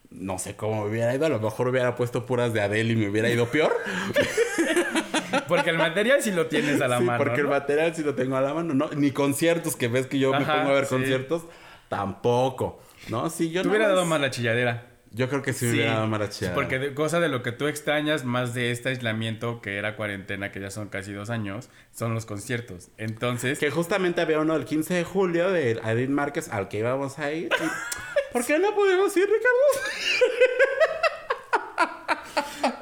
No 0.09 0.39
sé 0.39 0.55
cómo 0.55 0.83
me 0.85 0.91
hubiera 0.91 1.13
ido, 1.13 1.25
a 1.25 1.29
lo 1.29 1.39
mejor 1.41 1.67
hubiera 1.67 1.95
puesto 1.97 2.25
puras 2.25 2.53
de 2.53 2.61
Adele 2.61 2.93
y 2.93 2.95
me 2.95 3.09
hubiera 3.09 3.29
ido 3.29 3.47
peor. 3.49 3.73
Porque 5.47 5.71
el 5.71 5.77
material 5.77 6.21
sí 6.21 6.31
lo 6.31 6.47
tienes 6.47 6.79
a 6.81 6.87
la 6.87 6.99
sí, 6.99 7.03
mano. 7.03 7.23
porque 7.23 7.41
el 7.41 7.47
material 7.47 7.93
sí 7.95 8.03
lo 8.03 8.15
tengo 8.15 8.37
a 8.37 8.41
la 8.41 8.53
mano, 8.53 8.73
¿no? 8.73 8.89
Ni 8.95 9.11
conciertos, 9.11 9.75
que 9.75 9.87
ves 9.89 10.07
que 10.07 10.19
yo 10.19 10.31
me 10.31 10.39
pongo 10.45 10.69
a 10.69 10.73
ver 10.73 10.85
sí. 10.85 10.95
conciertos, 10.95 11.43
tampoco, 11.89 12.79
¿no? 13.09 13.29
Sí, 13.29 13.49
yo 13.51 13.61
Te 13.61 13.67
hubiera 13.67 13.87
dado 13.89 14.05
más 14.05 14.21
la 14.21 14.29
chilladera. 14.31 14.86
Yo 15.11 15.29
creo 15.29 15.41
que 15.41 15.53
sí, 15.53 15.65
me 15.65 15.71
hubiera 15.73 15.93
dado 16.07 16.27
chillada. 16.27 16.53
Porque 16.55 16.79
de- 16.79 16.93
cosa 16.93 17.19
de 17.19 17.29
lo 17.29 17.41
que 17.43 17.51
tú 17.51 17.67
extrañas 17.67 18.23
más 18.25 18.53
de 18.53 18.71
este 18.71 18.89
aislamiento 18.89 19.61
que 19.61 19.77
era 19.77 19.95
cuarentena, 19.95 20.51
que 20.51 20.59
ya 20.59 20.69
son 20.71 20.89
casi 20.89 21.13
dos 21.13 21.29
años, 21.29 21.69
son 21.95 22.13
los 22.13 22.25
conciertos. 22.25 22.89
Entonces, 22.97 23.59
Que 23.59 23.69
justamente 23.71 24.21
había 24.21 24.39
uno 24.39 24.55
el 24.55 24.65
15 24.65 24.93
de 24.93 25.03
julio 25.03 25.49
de 25.51 25.71
Edith 25.71 26.09
Márquez 26.09 26.49
al 26.49 26.67
que 26.69 26.79
íbamos 26.79 27.19
a 27.19 27.31
ir. 27.31 27.49
y- 27.51 28.33
¿Por 28.33 28.45
qué 28.45 28.59
no 28.59 28.75
pudimos 28.75 29.15
ir, 29.17 29.23
Ricardo? 29.25 29.57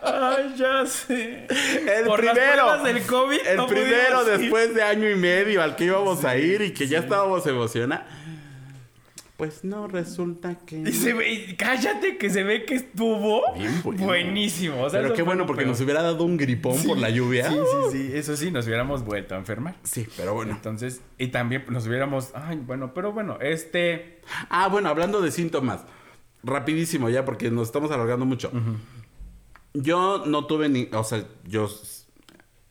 ay, 0.02 0.56
ya 0.58 0.86
sé. 0.86 1.48
El 1.50 2.06
Por 2.06 2.24
las 2.24 2.34
primero. 2.36 2.54
pruebas 2.64 2.84
del 2.84 3.06
COVID, 3.06 3.40
el 3.48 3.58
no 3.58 3.68
primero 3.68 4.20
pudimos 4.20 4.28
ir. 4.28 4.38
después 4.40 4.74
de 4.76 4.84
año 4.84 5.10
y 5.10 5.16
medio 5.16 5.62
al 5.62 5.76
que 5.76 5.86
íbamos 5.86 6.24
a 6.26 6.38
ir 6.38 6.62
y 6.62 6.74
que 6.74 6.88
ya 6.88 7.00
estábamos 7.00 7.46
emocionados. 7.48 8.06
Pues 9.38 9.66
no, 9.66 9.88
resulta 9.88 10.56
que. 10.66 10.78
Y 10.78 10.94
se 10.94 11.14
ve, 11.14 11.56
cállate 11.58 12.18
que 12.18 12.30
se 12.30 12.44
ve 12.44 12.64
que 12.64 12.76
estuvo 12.76 13.44
Bien 13.54 13.82
bueno. 13.84 14.06
buenísimo. 14.06 14.82
O 14.84 14.90
sea, 14.90 15.02
Pero 15.02 15.14
qué 15.14 15.24
bueno 15.24 15.46
porque 15.46 15.64
peor. 15.64 15.72
nos 15.72 15.82
hubiera 15.82 16.02
dado 16.02 16.24
un 16.24 16.38
gripón 16.38 16.82
por 16.84 16.98
la 16.98 17.10
lluvia. 17.10 17.50
Sí, 17.50 17.58
sí, 17.58 17.98
sí. 17.98 18.12
Eso 18.14 18.38
sí, 18.38 18.50
nos 18.50 18.66
hubiéramos 18.66 19.04
vuelto 19.04 19.36
a 19.36 19.38
enfermar. 19.38 19.76
Sí, 19.84 20.08
pero 20.16 20.34
bueno. 20.34 20.54
Entonces, 20.54 21.02
y 21.18 21.28
también 21.28 21.66
nos 21.70 21.86
hubiéramos. 21.86 22.32
Ay, 22.34 22.62
bueno, 22.66 22.94
pero 22.94 23.12
bueno, 23.12 23.38
este. 23.42 24.22
Ah, 24.50 24.70
bueno, 24.70 24.88
hablando 24.88 25.22
de 25.22 25.32
síntomas. 25.32 25.82
Rapidísimo 26.42 27.10
ya, 27.10 27.26
porque 27.26 27.52
nos 27.52 27.68
estamos 27.68 27.92
alargando 27.92 28.26
mucho. 28.26 28.52
Yo 29.74 30.24
no 30.26 30.46
tuve 30.46 30.70
ni... 30.70 30.88
O 30.94 31.04
sea, 31.04 31.26
yo... 31.46 31.70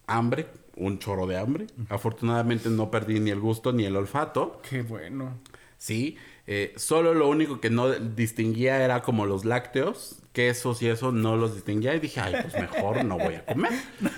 Hambre. 0.07 0.47
Un 0.77 0.99
chorro 0.99 1.27
de 1.27 1.37
hambre. 1.37 1.67
Afortunadamente 1.89 2.69
no 2.69 2.91
perdí 2.91 3.21
ni 3.21 3.31
el 3.31 3.41
gusto 3.41 3.73
ni 3.73 3.85
el 3.85 3.95
olfato. 3.97 4.61
Qué 4.69 4.83
bueno. 4.83 5.39
Sí. 5.77 6.17
Eh, 6.47 6.75
solo 6.77 7.15
lo 7.15 7.29
único 7.29 7.61
que 7.61 7.71
no 7.71 7.91
distinguía 7.91 8.85
era 8.85 9.03
como 9.03 9.27
los 9.27 9.45
lácteos. 9.45 10.21
Quesos 10.33 10.83
y 10.83 10.89
eso 10.89 11.13
no 11.13 11.37
los 11.37 11.55
distinguía. 11.55 11.95
Y 11.95 12.01
dije, 12.01 12.21
ay, 12.21 12.35
pues 12.43 12.55
mejor 12.55 13.05
no 13.05 13.19
voy 13.19 13.35
a 13.37 13.45
comer. 13.45 13.73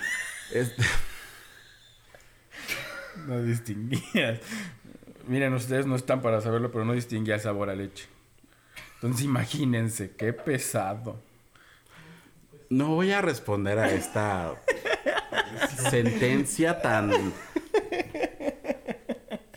Este, 0.53 0.81
No 3.27 3.43
distinguías. 3.43 4.39
Miren, 5.27 5.53
ustedes 5.55 5.87
no 5.87 5.97
están 5.97 6.23
para 6.23 6.41
saberlo, 6.41 6.71
pero 6.71 6.85
no 6.85 6.93
distinguía 6.93 7.35
el 7.35 7.41
sabor 7.41 7.69
a 7.69 7.75
leche. 7.75 8.07
Entonces 8.95 9.25
imagínense, 9.25 10.13
qué 10.17 10.33
pesado. 10.33 11.21
no 12.71 12.89
voy 12.95 13.11
a 13.11 13.21
responder 13.21 13.79
a 13.81 13.91
esta 13.93 14.55
sentencia 15.91 16.81
tan 16.81 17.33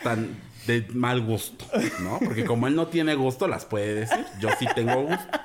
tan 0.03 0.35
de 0.69 0.87
mal 0.93 1.21
gusto, 1.21 1.65
¿no? 2.01 2.19
Porque 2.23 2.45
como 2.45 2.67
él 2.67 2.75
no 2.75 2.87
tiene 2.87 3.15
gusto, 3.15 3.47
las 3.47 3.65
puede 3.65 3.95
decir. 3.95 4.25
Yo 4.39 4.49
sí 4.59 4.67
tengo 4.75 5.01
gusto. 5.01 5.39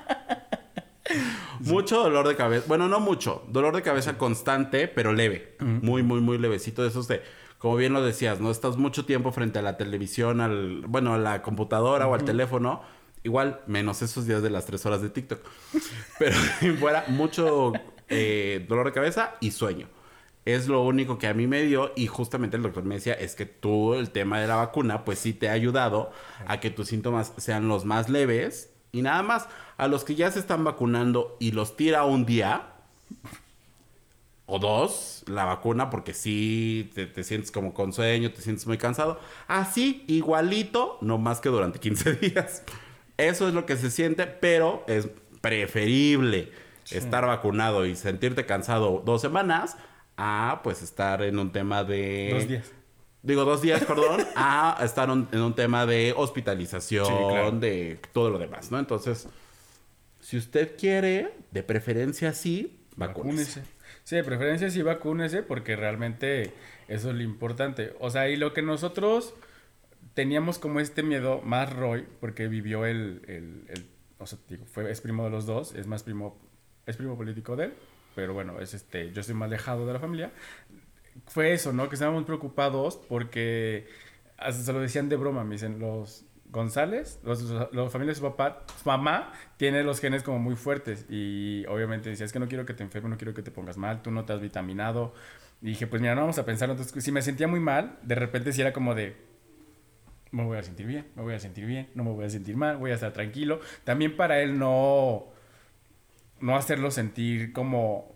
Mucho 1.61 2.03
dolor 2.03 2.27
de 2.27 2.35
cabeza. 2.35 2.65
Bueno, 2.67 2.87
no 2.87 2.99
mucho. 2.99 3.43
Dolor 3.47 3.75
de 3.75 3.81
cabeza 3.81 4.17
constante, 4.17 4.87
pero 4.87 5.13
leve. 5.13 5.55
Muy, 5.59 6.03
muy, 6.03 6.21
muy 6.21 6.37
levecito. 6.37 6.83
De 6.83 6.89
esos 6.89 7.07
de, 7.07 7.23
como 7.57 7.75
bien 7.75 7.93
lo 7.93 8.03
decías, 8.03 8.39
¿no? 8.39 8.51
Estás 8.51 8.77
mucho 8.77 9.05
tiempo 9.05 9.31
frente 9.31 9.57
a 9.59 9.61
la 9.63 9.77
televisión, 9.77 10.41
al, 10.41 10.81
bueno, 10.87 11.15
a 11.15 11.17
la 11.17 11.41
computadora 11.41 12.07
o 12.07 12.13
al 12.13 12.23
teléfono. 12.23 12.83
Igual, 13.23 13.61
menos 13.65 14.03
esos 14.03 14.27
días 14.27 14.43
de 14.43 14.51
las 14.51 14.67
tres 14.67 14.85
horas 14.85 15.01
de 15.01 15.09
TikTok. 15.09 15.39
Pero 16.19 16.35
fuera, 16.79 17.05
mucho 17.07 17.73
eh, 18.09 18.63
dolor 18.69 18.85
de 18.85 18.91
cabeza 18.91 19.35
y 19.39 19.49
sueño. 19.49 19.87
Es 20.45 20.67
lo 20.67 20.83
único 20.83 21.17
que 21.17 21.27
a 21.27 21.33
mí 21.33 21.47
me 21.47 21.63
dio 21.63 21.91
y 21.95 22.05
justamente 22.05 22.55
el 22.55 22.63
doctor 22.63 22.83
me 22.83 22.95
decía 22.95 23.13
es 23.13 23.33
que 23.35 23.47
tú 23.47 23.95
el 23.95 24.11
tema 24.11 24.39
de 24.39 24.47
la 24.47 24.55
vacuna 24.55 25.03
pues 25.03 25.17
sí 25.17 25.33
te 25.33 25.49
ha 25.49 25.53
ayudado 25.53 26.11
a 26.47 26.59
que 26.59 26.69
tus 26.69 26.89
síntomas 26.89 27.33
sean 27.37 27.67
los 27.67 27.83
más 27.83 28.09
leves 28.09 28.69
y 28.91 29.01
nada 29.01 29.23
más 29.23 29.47
a 29.77 29.87
los 29.87 30.03
que 30.03 30.13
ya 30.13 30.29
se 30.29 30.39
están 30.39 30.63
vacunando 30.63 31.35
y 31.39 31.51
los 31.51 31.75
tira 31.75 32.05
un 32.05 32.27
día 32.27 32.75
o 34.45 34.59
dos 34.59 35.23
la 35.27 35.45
vacuna 35.45 35.89
porque 35.89 36.13
sí 36.13 36.91
te, 36.93 37.07
te 37.07 37.23
sientes 37.23 37.51
como 37.51 37.73
con 37.73 37.91
sueño, 37.91 38.31
te 38.31 38.41
sientes 38.41 38.67
muy 38.67 38.77
cansado. 38.77 39.19
Así, 39.47 40.03
igualito, 40.07 40.99
no 41.01 41.17
más 41.17 41.41
que 41.41 41.49
durante 41.49 41.79
15 41.79 42.13
días. 42.21 42.63
Eso 43.17 43.47
es 43.47 43.53
lo 43.53 43.65
que 43.65 43.77
se 43.77 43.89
siente, 43.89 44.27
pero 44.27 44.83
es 44.87 45.09
preferible 45.41 46.51
estar 46.91 47.25
vacunado 47.25 47.85
y 47.85 47.95
sentirte 47.95 48.45
cansado 48.45 49.01
dos 49.03 49.21
semanas 49.21 49.77
a 50.17 50.61
pues 50.63 50.81
estar 50.81 51.21
en 51.23 51.37
un 51.39 51.51
tema 51.51 51.83
de... 51.83 52.29
Dos 52.33 52.47
días. 52.47 52.71
Digo, 53.21 53.43
dos 53.43 53.61
días, 53.61 53.83
perdón, 53.85 54.21
a 54.35 54.77
estar 54.83 55.09
un- 55.09 55.27
en 55.31 55.41
un 55.41 55.55
tema 55.55 55.85
de 55.85 56.13
hospitalización, 56.15 57.05
Sí, 57.07 57.13
claro. 57.29 57.51
de 57.51 57.99
todo 58.13 58.29
lo 58.29 58.37
demás, 58.37 58.71
¿no? 58.71 58.77
Entonces, 58.79 59.27
si 60.19 60.37
usted 60.37 60.77
quiere, 60.77 61.33
de 61.51 61.63
preferencia 61.63 62.33
sí, 62.33 62.79
vacúnese. 62.95 63.61
Vacúnese. 63.61 63.75
Sí, 64.03 64.15
de 64.15 64.23
preferencia 64.23 64.69
sí 64.69 64.81
vacúnese 64.83 65.41
porque 65.41 65.75
realmente 65.75 66.53
eso 66.87 67.09
es 67.09 67.15
lo 67.15 67.23
importante. 67.23 67.95
O 67.99 68.11
sea, 68.11 68.29
y 68.29 68.35
lo 68.35 68.53
que 68.53 68.61
nosotros 68.61 69.33
teníamos 70.13 70.59
como 70.59 70.79
este 70.79 71.01
miedo, 71.03 71.41
más 71.43 71.73
Roy, 71.73 72.05
porque 72.19 72.47
vivió 72.47 72.85
el, 72.85 73.21
el, 73.27 73.65
el 73.69 73.85
o 74.19 74.27
sea, 74.27 74.37
digo, 74.47 74.65
fue, 74.65 74.89
es 74.91 75.01
primo 75.01 75.23
de 75.23 75.29
los 75.31 75.45
dos, 75.47 75.73
es 75.75 75.87
más 75.87 76.03
primo, 76.03 76.37
es 76.85 76.95
primo 76.95 77.17
político 77.17 77.55
de 77.55 77.65
él, 77.65 77.73
pero 78.15 78.33
bueno, 78.33 78.59
es 78.59 78.73
este, 78.73 79.11
yo 79.11 79.21
estoy 79.21 79.35
más 79.35 79.47
alejado 79.47 79.85
de 79.85 79.93
la 79.93 79.99
familia. 79.99 80.31
Fue 81.27 81.53
eso, 81.53 81.73
¿no? 81.73 81.89
Que 81.89 81.95
estábamos 81.95 82.25
preocupados 82.25 82.97
porque 82.97 83.87
hasta 84.37 84.63
se 84.63 84.73
lo 84.73 84.79
decían 84.79 85.09
de 85.09 85.15
broma, 85.15 85.43
me 85.43 85.55
dicen, 85.55 85.79
los 85.79 86.25
González, 86.49 87.19
los, 87.23 87.41
los 87.73 87.91
familias 87.91 88.17
de 88.17 88.21
su 88.21 88.31
papá, 88.31 88.65
su 88.81 88.87
mamá 88.87 89.33
tiene 89.57 89.83
los 89.83 89.99
genes 89.99 90.23
como 90.23 90.39
muy 90.39 90.55
fuertes 90.55 91.05
y 91.09 91.65
obviamente 91.67 92.09
decía, 92.09 92.25
es 92.25 92.31
que 92.31 92.39
no 92.39 92.47
quiero 92.47 92.65
que 92.65 92.73
te 92.73 92.83
enfermes, 92.83 93.11
no 93.11 93.17
quiero 93.17 93.33
que 93.33 93.41
te 93.41 93.51
pongas 93.51 93.77
mal, 93.77 94.01
tú 94.01 94.11
no 94.11 94.25
te 94.25 94.33
has 94.33 94.39
vitaminado. 94.39 95.13
Y 95.61 95.67
dije, 95.67 95.87
pues 95.87 96.01
mira, 96.01 96.15
no 96.15 96.21
vamos 96.21 96.37
a 96.37 96.45
pensar. 96.45 96.69
Entonces, 96.69 97.03
si 97.03 97.11
me 97.11 97.21
sentía 97.21 97.47
muy 97.47 97.59
mal, 97.59 97.97
de 98.03 98.15
repente 98.15 98.53
si 98.53 98.61
era 98.61 98.71
como 98.71 98.95
de, 98.95 99.15
me 100.31 100.43
voy 100.43 100.57
a 100.57 100.63
sentir 100.63 100.85
bien, 100.85 101.07
me 101.15 101.23
voy 101.23 101.33
a 101.33 101.39
sentir 101.39 101.65
bien, 101.65 101.89
no 101.95 102.03
me 102.03 102.11
voy 102.11 102.25
a 102.25 102.29
sentir 102.29 102.55
mal, 102.55 102.77
voy 102.77 102.91
a 102.91 102.95
estar 102.95 103.13
tranquilo. 103.13 103.59
También 103.83 104.15
para 104.15 104.41
él 104.41 104.57
no, 104.57 105.27
no 106.39 106.55
hacerlo 106.55 106.91
sentir 106.91 107.53
como 107.53 108.14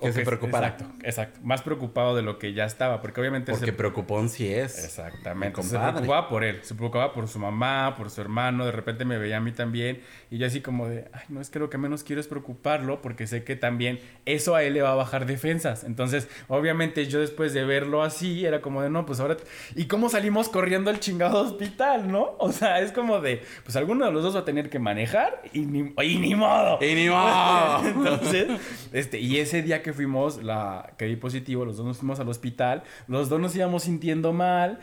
que 0.00 0.12
se 0.12 0.22
preocupara. 0.24 0.68
Exacto, 0.68 0.94
exacto. 1.02 1.40
Más 1.42 1.62
preocupado 1.62 2.14
de 2.14 2.22
lo 2.22 2.38
que 2.38 2.52
ya 2.52 2.64
estaba, 2.64 3.00
porque 3.00 3.20
obviamente... 3.20 3.52
Porque 3.52 3.66
se... 3.66 3.72
preocupón 3.72 4.28
sí 4.28 4.52
es. 4.52 4.84
Exactamente. 4.84 5.62
Se 5.62 5.78
preocupaba 5.78 6.28
por 6.28 6.44
él, 6.44 6.60
se 6.62 6.74
preocupaba 6.74 7.14
por 7.14 7.28
su 7.28 7.38
mamá, 7.38 7.94
por 7.96 8.10
su 8.10 8.20
hermano, 8.20 8.66
de 8.66 8.72
repente 8.72 9.04
me 9.04 9.16
veía 9.16 9.38
a 9.38 9.40
mí 9.40 9.52
también, 9.52 10.02
y 10.30 10.38
yo 10.38 10.46
así 10.46 10.60
como 10.60 10.88
de, 10.88 11.08
ay, 11.12 11.22
no, 11.28 11.40
es 11.40 11.48
que 11.48 11.58
lo 11.58 11.70
que 11.70 11.78
menos 11.78 12.04
quiero 12.04 12.20
es 12.20 12.28
preocuparlo, 12.28 13.00
porque 13.00 13.26
sé 13.26 13.42
que 13.42 13.56
también 13.56 14.00
eso 14.26 14.54
a 14.54 14.62
él 14.62 14.74
le 14.74 14.82
va 14.82 14.92
a 14.92 14.96
bajar 14.96 15.24
defensas. 15.24 15.84
Entonces, 15.84 16.28
obviamente 16.48 17.06
yo 17.06 17.20
después 17.20 17.54
de 17.54 17.64
verlo 17.64 18.02
así, 18.02 18.44
era 18.44 18.60
como 18.60 18.82
de, 18.82 18.90
no, 18.90 19.06
pues 19.06 19.20
ahora... 19.20 19.38
¿Y 19.74 19.86
cómo 19.86 20.10
salimos 20.10 20.48
corriendo 20.50 20.90
al 20.90 21.00
chingado 21.00 21.40
hospital, 21.40 22.10
no? 22.10 22.36
O 22.38 22.52
sea, 22.52 22.80
es 22.80 22.92
como 22.92 23.20
de, 23.20 23.42
pues 23.64 23.76
alguno 23.76 24.04
de 24.04 24.12
los 24.12 24.22
dos 24.22 24.36
va 24.36 24.40
a 24.40 24.44
tener 24.44 24.68
que 24.68 24.78
manejar, 24.78 25.42
y 25.52 25.60
ni, 25.60 25.94
y 26.02 26.18
ni 26.18 26.34
modo. 26.34 26.78
Y 26.82 26.94
ni 26.94 27.08
modo. 27.08 27.82
Entonces, 27.86 28.48
este, 28.92 29.20
y 29.20 29.38
ese 29.38 29.62
día 29.62 29.82
fuimos, 29.92 30.42
la 30.42 30.94
que 30.98 31.06
di 31.06 31.16
positivo, 31.16 31.64
los 31.64 31.76
dos 31.76 31.86
nos 31.86 31.98
fuimos 31.98 32.20
al 32.20 32.28
hospital, 32.28 32.82
los 33.08 33.28
dos 33.28 33.40
nos 33.40 33.54
íbamos 33.54 33.84
sintiendo 33.84 34.32
mal. 34.32 34.80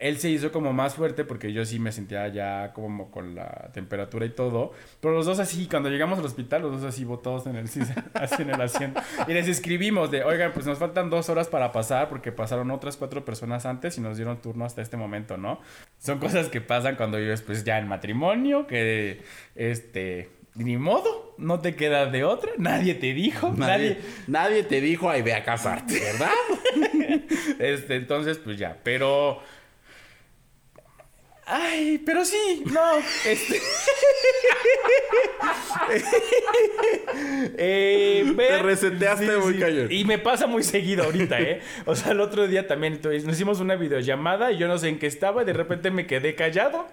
Él 0.00 0.18
se 0.18 0.28
hizo 0.28 0.52
como 0.52 0.72
más 0.72 0.96
fuerte 0.96 1.24
porque 1.24 1.52
yo 1.52 1.64
sí 1.64 1.78
me 1.78 1.92
sentía 1.92 2.28
ya 2.28 2.72
como 2.74 3.10
con 3.10 3.34
la 3.34 3.70
temperatura 3.72 4.26
y 4.26 4.30
todo. 4.30 4.72
Pero 5.00 5.14
los 5.14 5.24
dos 5.24 5.38
así, 5.38 5.66
cuando 5.66 5.88
llegamos 5.88 6.18
al 6.18 6.24
hospital, 6.24 6.62
los 6.62 6.72
dos 6.72 6.84
así 6.84 7.04
botados 7.04 7.46
en 7.46 7.56
el, 7.56 7.64
así 8.14 8.42
en 8.42 8.50
el 8.50 8.60
asiento. 8.60 9.00
Y 9.26 9.32
les 9.32 9.48
escribimos 9.48 10.10
de, 10.10 10.24
oigan, 10.24 10.52
pues 10.52 10.66
nos 10.66 10.78
faltan 10.78 11.10
dos 11.10 11.28
horas 11.30 11.48
para 11.48 11.72
pasar 11.72 12.08
porque 12.08 12.32
pasaron 12.32 12.70
otras 12.70 12.96
cuatro 12.96 13.24
personas 13.24 13.66
antes 13.66 13.96
y 13.96 14.00
nos 14.00 14.16
dieron 14.16 14.42
turno 14.42 14.64
hasta 14.64 14.82
este 14.82 14.96
momento, 14.96 15.36
¿no? 15.36 15.60
Son 15.98 16.18
cosas 16.18 16.48
que 16.48 16.60
pasan 16.60 16.96
cuando 16.96 17.16
vives 17.16 17.42
pues 17.42 17.64
ya 17.64 17.78
en 17.78 17.88
matrimonio, 17.88 18.66
que 18.66 19.22
este 19.54 20.28
ni 20.54 20.76
modo, 20.76 21.34
no 21.36 21.60
te 21.60 21.74
quedas 21.74 22.12
de 22.12 22.22
otra, 22.24 22.52
nadie 22.58 22.94
te 22.94 23.12
dijo, 23.12 23.52
nadie, 23.56 23.98
nadie, 24.28 24.62
te 24.62 24.80
dijo, 24.80 25.10
ay, 25.10 25.22
ve 25.22 25.34
a 25.34 25.44
casarte, 25.44 25.98
¿verdad? 25.98 26.30
este, 27.58 27.96
entonces, 27.96 28.38
pues 28.38 28.56
ya, 28.56 28.78
pero... 28.82 29.40
Ay, 31.46 32.00
pero 32.06 32.24
sí, 32.24 32.62
no, 32.72 32.98
este... 33.26 33.60
eh, 37.58 38.34
Te 38.34 38.62
reseteaste 38.62 39.26
sí, 39.26 39.32
muy 39.44 39.54
sí. 39.54 39.60
cañón. 39.60 39.92
Y 39.92 40.04
me 40.06 40.18
pasa 40.18 40.46
muy 40.46 40.62
seguido 40.62 41.04
ahorita, 41.04 41.38
¿eh? 41.40 41.60
O 41.84 41.94
sea, 41.94 42.12
el 42.12 42.20
otro 42.20 42.48
día 42.48 42.66
también 42.66 42.94
entonces, 42.94 43.24
nos 43.24 43.34
hicimos 43.34 43.60
una 43.60 43.74
videollamada 43.76 44.52
y 44.52 44.58
yo 44.58 44.68
no 44.68 44.78
sé 44.78 44.88
en 44.88 44.98
qué 44.98 45.06
estaba 45.06 45.42
y 45.42 45.44
de 45.44 45.52
repente 45.52 45.90
me 45.90 46.06
quedé 46.06 46.34
callado. 46.34 46.86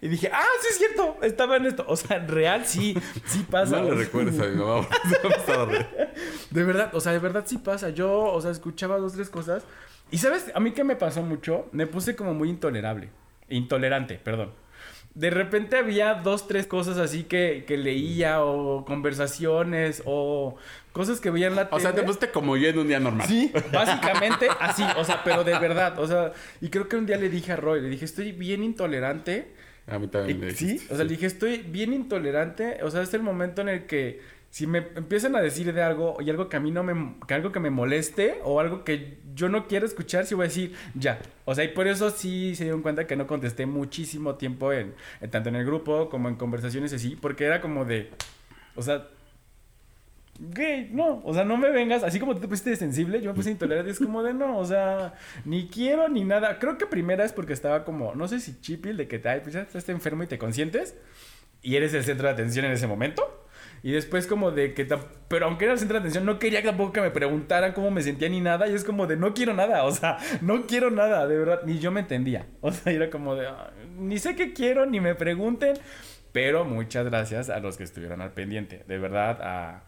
Y 0.00 0.08
dije, 0.08 0.30
ah, 0.32 0.44
sí 0.60 0.68
es 0.70 0.78
cierto, 0.78 1.16
estaba 1.22 1.56
en 1.56 1.66
esto. 1.66 1.84
O 1.88 1.96
sea, 1.96 2.18
real 2.18 2.66
sí, 2.66 2.96
sí 3.26 3.46
pasa. 3.50 3.78
No 3.78 3.90
le 3.90 3.94
recuerdes 3.94 4.38
a 4.40 4.44
mi 4.46 4.56
mamá. 4.56 4.86
de 6.50 6.64
verdad, 6.64 6.94
o 6.94 7.00
sea, 7.00 7.12
de 7.12 7.18
verdad 7.18 7.44
sí 7.46 7.58
pasa. 7.58 7.90
Yo, 7.90 8.12
o 8.24 8.40
sea, 8.40 8.50
escuchaba 8.50 8.98
dos, 8.98 9.14
tres 9.14 9.30
cosas. 9.30 9.64
Y 10.10 10.18
sabes, 10.18 10.52
a 10.54 10.60
mí 10.60 10.72
que 10.72 10.84
me 10.84 10.96
pasó 10.96 11.22
mucho, 11.22 11.66
me 11.72 11.86
puse 11.86 12.14
como 12.14 12.34
muy 12.34 12.50
intolerable. 12.50 13.10
Intolerante, 13.48 14.16
perdón. 14.16 14.52
De 15.14 15.30
repente 15.30 15.78
había 15.78 16.14
dos, 16.14 16.46
tres 16.46 16.66
cosas 16.66 16.98
así 16.98 17.24
que, 17.24 17.64
que 17.66 17.78
leía 17.78 18.44
o 18.44 18.84
conversaciones 18.84 20.02
o 20.04 20.56
cosas 20.92 21.20
que 21.20 21.30
veía 21.30 21.46
en 21.46 21.56
la 21.56 21.68
O 21.70 21.80
sea, 21.80 21.94
te 21.94 22.02
pusiste 22.02 22.30
como 22.30 22.56
yo 22.58 22.68
en 22.68 22.78
un 22.78 22.86
día 22.86 23.00
normal. 23.00 23.26
Sí, 23.26 23.50
básicamente 23.72 24.48
así, 24.60 24.84
o 24.98 25.04
sea, 25.04 25.24
pero 25.24 25.42
de 25.42 25.58
verdad, 25.58 25.98
o 25.98 26.06
sea, 26.06 26.32
y 26.60 26.68
creo 26.68 26.86
que 26.86 26.96
un 26.96 27.06
día 27.06 27.16
le 27.16 27.30
dije 27.30 27.52
a 27.52 27.56
Roy, 27.56 27.80
le 27.80 27.88
dije, 27.88 28.04
estoy 28.04 28.32
bien 28.32 28.62
intolerante. 28.62 29.54
A 29.86 29.98
mí 29.98 30.08
también 30.08 30.38
Y- 30.38 30.40
me 30.40 30.50
Sí, 30.52 30.80
o 30.90 30.96
sea, 30.96 31.04
le 31.04 31.10
dije, 31.10 31.26
estoy 31.26 31.58
bien 31.58 31.92
intolerante, 31.92 32.78
o 32.82 32.90
sea, 32.90 33.02
es 33.02 33.14
el 33.14 33.22
momento 33.22 33.62
en 33.62 33.68
el 33.68 33.86
que 33.86 34.20
si 34.50 34.66
me 34.66 34.78
empiezan 34.94 35.36
a 35.36 35.40
decir 35.40 35.72
de 35.72 35.82
algo 35.82 36.16
y 36.20 36.30
algo 36.30 36.48
que 36.48 36.56
a 36.56 36.60
mí 36.60 36.70
no 36.70 36.82
me, 36.82 37.16
que 37.28 37.34
algo 37.34 37.52
que 37.52 37.60
me 37.60 37.68
moleste 37.70 38.38
o 38.42 38.58
algo 38.58 38.84
que 38.84 39.18
yo 39.34 39.48
no 39.50 39.66
quiero 39.68 39.84
escuchar, 39.84 40.24
sí 40.24 40.34
voy 40.34 40.44
a 40.46 40.48
decir, 40.48 40.74
ya. 40.94 41.18
O 41.44 41.54
sea, 41.54 41.64
y 41.64 41.68
por 41.68 41.86
eso 41.88 42.10
sí 42.10 42.54
se 42.56 42.64
dieron 42.64 42.80
cuenta 42.82 43.06
que 43.06 43.16
no 43.16 43.26
contesté 43.26 43.66
muchísimo 43.66 44.36
tiempo 44.36 44.72
en, 44.72 44.94
en 45.20 45.30
tanto 45.30 45.50
en 45.50 45.56
el 45.56 45.66
grupo 45.66 46.08
como 46.08 46.28
en 46.28 46.36
conversaciones 46.36 46.92
así, 46.94 47.16
porque 47.20 47.44
era 47.44 47.60
como 47.60 47.84
de, 47.84 48.10
o 48.76 48.82
sea, 48.82 49.08
Gay, 50.38 50.90
no, 50.92 51.22
o 51.24 51.32
sea, 51.32 51.44
no 51.44 51.56
me 51.56 51.70
vengas, 51.70 52.02
así 52.02 52.20
como 52.20 52.34
tú 52.34 52.40
te 52.42 52.48
pusiste 52.48 52.76
sensible, 52.76 53.20
yo 53.22 53.30
me 53.30 53.36
puse 53.36 53.50
intolerante, 53.50 53.90
es 53.90 53.98
como 53.98 54.22
de 54.22 54.34
no, 54.34 54.58
o 54.58 54.64
sea, 54.64 55.14
ni 55.44 55.68
quiero 55.68 56.08
ni 56.08 56.24
nada. 56.24 56.58
Creo 56.58 56.76
que 56.76 56.86
primera 56.86 57.24
es 57.24 57.32
porque 57.32 57.54
estaba 57.54 57.84
como, 57.84 58.14
no 58.14 58.28
sé 58.28 58.40
si 58.40 58.60
chipil 58.60 58.96
de 58.96 59.08
que 59.08 59.18
te, 59.18 59.28
ay, 59.30 59.40
pues 59.42 59.54
ya 59.54 59.62
estás 59.62 59.88
enfermo 59.88 60.22
y 60.22 60.26
te 60.26 60.38
consientes 60.38 60.94
y 61.62 61.76
eres 61.76 61.94
el 61.94 62.04
centro 62.04 62.26
de 62.28 62.34
atención 62.34 62.64
en 62.66 62.72
ese 62.72 62.86
momento. 62.86 63.42
Y 63.82 63.92
después 63.92 64.26
como 64.26 64.50
de 64.50 64.74
que, 64.74 64.86
pero 65.28 65.46
aunque 65.46 65.64
era 65.64 65.74
el 65.74 65.78
centro 65.78 65.94
de 65.94 66.00
atención, 66.00 66.24
no 66.24 66.38
quería 66.38 66.62
tampoco 66.62 66.92
que 66.92 67.00
me 67.00 67.10
preguntaran 67.10 67.72
cómo 67.72 67.90
me 67.90 68.02
sentía 68.02 68.28
ni 68.28 68.40
nada. 68.40 68.66
Y 68.68 68.74
es 68.74 68.84
como 68.84 69.06
de, 69.06 69.16
no 69.16 69.32
quiero 69.32 69.54
nada, 69.54 69.84
o 69.84 69.92
sea, 69.92 70.18
no 70.40 70.66
quiero 70.66 70.90
nada, 70.90 71.26
de 71.26 71.38
verdad. 71.38 71.60
Ni 71.64 71.78
yo 71.78 71.90
me 71.92 72.00
entendía. 72.00 72.46
O 72.60 72.72
sea, 72.72 72.92
era 72.92 73.10
como 73.10 73.36
de, 73.36 73.46
"Ah, 73.46 73.70
ni 73.98 74.18
sé 74.18 74.34
qué 74.34 74.52
quiero, 74.52 74.86
ni 74.86 75.00
me 75.00 75.14
pregunten. 75.14 75.76
Pero 76.32 76.64
muchas 76.64 77.06
gracias 77.06 77.48
a 77.48 77.60
los 77.60 77.76
que 77.76 77.84
estuvieron 77.84 78.20
al 78.20 78.32
pendiente. 78.32 78.84
De 78.86 78.98
verdad, 78.98 79.38
a, 79.40 79.84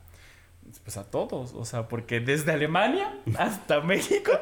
pues 0.84 0.96
a 0.96 1.10
todos. 1.10 1.54
O 1.54 1.64
sea, 1.64 1.88
porque 1.88 2.20
desde 2.20 2.52
Alemania 2.52 3.18
hasta 3.38 3.80
México, 3.80 4.32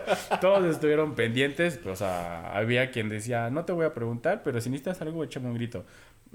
todos 0.40 0.64
estuvieron 0.64 1.14
pendientes. 1.14 1.80
O 1.86 1.96
sea, 1.96 2.50
había 2.56 2.90
quien 2.90 3.08
decía, 3.08 3.50
no 3.50 3.64
te 3.64 3.72
voy 3.72 3.86
a 3.86 3.94
preguntar, 3.94 4.42
pero 4.42 4.60
si 4.60 4.70
necesitas 4.70 5.00
algo, 5.02 5.24
échame 5.24 5.48
un 5.48 5.54
grito. 5.54 5.84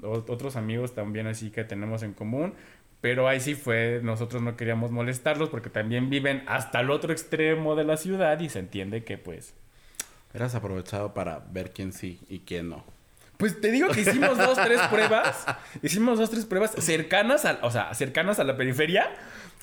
Otros 0.02 0.56
amigos 0.56 0.94
también 0.94 1.26
así 1.26 1.50
que 1.50 1.64
tenemos 1.64 2.02
en 2.02 2.12
común. 2.12 2.54
Pero 3.00 3.26
ahí 3.26 3.40
sí 3.40 3.56
fue, 3.56 4.00
nosotros 4.02 4.42
no 4.42 4.56
queríamos 4.56 4.92
molestarlos 4.92 5.48
porque 5.48 5.70
también 5.70 6.08
viven 6.08 6.44
hasta 6.46 6.80
el 6.80 6.90
otro 6.90 7.12
extremo 7.12 7.74
de 7.74 7.82
la 7.82 7.96
ciudad 7.96 8.38
y 8.38 8.48
se 8.48 8.60
entiende 8.60 9.02
que 9.02 9.18
pues... 9.18 9.54
Eras 10.32 10.54
aprovechado 10.54 11.12
para 11.12 11.40
ver 11.50 11.72
quién 11.72 11.92
sí 11.92 12.20
y 12.28 12.38
quién 12.40 12.70
no. 12.70 12.84
Pues 13.42 13.60
te 13.60 13.72
digo 13.72 13.88
que 13.88 14.02
hicimos 14.02 14.38
dos, 14.38 14.56
tres 14.62 14.80
pruebas. 14.82 15.44
Hicimos 15.82 16.16
dos, 16.16 16.30
tres 16.30 16.46
pruebas 16.46 16.70
cercanas 16.78 17.44
a, 17.44 17.58
o 17.62 17.72
sea, 17.72 17.92
cercanas 17.92 18.38
a 18.38 18.44
la 18.44 18.56
periferia. 18.56 19.10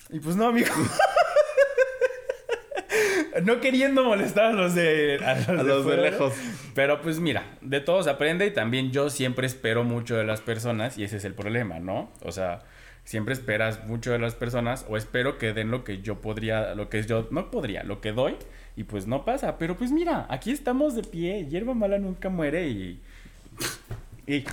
Y 0.09 0.19
pues 0.19 0.35
no, 0.35 0.47
amigo. 0.47 0.73
No 3.43 3.61
queriendo 3.61 4.03
molestar 4.03 4.45
a 4.45 4.51
los 4.51 4.75
de, 4.75 5.17
a 5.23 5.35
los 5.35 5.47
A 5.47 5.53
de 5.53 5.63
los 5.63 5.85
de 5.85 5.97
lejos. 5.97 6.33
Pero 6.75 7.01
pues 7.01 7.19
mira, 7.19 7.45
de 7.61 7.79
todo 7.79 8.03
se 8.03 8.09
aprende 8.09 8.45
y 8.45 8.51
también 8.51 8.91
yo 8.91 9.09
siempre 9.09 9.47
espero 9.47 9.83
mucho 9.83 10.17
de 10.17 10.25
las 10.25 10.41
personas 10.41 10.97
y 10.97 11.03
ese 11.03 11.17
es 11.17 11.25
el 11.25 11.35
problema, 11.35 11.79
¿no? 11.79 12.11
O 12.23 12.31
sea, 12.33 12.59
siempre 13.03 13.33
esperas 13.33 13.85
mucho 13.85 14.11
de 14.11 14.19
las 14.19 14.35
personas 14.35 14.85
o 14.89 14.97
espero 14.97 15.37
que 15.37 15.53
den 15.53 15.71
lo 15.71 15.83
que 15.83 16.01
yo 16.01 16.21
podría, 16.21 16.75
lo 16.75 16.89
que 16.89 17.01
yo 17.03 17.27
no 17.31 17.49
podría, 17.49 17.83
lo 17.83 18.01
que 18.01 18.11
doy 18.11 18.35
y 18.75 18.83
pues 18.83 19.07
no 19.07 19.23
pasa. 19.25 19.57
Pero 19.57 19.77
pues 19.77 19.91
mira, 19.91 20.25
aquí 20.29 20.51
estamos 20.51 20.95
de 20.95 21.03
pie, 21.03 21.45
hierba 21.45 21.73
mala 21.73 21.97
nunca 21.97 22.29
muere 22.29 22.67
y... 22.67 23.01
y 24.27 24.43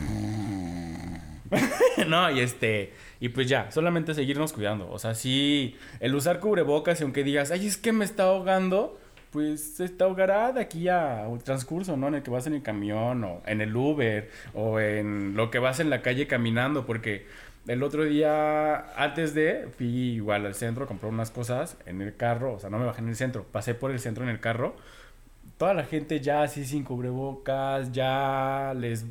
no, 2.06 2.30
y 2.30 2.40
este, 2.40 2.92
y 3.20 3.30
pues 3.30 3.48
ya, 3.48 3.70
solamente 3.70 4.14
seguirnos 4.14 4.52
cuidando. 4.52 4.90
O 4.90 4.98
sea, 4.98 5.14
sí, 5.14 5.76
el 6.00 6.14
usar 6.14 6.40
cubrebocas 6.40 7.00
y 7.00 7.04
aunque 7.04 7.24
digas, 7.24 7.50
ay, 7.50 7.66
es 7.66 7.76
que 7.76 7.92
me 7.92 8.04
está 8.04 8.24
ahogando, 8.24 8.98
pues 9.30 9.76
se 9.76 9.84
está 9.84 10.04
ahogará 10.04 10.52
de 10.52 10.60
aquí 10.60 10.88
a 10.88 11.26
un 11.28 11.38
transcurso, 11.38 11.96
¿no? 11.96 12.08
En 12.08 12.16
el 12.16 12.22
que 12.22 12.30
vas 12.30 12.46
en 12.46 12.54
el 12.54 12.62
camión 12.62 13.24
o 13.24 13.42
en 13.46 13.60
el 13.60 13.74
Uber 13.74 14.30
o 14.54 14.80
en 14.80 15.34
lo 15.34 15.50
que 15.50 15.58
vas 15.58 15.80
en 15.80 15.90
la 15.90 16.02
calle 16.02 16.26
caminando, 16.26 16.86
porque 16.86 17.26
el 17.66 17.82
otro 17.82 18.04
día, 18.04 18.92
antes 18.96 19.34
de, 19.34 19.68
fui 19.76 19.86
igual 19.86 20.46
al 20.46 20.54
centro, 20.54 20.86
compré 20.86 21.08
unas 21.08 21.30
cosas 21.30 21.76
en 21.86 22.00
el 22.00 22.16
carro, 22.16 22.54
o 22.54 22.58
sea, 22.60 22.70
no 22.70 22.78
me 22.78 22.86
bajé 22.86 23.00
en 23.00 23.08
el 23.08 23.16
centro, 23.16 23.44
pasé 23.50 23.74
por 23.74 23.90
el 23.90 23.98
centro 23.98 24.24
en 24.24 24.30
el 24.30 24.40
carro. 24.40 24.76
Toda 25.58 25.74
la 25.74 25.84
gente 25.84 26.20
ya 26.20 26.42
así 26.42 26.64
sin 26.64 26.84
cubrebocas, 26.84 27.92
ya 27.92 28.74
les 28.76 29.06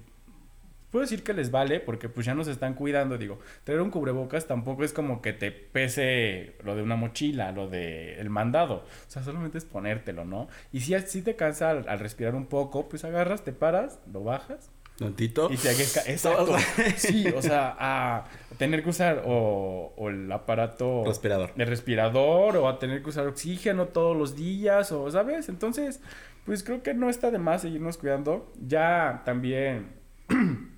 puedo 0.95 1.03
decir 1.03 1.23
que 1.23 1.33
les 1.33 1.51
vale 1.51 1.81
porque 1.81 2.07
pues 2.07 2.25
ya 2.25 2.33
nos 2.33 2.47
están 2.47 2.73
cuidando. 2.73 3.17
Digo, 3.17 3.37
traer 3.65 3.81
un 3.81 3.91
cubrebocas 3.91 4.47
tampoco 4.47 4.85
es 4.85 4.93
como 4.93 5.21
que 5.21 5.33
te 5.33 5.51
pese 5.51 6.55
lo 6.63 6.73
de 6.73 6.83
una 6.83 6.95
mochila, 6.95 7.51
lo 7.51 7.67
de 7.67 8.17
el 8.17 8.29
mandado. 8.29 8.75
O 8.75 9.09
sea, 9.09 9.21
solamente 9.21 9.57
es 9.57 9.65
ponértelo, 9.65 10.23
¿no? 10.23 10.47
Y 10.71 10.79
si, 10.79 10.97
si 11.01 11.21
te 11.21 11.35
cansa 11.35 11.71
al, 11.71 11.89
al 11.89 11.99
respirar 11.99 12.33
un 12.33 12.45
poco, 12.45 12.87
pues 12.87 13.03
agarras, 13.03 13.43
te 13.43 13.51
paras, 13.51 13.99
lo 14.09 14.23
bajas 14.23 14.71
Tantito. 14.97 15.49
y 15.51 15.57
te 15.57 15.69
Exacto. 16.09 16.55
Sí, 16.95 17.27
o 17.27 17.41
sea, 17.41 17.75
a 17.77 18.29
tener 18.57 18.81
que 18.81 18.91
usar 18.91 19.23
o, 19.25 19.91
o 19.97 20.09
el 20.09 20.31
aparato 20.31 21.03
Respirador. 21.05 21.51
el 21.57 21.67
respirador 21.67 22.55
o 22.55 22.69
a 22.69 22.79
tener 22.79 23.03
que 23.03 23.09
usar 23.09 23.27
oxígeno 23.27 23.89
todos 23.89 24.15
los 24.15 24.33
días 24.37 24.93
o, 24.93 25.11
¿sabes? 25.11 25.49
Entonces, 25.49 25.99
pues 26.45 26.63
creo 26.63 26.81
que 26.83 26.93
no 26.93 27.09
está 27.09 27.31
de 27.31 27.39
más 27.39 27.63
seguirnos 27.63 27.97
cuidando. 27.97 28.49
Ya 28.65 29.23
también 29.25 29.87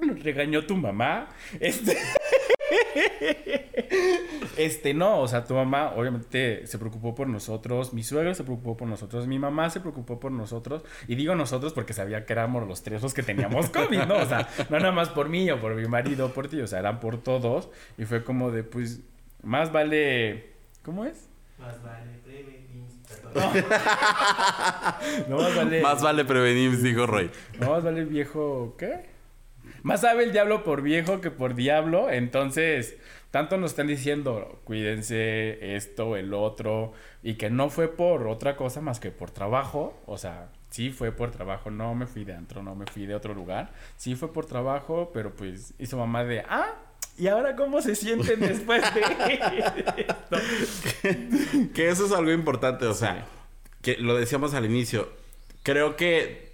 regañó 0.22 0.64
tu 0.66 0.76
mamá. 0.76 1.28
Este. 1.58 1.96
Este, 4.56 4.94
no, 4.94 5.20
o 5.20 5.28
sea, 5.28 5.44
tu 5.44 5.54
mamá 5.54 5.92
obviamente 5.96 6.66
se 6.66 6.78
preocupó 6.78 7.14
por 7.14 7.26
nosotros, 7.28 7.92
mi 7.94 8.02
suegra 8.02 8.34
se 8.34 8.44
preocupó 8.44 8.76
por 8.76 8.86
nosotros, 8.88 9.26
mi 9.26 9.38
mamá 9.38 9.70
se 9.70 9.80
preocupó 9.80 10.20
por 10.20 10.32
nosotros, 10.32 10.82
y 11.08 11.14
digo 11.14 11.34
nosotros 11.34 11.72
porque 11.72 11.94
sabía 11.94 12.26
que 12.26 12.32
éramos 12.34 12.68
los 12.68 12.82
tres 12.82 13.02
los 13.02 13.14
que 13.14 13.22
teníamos 13.22 13.70
COVID, 13.70 14.02
¿no? 14.04 14.16
O 14.16 14.26
sea, 14.26 14.48
no 14.68 14.78
nada 14.78 14.92
más 14.92 15.08
por 15.08 15.28
mí 15.28 15.50
o 15.50 15.60
por 15.60 15.74
mi 15.74 15.86
marido 15.86 16.26
o 16.26 16.28
por 16.30 16.48
ti, 16.48 16.60
o 16.60 16.66
sea, 16.66 16.80
eran 16.80 17.00
por 17.00 17.22
todos, 17.22 17.70
y 17.96 18.04
fue 18.04 18.22
como 18.22 18.50
de, 18.50 18.62
pues, 18.62 19.00
más 19.42 19.72
vale, 19.72 20.52
¿cómo 20.84 21.04
es? 21.06 21.28
Más 21.58 21.82
vale 21.82 22.18
prevenir, 22.24 22.84
perdón. 23.32 23.64
No 25.28 25.36
más 25.38 25.56
vale, 25.56 25.82
Más 25.82 26.02
vale 26.02 26.24
prevenir, 26.24 26.80
dijo 26.82 27.06
Roy. 27.06 27.30
no 27.58 27.70
más 27.70 27.82
vale 27.82 28.04
viejo, 28.04 28.74
¿qué? 28.78 29.09
Más 29.82 30.02
sabe 30.02 30.24
el 30.24 30.32
diablo 30.32 30.64
por 30.64 30.82
viejo 30.82 31.20
que 31.20 31.30
por 31.30 31.54
diablo, 31.54 32.10
entonces 32.10 32.96
tanto 33.30 33.56
nos 33.58 33.70
están 33.70 33.86
diciendo, 33.86 34.60
cuídense 34.64 35.76
esto, 35.76 36.16
el 36.16 36.34
otro, 36.34 36.92
y 37.22 37.34
que 37.34 37.48
no 37.48 37.70
fue 37.70 37.88
por 37.88 38.26
otra 38.26 38.56
cosa 38.56 38.80
más 38.80 38.98
que 38.98 39.10
por 39.10 39.30
trabajo, 39.30 39.98
o 40.06 40.18
sea, 40.18 40.48
sí 40.70 40.90
fue 40.90 41.12
por 41.12 41.30
trabajo, 41.30 41.70
no 41.70 41.94
me 41.94 42.06
fui 42.06 42.24
de 42.24 42.34
antro, 42.34 42.62
no 42.62 42.74
me 42.74 42.86
fui 42.86 43.06
de 43.06 43.14
otro 43.14 43.32
lugar, 43.34 43.72
sí 43.96 44.16
fue 44.16 44.32
por 44.32 44.46
trabajo, 44.46 45.10
pero 45.14 45.34
pues 45.34 45.74
hizo 45.78 45.96
mamá 45.96 46.24
de, 46.24 46.40
ah, 46.40 46.74
¿y 47.16 47.28
ahora 47.28 47.54
cómo 47.54 47.80
se 47.80 47.94
sienten 47.94 48.40
después 48.40 48.82
de 48.94 49.00
esto? 49.96 50.36
Que 51.74 51.88
eso 51.88 52.06
es 52.06 52.12
algo 52.12 52.32
importante, 52.32 52.86
o 52.86 52.94
sea, 52.94 53.26
que 53.80 53.96
lo 53.96 54.16
decíamos 54.16 54.54
al 54.54 54.64
inicio. 54.64 55.08
Creo 55.62 55.96
que 55.96 56.49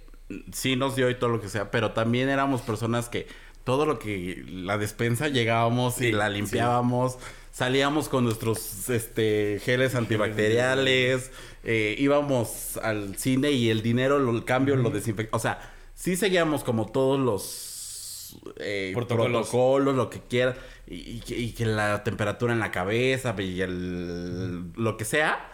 sí 0.51 0.75
nos 0.75 0.95
dio 0.95 1.09
y 1.09 1.15
todo 1.15 1.29
lo 1.29 1.41
que 1.41 1.49
sea, 1.49 1.71
pero 1.71 1.91
también 1.91 2.29
éramos 2.29 2.61
personas 2.61 3.09
que 3.09 3.27
todo 3.63 3.85
lo 3.85 3.99
que 3.99 4.43
la 4.47 4.77
despensa 4.77 5.27
llegábamos 5.27 5.99
y 6.01 6.11
la 6.11 6.29
limpiábamos. 6.29 7.17
Salíamos 7.51 8.07
con 8.07 8.23
nuestros 8.23 8.89
este, 8.89 9.59
geles 9.63 9.95
antibacteriales, 9.95 11.31
eh, 11.63 11.95
íbamos 11.97 12.77
al 12.77 13.17
cine 13.17 13.51
y 13.51 13.69
el 13.69 13.81
dinero, 13.81 14.19
lo- 14.19 14.31
el 14.31 14.45
cambio, 14.45 14.75
lo 14.75 14.89
desinfectamos. 14.91 15.39
O 15.39 15.41
sea, 15.41 15.59
sí 15.95 16.15
seguíamos 16.15 16.63
como 16.63 16.85
todos 16.91 17.19
los 17.19 18.37
eh, 18.57 18.91
Protocolos. 18.93 19.47
protocolos, 19.49 19.95
lo 19.95 20.09
que 20.09 20.19
quieras, 20.21 20.55
y, 20.87 21.21
y 21.27 21.51
que 21.53 21.65
la 21.65 22.03
temperatura 22.03 22.53
en 22.53 22.59
la 22.59 22.71
cabeza 22.71 23.35
y 23.39 23.59
el, 23.61 24.71
lo 24.75 24.95
que 24.97 25.05
sea. 25.05 25.51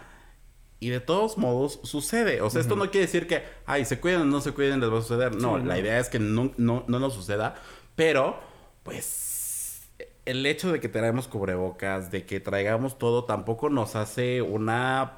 Y 0.84 0.90
de 0.90 1.00
todos 1.00 1.38
modos 1.38 1.80
sucede. 1.84 2.42
O 2.42 2.50
sea, 2.50 2.60
esto 2.62 2.76
no 2.76 2.92
quiere 2.92 3.06
decir 3.06 3.26
que, 3.28 3.44
ay, 3.66 3.86
se 3.86 4.00
cuiden 4.00 4.22
o 4.22 4.26
no 4.26 4.42
se 4.42 4.52
cuiden, 4.52 4.80
les 4.80 4.92
va 4.92 5.00
a 5.00 5.02
suceder. 5.02 5.36
No, 5.36 5.58
Sí, 5.60 5.66
la 5.66 5.76
no. 5.76 5.80
idea 5.80 6.00
es 6.00 6.10
que 6.10 6.20
no, 6.20 6.52
no, 6.58 6.84
no 6.88 7.00
nos 7.00 7.14
suceda. 7.14 7.56
Pero, 7.96 8.40
pues, 8.84 9.88
el 10.26 10.46
hecho 10.46 10.72
de 10.72 10.80
que 10.80 10.90
traigamos 10.90 11.28
cubrebocas, 11.28 12.12
de 12.12 12.26
que 12.26 12.40
traigamos 12.40 12.98
todo, 12.98 13.24
tampoco 13.26 13.70
nos 13.70 13.96
hace 13.96 14.42
una 14.42 15.14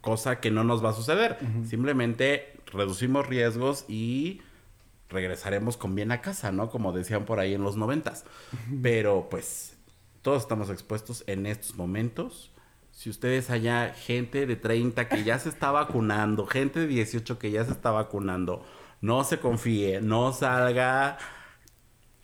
cosa 0.00 0.40
que 0.40 0.50
no 0.50 0.64
nos 0.64 0.84
va 0.84 0.90
a 0.90 0.94
suceder. 0.94 1.38
Simplemente 1.68 2.52
reducimos 2.72 3.26
riesgos 3.26 3.84
y 3.88 4.40
regresaremos 5.08 5.76
con 5.76 5.94
bien 5.94 6.12
a 6.12 6.20
casa, 6.20 6.52
¿no? 6.52 6.70
Como 6.70 6.92
decían 6.92 7.24
por 7.24 7.40
ahí 7.40 7.54
en 7.54 7.62
los 7.62 7.76
noventas. 7.76 8.24
Pero 8.82 9.28
pues 9.30 9.74
todos 10.22 10.42
estamos 10.42 10.70
expuestos 10.70 11.24
en 11.26 11.46
estos 11.46 11.76
momentos. 11.76 12.50
Si 13.00 13.08
ustedes 13.08 13.48
allá, 13.48 13.94
gente 13.98 14.44
de 14.46 14.56
30 14.56 15.08
que 15.08 15.24
ya 15.24 15.38
se 15.38 15.48
está 15.48 15.70
vacunando, 15.70 16.46
gente 16.46 16.80
de 16.80 16.86
18 16.86 17.38
que 17.38 17.50
ya 17.50 17.64
se 17.64 17.70
está 17.72 17.90
vacunando, 17.90 18.62
no 19.00 19.24
se 19.24 19.38
confíe, 19.40 20.02
no 20.02 20.34
salga 20.34 21.16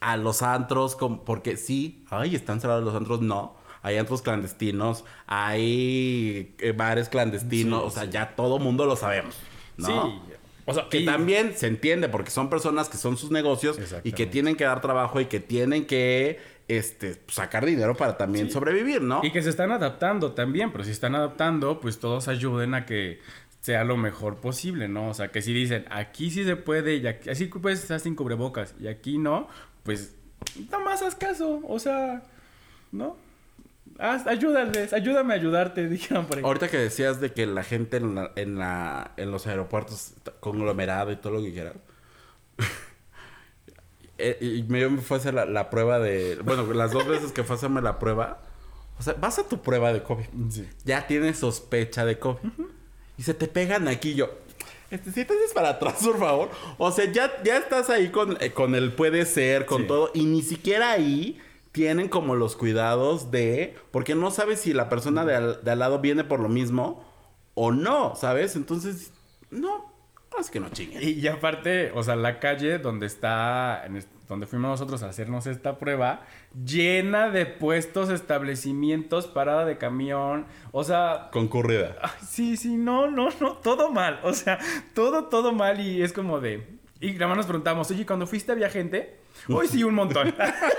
a 0.01 0.17
los 0.19 0.43
antros, 0.43 0.95
con- 0.95 1.25
porque 1.25 1.57
sí, 1.57 2.05
ay, 2.11 2.35
están 2.35 2.61
cerrados 2.61 2.85
los 2.85 2.95
antros, 2.95 3.23
no. 3.23 3.57
Hay 3.81 3.97
antros 3.97 4.21
clandestinos, 4.21 5.07
hay 5.27 6.55
eh, 6.59 6.73
bares 6.77 7.09
clandestinos, 7.09 7.81
Sí, 7.81 7.87
o 7.87 7.91
sea, 7.91 8.03
sí. 8.03 8.11
ya 8.11 8.37
todo 8.37 8.59
mundo 8.59 8.85
lo 8.85 8.97
sabemos, 8.97 9.35
¿no? 9.79 9.87
Sí, 9.87 10.21
o 10.67 10.75
sea, 10.75 10.91
Que 10.91 10.99
y- 11.01 11.05
también 11.07 11.55
se 11.57 11.69
entiende 11.69 12.11
porque 12.11 12.31
son 12.31 12.51
personas 12.51 12.91
que 12.91 12.99
son 12.99 13.17
sus 13.17 13.31
negocios 13.31 13.79
y 14.05 14.13
que 14.13 14.27
tienen 14.27 14.57
que 14.57 14.65
dar 14.65 14.83
trabajo 14.83 15.23
y 15.23 15.25
que 15.25 15.41
tienen 15.41 15.87
que 15.87 16.39
este, 16.69 17.21
sacar 17.29 17.65
dinero 17.65 17.95
para 17.97 18.17
también 18.17 18.47
Sí. 18.47 18.53
sobrevivir, 18.53 19.01
¿no? 19.03 19.21
Y 19.25 19.31
que 19.33 19.43
se 19.43 19.51
están 19.51 19.71
adaptando 19.73 20.33
también, 20.33 20.73
pero 20.73 20.85
si 20.85 20.91
están 20.91 21.15
adaptando, 21.15 21.81
pues 21.81 21.99
todos 21.99 22.29
ayuden 22.29 22.75
a 22.75 22.85
que 22.87 23.21
sea 23.61 23.85
lo 23.85 23.97
mejor 23.97 24.37
posible, 24.37 24.89
¿no? 24.89 25.09
O 25.11 25.15
sea, 25.15 25.29
que 25.29 25.43
si 25.43 25.53
dicen, 25.53 25.85
aquí 25.91 26.31
sí 26.31 26.45
se 26.45 26.57
puede, 26.57 26.97
y 26.97 27.07
aquí, 27.07 27.31
así 27.31 27.47
puedes 27.47 27.83
estar 27.83 27.99
sin 28.01 28.15
cubrebocas, 28.15 28.75
y 28.81 28.87
aquí 28.89 29.19
no, 29.19 29.49
pues 29.83 30.15
nada 30.71 30.85
más 30.85 31.03
haz 31.03 31.15
caso, 31.17 31.61
o 31.67 31.79
sea, 31.79 32.23
¿no? 32.93 33.17
Haz, 33.99 34.27
ayúdales, 34.27 34.93
ayúdame 34.93 35.35
a 35.35 35.37
ayudarte, 35.37 35.89
dijeron 35.89 36.27
por 36.27 36.37
ahí. 36.39 36.45
Ahorita 36.45 36.69
que 36.69 36.77
decías 36.79 37.21
de 37.21 37.33
que 37.33 37.47
la 37.47 37.63
gente 37.65 37.97
en, 37.97 38.15
la, 38.15 38.31
en, 38.37 38.59
la- 38.59 39.13
en 39.17 39.31
los 39.31 39.47
aeropuertos 39.47 40.13
conglomerado 40.41 41.11
y 41.13 41.17
todo 41.17 41.35
lo 41.35 41.43
que 41.43 41.53
quieras. 41.53 41.75
Eh, 44.19 44.39
y 44.41 44.63
me, 44.65 44.81
yo 44.81 44.91
me 44.91 45.01
fue 45.03 45.17
a 45.19 45.21
hacer 45.21 45.35
la, 45.35 45.45
la 45.45 45.69
prueba 45.71 45.99
de... 45.99 46.37
Bueno, 46.45 46.73
las 46.73 46.93
dos 46.93 47.07
veces 47.07 47.33
que 47.33 47.45
fue 47.45 47.55
a 47.55 47.59
hacerme 47.59 47.83
la 47.83 47.99
prueba. 47.99 48.43
O 48.99 49.03
sea, 49.03 49.15
vas 49.15 49.39
a 49.39 49.47
tu 49.47 49.61
prueba 49.61 49.93
de 49.93 50.03
COVID. 50.03 50.25
Sí. 50.51 50.67
Ya 50.85 51.07
tienes 51.07 51.39
sospecha 51.39 52.05
de 52.05 52.19
COVID. 52.19 52.49
Y 53.19 53.23
se 53.23 53.35
te 53.35 53.47
pegan 53.49 53.89
aquí 53.89 54.15
yo. 54.15 54.31
Este, 54.91 55.11
si 55.13 55.25
te 55.25 55.35
haces 55.35 55.53
para 55.53 55.71
atrás, 55.71 55.97
por 56.03 56.19
favor. 56.19 56.51
O 56.79 56.91
sea, 56.93 57.11
ya, 57.13 57.31
ya 57.43 57.59
estás 57.59 57.91
ahí 57.91 58.09
con, 58.11 58.37
eh, 58.41 58.53
con 58.53 58.75
el 58.75 58.93
puede 58.93 59.27
ser, 59.27 59.67
con 59.67 59.83
Sí. 59.83 59.89
todo. 59.89 60.11
Y 60.15 60.25
ni 60.25 60.43
siquiera 60.43 60.93
ahí 60.93 61.39
tienen 61.73 62.09
como 62.09 62.37
los 62.37 62.57
cuidados 62.57 63.31
de... 63.31 63.75
Porque 63.91 64.15
no 64.15 64.31
sabes 64.31 64.61
si 64.61 64.73
la 64.73 64.89
persona 64.89 65.25
de 65.27 65.35
al, 65.35 65.65
de 65.65 65.71
al 65.73 65.79
lado 65.79 65.99
viene 66.01 66.25
por 66.25 66.41
lo 66.41 66.49
mismo 66.49 67.05
o 67.55 67.71
no, 67.73 68.15
¿sabes? 68.17 68.57
Entonces, 68.57 69.11
no. 69.51 69.95
Es 70.39 70.51
que 70.51 70.61
no 70.61 70.69
chinguen. 70.69 71.03
Y, 71.03 71.13
y 71.13 71.29
aparte, 71.29 71.93
o 71.95 72.03
sea, 72.03 72.15
la 72.15 72.39
calle 72.41 72.79
donde 72.79 73.07
está, 73.07 73.85
en 73.87 74.05
donde 74.29 74.47
fuimos 74.47 74.71
nosotros 74.71 75.03
a 75.03 75.09
hacernos 75.09 75.47
esta 75.47 75.79
prueba, 75.79 76.27
llena 76.65 77.31
de 77.31 77.47
puestos, 77.47 78.11
establecimientos, 78.11 79.27
parada 79.27 79.65
de 79.65 79.79
camión, 79.79 80.47
o 80.73 80.85
sea, 80.85 81.29
Concurrida. 81.33 81.97
Ay, 82.03 82.11
sí, 82.27 82.57
sí, 82.57 82.77
no, 82.77 83.11
no, 83.11 83.29
no, 83.41 83.53
todo 83.59 83.91
mal. 83.91 84.21
O 84.25 84.33
sea, 84.35 84.59
todo, 84.95 85.25
todo 85.25 85.53
mal 85.53 85.81
y 85.81 86.03
es 86.03 86.13
como 86.13 86.41
de... 86.41 86.77
Y 87.01 87.13
nada 87.13 87.29
más 87.29 87.37
nos 87.39 87.47
preguntamos, 87.47 87.91
oye, 87.91 88.07
cuando 88.07 88.27
fuiste 88.27 88.53
había 88.53 88.71
gente? 88.71 89.19
Hoy 89.49 89.69
sí, 89.69 89.85
un 89.85 89.95
montón. 89.95 90.35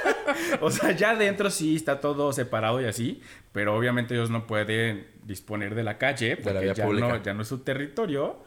o 0.62 0.72
sea, 0.72 0.92
ya 0.92 1.12
adentro 1.12 1.50
sí 1.50 1.76
está 1.76 2.00
todo 2.00 2.34
separado 2.34 2.82
y 2.82 2.86
así, 2.86 3.22
pero 3.52 3.76
obviamente 3.76 4.16
ellos 4.16 4.30
no 4.30 4.48
pueden 4.48 5.08
disponer 5.24 5.76
de 5.76 5.84
la 5.84 5.98
calle 5.98 6.36
la 6.38 6.44
porque 6.44 6.60
vía 6.60 6.74
ya, 6.74 6.86
pública. 6.86 7.08
no, 7.08 7.24
ya 7.24 7.34
no 7.34 7.44
es 7.44 7.48
su 7.48 7.60
territorio. 7.60 8.44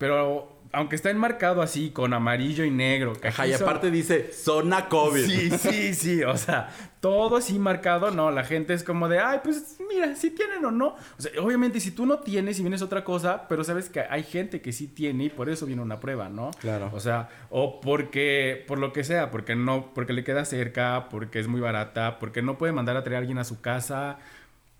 Pero 0.00 0.58
aunque 0.72 0.96
está 0.96 1.10
enmarcado 1.10 1.60
así 1.62 1.90
con 1.90 2.14
amarillo 2.14 2.64
y 2.64 2.70
negro, 2.70 3.12
que 3.12 3.28
Ajá, 3.28 3.46
y 3.46 3.52
son- 3.52 3.64
aparte 3.64 3.90
dice 3.90 4.32
zona 4.32 4.88
COVID. 4.88 5.26
Sí, 5.26 5.50
sí, 5.50 5.94
sí, 5.94 6.22
o 6.22 6.36
sea, 6.38 6.70
todo 7.00 7.36
así 7.36 7.58
marcado, 7.58 8.10
no, 8.10 8.30
la 8.30 8.44
gente 8.44 8.72
es 8.72 8.82
como 8.82 9.08
de, 9.08 9.18
ay, 9.18 9.40
pues 9.44 9.76
mira, 9.92 10.14
si 10.16 10.30
tienen 10.30 10.64
o 10.64 10.70
no. 10.70 10.94
O 11.18 11.20
sea, 11.22 11.32
obviamente 11.42 11.80
si 11.80 11.90
tú 11.90 12.06
no 12.06 12.20
tienes 12.20 12.58
y 12.58 12.62
vienes 12.62 12.80
otra 12.82 13.04
cosa, 13.04 13.46
pero 13.48 13.62
sabes 13.62 13.90
que 13.90 14.00
hay 14.00 14.22
gente 14.22 14.62
que 14.62 14.72
sí 14.72 14.86
tiene 14.86 15.24
y 15.24 15.28
por 15.28 15.50
eso 15.50 15.66
viene 15.66 15.82
una 15.82 16.00
prueba, 16.00 16.30
¿no? 16.30 16.50
Claro. 16.60 16.88
O 16.94 17.00
sea, 17.00 17.28
o 17.50 17.80
porque, 17.82 18.64
por 18.66 18.78
lo 18.78 18.92
que 18.94 19.04
sea, 19.04 19.30
porque 19.30 19.54
no, 19.56 19.92
porque 19.92 20.14
le 20.14 20.24
queda 20.24 20.46
cerca, 20.46 21.08
porque 21.10 21.40
es 21.40 21.48
muy 21.48 21.60
barata, 21.60 22.18
porque 22.18 22.40
no 22.40 22.56
puede 22.56 22.72
mandar 22.72 22.96
a 22.96 23.02
traer 23.02 23.16
a 23.16 23.18
alguien 23.18 23.38
a 23.38 23.44
su 23.44 23.60
casa, 23.60 24.18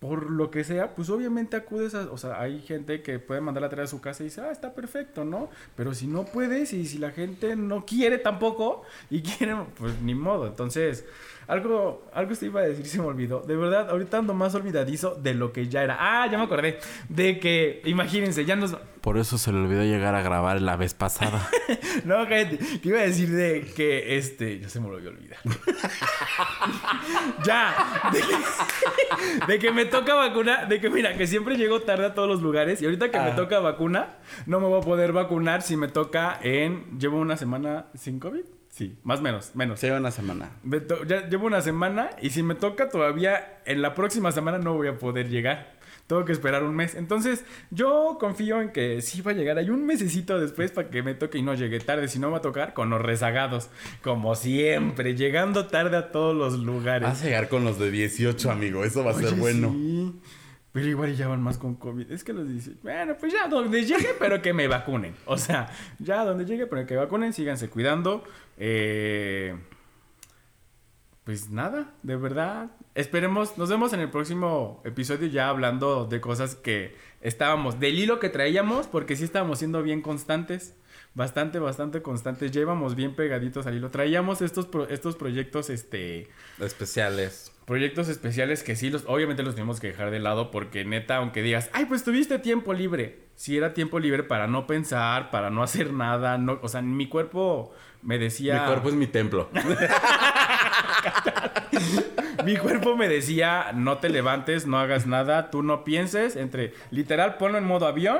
por 0.00 0.30
lo 0.30 0.50
que 0.50 0.64
sea, 0.64 0.94
pues 0.94 1.10
obviamente 1.10 1.56
acudes 1.56 1.94
a, 1.94 2.10
o 2.10 2.16
sea, 2.16 2.40
hay 2.40 2.60
gente 2.62 3.02
que 3.02 3.18
puede 3.18 3.42
mandar 3.42 3.64
a 3.64 3.68
traer 3.68 3.84
a 3.84 3.86
su 3.86 4.00
casa 4.00 4.22
y 4.22 4.26
dice, 4.26 4.40
ah, 4.40 4.50
está 4.50 4.72
perfecto, 4.72 5.26
¿no? 5.26 5.50
Pero 5.76 5.92
si 5.92 6.06
no 6.06 6.24
puedes 6.24 6.72
y 6.72 6.86
si 6.86 6.96
la 6.96 7.10
gente 7.10 7.54
no 7.54 7.84
quiere 7.84 8.16
tampoco 8.16 8.82
y 9.10 9.20
quiere, 9.38 9.54
pues 9.76 10.00
ni 10.00 10.14
modo. 10.14 10.46
Entonces, 10.46 11.04
algo, 11.50 12.06
algo 12.14 12.34
se 12.34 12.46
iba 12.46 12.60
a 12.60 12.64
decir, 12.64 12.86
se 12.86 12.98
me 12.98 13.06
olvidó. 13.06 13.40
De 13.40 13.56
verdad, 13.56 13.90
ahorita 13.90 14.18
ando 14.18 14.34
más 14.34 14.54
olvidadizo 14.54 15.14
de 15.16 15.34
lo 15.34 15.52
que 15.52 15.68
ya 15.68 15.82
era. 15.82 15.96
Ah, 16.00 16.26
ya 16.30 16.38
me 16.38 16.44
acordé. 16.44 16.78
De 17.08 17.38
que, 17.40 17.82
imagínense, 17.84 18.44
ya 18.44 18.56
nos, 18.56 18.76
Por 19.00 19.18
eso 19.18 19.36
se 19.38 19.52
le 19.52 19.58
olvidó 19.58 19.82
llegar 19.84 20.14
a 20.14 20.22
grabar 20.22 20.60
la 20.62 20.76
vez 20.76 20.94
pasada. 20.94 21.48
No, 22.04 22.26
gente, 22.26 22.58
que 22.80 22.88
iba 22.88 22.98
a 23.00 23.02
decir 23.02 23.30
de 23.30 23.62
que 23.76 24.16
este. 24.16 24.58
Ya 24.60 24.68
se 24.68 24.80
me 24.80 24.88
lo 24.88 24.94
voy 24.94 25.06
a 25.06 25.10
olvidar. 25.10 25.38
ya. 27.44 27.74
De 28.12 28.20
que, 28.20 29.46
de 29.52 29.58
que 29.58 29.70
me 29.72 29.84
toca 29.84 30.14
vacuna. 30.14 30.64
De 30.66 30.80
que 30.80 30.88
mira, 30.90 31.16
que 31.16 31.26
siempre 31.26 31.56
llego 31.56 31.82
tarde 31.82 32.06
a 32.06 32.14
todos 32.14 32.28
los 32.28 32.42
lugares. 32.42 32.80
Y 32.80 32.84
ahorita 32.86 33.10
que 33.10 33.18
me 33.18 33.30
Ah. 33.30 33.36
toca 33.36 33.58
vacuna, 33.60 34.16
no 34.46 34.60
me 34.60 34.66
voy 34.66 34.80
a 34.80 34.84
poder 34.84 35.12
vacunar 35.12 35.62
si 35.62 35.76
me 35.76 35.88
toca 35.88 36.38
en. 36.42 36.98
Llevo 36.98 37.18
una 37.18 37.36
semana 37.36 37.86
sin 37.94 38.18
COVID. 38.20 38.44
Sí, 38.80 38.96
más 39.04 39.18
o 39.18 39.22
menos, 39.22 39.54
menos. 39.54 39.78
Se 39.78 39.92
una 39.92 40.10
semana. 40.10 40.52
Ya 41.06 41.28
llevo 41.28 41.48
una 41.48 41.60
semana 41.60 42.08
y 42.22 42.30
si 42.30 42.42
me 42.42 42.54
toca 42.54 42.88
todavía 42.88 43.60
en 43.66 43.82
la 43.82 43.94
próxima 43.94 44.32
semana 44.32 44.56
no 44.56 44.72
voy 44.72 44.88
a 44.88 44.96
poder 44.96 45.28
llegar. 45.28 45.78
Tengo 46.06 46.24
que 46.24 46.32
esperar 46.32 46.62
un 46.62 46.74
mes. 46.74 46.94
Entonces, 46.94 47.44
yo 47.70 48.16
confío 48.18 48.62
en 48.62 48.70
que 48.70 49.02
sí 49.02 49.20
va 49.20 49.32
a 49.32 49.34
llegar. 49.34 49.58
Hay 49.58 49.68
un 49.68 49.84
mesecito 49.84 50.40
después 50.40 50.70
para 50.70 50.88
que 50.88 51.02
me 51.02 51.12
toque 51.12 51.36
y 51.36 51.42
no 51.42 51.52
llegue 51.52 51.78
tarde. 51.78 52.08
Si 52.08 52.18
no, 52.18 52.30
va 52.30 52.38
a 52.38 52.40
tocar 52.40 52.72
con 52.72 52.88
los 52.88 53.02
rezagados. 53.02 53.68
Como 54.02 54.34
siempre, 54.34 55.14
llegando 55.14 55.66
tarde 55.66 55.98
a 55.98 56.10
todos 56.10 56.34
los 56.34 56.58
lugares. 56.58 57.06
Vas 57.06 57.20
a 57.20 57.26
llegar 57.26 57.50
con 57.50 57.64
los 57.64 57.78
de 57.78 57.90
18, 57.90 58.50
amigo. 58.50 58.82
Eso 58.82 59.04
va 59.04 59.10
a 59.10 59.14
ser 59.14 59.34
bueno. 59.34 59.72
sí. 59.72 60.18
Pero 60.72 60.86
igual 60.86 61.16
ya 61.16 61.26
van 61.26 61.42
más 61.42 61.58
con 61.58 61.74
COVID. 61.74 62.12
Es 62.12 62.22
que 62.22 62.32
los 62.32 62.48
dice, 62.48 62.72
bueno, 62.82 63.16
pues 63.18 63.32
ya 63.32 63.48
donde 63.48 63.84
llegue, 63.84 64.10
pero 64.18 64.40
que 64.40 64.52
me 64.52 64.68
vacunen. 64.68 65.16
O 65.26 65.36
sea, 65.36 65.68
ya 65.98 66.24
donde 66.24 66.44
llegue, 66.44 66.66
pero 66.66 66.86
que 66.86 66.94
vacunen, 66.96 67.32
síganse 67.32 67.68
cuidando. 67.68 68.22
Eh, 68.56 69.56
pues 71.24 71.50
nada, 71.50 71.92
de 72.02 72.16
verdad. 72.16 72.70
Esperemos, 72.94 73.58
nos 73.58 73.68
vemos 73.68 73.92
en 73.92 74.00
el 74.00 74.10
próximo 74.10 74.80
episodio 74.84 75.26
ya 75.28 75.48
hablando 75.48 76.06
de 76.06 76.20
cosas 76.20 76.54
que 76.56 76.96
estábamos, 77.20 77.78
del 77.78 77.98
hilo 77.98 78.18
que 78.20 78.28
traíamos, 78.28 78.86
porque 78.86 79.16
sí 79.16 79.24
estábamos 79.24 79.58
siendo 79.58 79.82
bien 79.82 80.02
constantes. 80.02 80.74
Bastante, 81.14 81.58
bastante 81.58 82.02
constantes. 82.02 82.52
Ya 82.52 82.60
íbamos 82.60 82.94
bien 82.94 83.16
pegaditos 83.16 83.66
al 83.66 83.74
hilo. 83.76 83.90
Traíamos 83.90 84.40
estos, 84.42 84.66
pro- 84.66 84.88
estos 84.88 85.16
proyectos, 85.16 85.68
este 85.68 86.28
Especiales. 86.60 87.49
Proyectos 87.70 88.08
especiales 88.08 88.64
que 88.64 88.74
sí 88.74 88.90
los 88.90 89.04
obviamente 89.06 89.44
los 89.44 89.54
tenemos 89.54 89.78
que 89.78 89.86
dejar 89.86 90.10
de 90.10 90.18
lado 90.18 90.50
porque 90.50 90.84
neta 90.84 91.18
aunque 91.18 91.40
digas 91.40 91.70
ay 91.72 91.84
pues 91.84 92.02
tuviste 92.02 92.40
tiempo 92.40 92.74
libre 92.74 93.28
si 93.36 93.56
era 93.56 93.74
tiempo 93.74 94.00
libre 94.00 94.24
para 94.24 94.48
no 94.48 94.66
pensar 94.66 95.30
para 95.30 95.50
no 95.50 95.62
hacer 95.62 95.92
nada 95.92 96.36
no 96.36 96.58
o 96.62 96.68
sea 96.68 96.82
mi 96.82 97.06
cuerpo 97.06 97.72
me 98.02 98.18
decía 98.18 98.62
Mi 98.62 98.66
cuerpo 98.66 98.88
es 98.88 98.94
mi 98.96 99.06
templo. 99.06 99.50
mi 102.44 102.56
cuerpo 102.56 102.96
me 102.96 103.06
decía 103.06 103.70
no 103.72 103.98
te 103.98 104.08
levantes 104.08 104.66
no 104.66 104.80
hagas 104.80 105.06
nada 105.06 105.52
tú 105.52 105.62
no 105.62 105.84
pienses 105.84 106.34
entre 106.34 106.74
literal 106.90 107.36
ponlo 107.36 107.58
en 107.58 107.66
modo 107.66 107.86
avión 107.86 108.18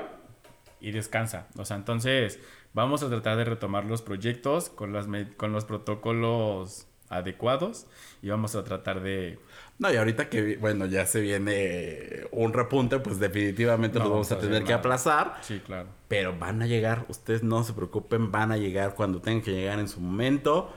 y 0.81 0.93
descansa 0.93 1.49
o 1.57 1.65
sea 1.65 1.77
entonces 1.77 2.39
vamos 2.73 3.03
a 3.03 3.09
tratar 3.09 3.37
de 3.37 3.47
retomar 3.47 3.85
los 3.85 4.01
proyectos 4.01 4.71
con 4.71 4.93
las 4.93 5.09
con 5.37 5.51
los 5.51 5.65
protocolos 5.65 6.87
adecuados 7.11 7.87
y 8.23 8.31
vamos 8.31 8.55
a 8.57 8.65
tratar 8.65 9.03
de 9.03 9.39
No, 9.79 9.93
y 9.93 9.97
ahorita 9.97 10.29
que, 10.31 10.57
bueno, 10.59 10.87
ya 10.87 11.07
se 11.07 11.21
viene 11.21 12.27
un 12.33 12.53
repunte, 12.55 12.99
pues 13.01 13.19
definitivamente 13.21 13.99
No 13.99 14.05
nos 14.05 14.11
vamos 14.13 14.33
a 14.33 14.37
vamos 14.37 14.37
a 14.37 14.39
tener 14.39 14.65
que 14.65 14.73
nada. 14.73 14.79
aplazar. 14.79 15.39
sí 15.43 15.61
claro 15.61 15.91
Pero 16.09 16.39
van 16.39 16.63
a 16.63 16.67
llegar, 16.67 17.07
ustedes 17.09 17.43
no 17.43 17.65
se 17.65 17.73
preocupen, 17.75 18.31
van 18.33 18.53
a 18.53 18.57
llegar 18.57 18.95
cuando 18.95 19.21
tengan 19.21 19.43
que 19.43 19.53
llegar 19.53 19.79
en 19.79 19.89
su 19.89 20.01
momento. 20.01 20.73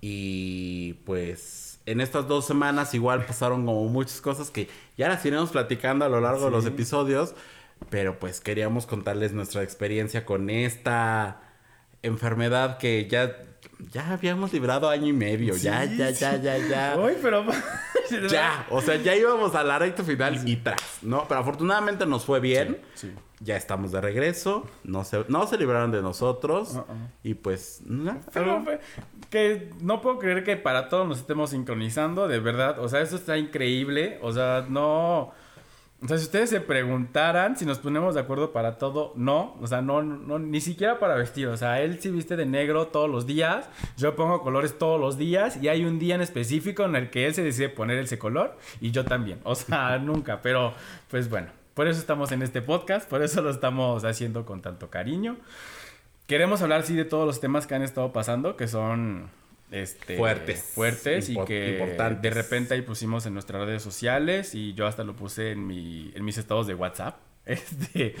Y 0.00 0.94
pues 1.04 1.80
en 1.86 2.00
estas 2.00 2.28
dos 2.28 2.46
semanas 2.46 2.94
igual 2.94 3.24
pasaron 3.26 3.66
como 3.66 3.84
muchas 3.88 4.20
cosas 4.20 4.50
que 4.50 4.68
ya 4.96 5.08
las 5.08 5.24
iremos 5.24 5.50
platicando 5.50 6.04
a 6.04 6.08
lo 6.08 6.20
largo 6.20 6.44
de 6.46 6.50
los 6.52 6.66
episodios. 6.66 7.34
Pero 7.90 8.18
pues 8.18 8.40
queríamos 8.40 8.86
contarles 8.86 9.32
nuestra 9.32 9.62
experiencia 9.62 10.24
con 10.24 10.50
esta 10.50 11.47
enfermedad 12.02 12.78
que 12.78 13.08
ya, 13.08 13.36
ya 13.90 14.12
habíamos 14.12 14.52
librado 14.52 14.88
año 14.88 15.06
y 15.06 15.12
medio. 15.12 15.56
ya, 15.56 15.86
Sí, 15.86 15.96
ya, 15.96 16.12
sí. 16.12 16.20
ya, 16.20 16.36
ya, 16.36 16.58
ya. 16.58 16.96
Uy, 16.98 17.12
pero. 17.22 17.44
Ya, 18.30 18.66
o 18.70 18.80
sea, 18.80 18.96
ya 18.96 19.14
íbamos 19.14 19.54
a 19.54 19.62
la 19.62 19.78
recta 19.78 20.02
final 20.02 20.48
y 20.48 20.56
tras, 20.56 20.80
¿no? 21.02 21.26
Pero 21.28 21.40
afortunadamente 21.40 22.06
nos 22.06 22.24
fue 22.24 22.40
bien. 22.40 22.78
Sí. 22.94 23.12
Ya 23.40 23.54
estamos 23.54 23.92
de 23.92 24.00
regreso. 24.00 24.66
No 24.82 25.04
se, 25.04 25.26
no 25.28 25.46
se 25.46 25.58
libraron 25.58 25.92
de 25.92 26.00
nosotros. 26.00 26.72
Uh-uh. 26.74 26.84
Y 27.22 27.34
pues, 27.34 27.82
no, 27.84 28.18
Pero 28.32 28.64
que 29.28 29.70
no 29.82 30.00
puedo 30.00 30.18
creer 30.18 30.42
que 30.42 30.56
para 30.56 30.88
todos 30.88 31.06
nos 31.06 31.18
estemos 31.18 31.50
sincronizando, 31.50 32.28
de 32.28 32.40
verdad. 32.40 32.78
O 32.78 32.88
sea, 32.88 33.02
eso 33.02 33.16
está 33.16 33.36
increíble. 33.36 34.18
O 34.22 34.32
sea, 34.32 34.64
no. 34.68 35.32
O 36.00 36.06
sea, 36.06 36.16
si 36.16 36.24
ustedes 36.24 36.50
se 36.50 36.60
preguntaran 36.60 37.56
si 37.56 37.66
nos 37.66 37.80
ponemos 37.80 38.14
de 38.14 38.20
acuerdo 38.20 38.52
para 38.52 38.78
todo, 38.78 39.12
no. 39.16 39.56
O 39.60 39.66
sea, 39.66 39.82
no, 39.82 40.02
no, 40.02 40.38
ni 40.38 40.60
siquiera 40.60 41.00
para 41.00 41.16
vestir. 41.16 41.48
O 41.48 41.56
sea, 41.56 41.80
él 41.80 41.98
sí 42.00 42.10
viste 42.10 42.36
de 42.36 42.46
negro 42.46 42.86
todos 42.86 43.10
los 43.10 43.26
días. 43.26 43.68
Yo 43.96 44.14
pongo 44.14 44.40
colores 44.42 44.78
todos 44.78 45.00
los 45.00 45.18
días. 45.18 45.56
Y 45.60 45.68
hay 45.68 45.84
un 45.84 45.98
día 45.98 46.14
en 46.14 46.20
específico 46.20 46.84
en 46.84 46.94
el 46.94 47.10
que 47.10 47.26
él 47.26 47.34
se 47.34 47.42
decide 47.42 47.68
poner 47.68 47.98
ese 47.98 48.16
color. 48.18 48.56
Y 48.80 48.92
yo 48.92 49.04
también. 49.04 49.40
O 49.42 49.56
sea, 49.56 49.98
nunca. 50.02 50.40
Pero, 50.40 50.72
pues 51.10 51.28
bueno. 51.28 51.48
Por 51.74 51.88
eso 51.88 51.98
estamos 51.98 52.30
en 52.32 52.42
este 52.42 52.62
podcast. 52.62 53.08
Por 53.08 53.22
eso 53.22 53.42
lo 53.42 53.50
estamos 53.50 54.04
haciendo 54.04 54.46
con 54.46 54.62
tanto 54.62 54.90
cariño. 54.90 55.36
Queremos 56.28 56.62
hablar, 56.62 56.82
sí, 56.84 56.94
de 56.94 57.04
todos 57.06 57.26
los 57.26 57.40
temas 57.40 57.66
que 57.66 57.74
han 57.74 57.82
estado 57.82 58.12
pasando, 58.12 58.56
que 58.56 58.68
son 58.68 59.30
este, 59.70 60.16
Fuertes. 60.16 60.62
fuertes 60.62 61.28
y 61.28 61.36
que 61.44 61.72
importantes. 61.72 62.22
de 62.22 62.30
repente 62.30 62.74
ahí 62.74 62.82
pusimos 62.82 63.26
en 63.26 63.34
nuestras 63.34 63.66
redes 63.66 63.82
sociales 63.82 64.54
y 64.54 64.74
yo 64.74 64.86
hasta 64.86 65.04
lo 65.04 65.14
puse 65.14 65.52
en, 65.52 65.66
mi, 65.66 66.10
en 66.14 66.24
mis 66.24 66.38
estados 66.38 66.66
de 66.66 66.74
WhatsApp. 66.74 67.18
Este, 67.48 68.14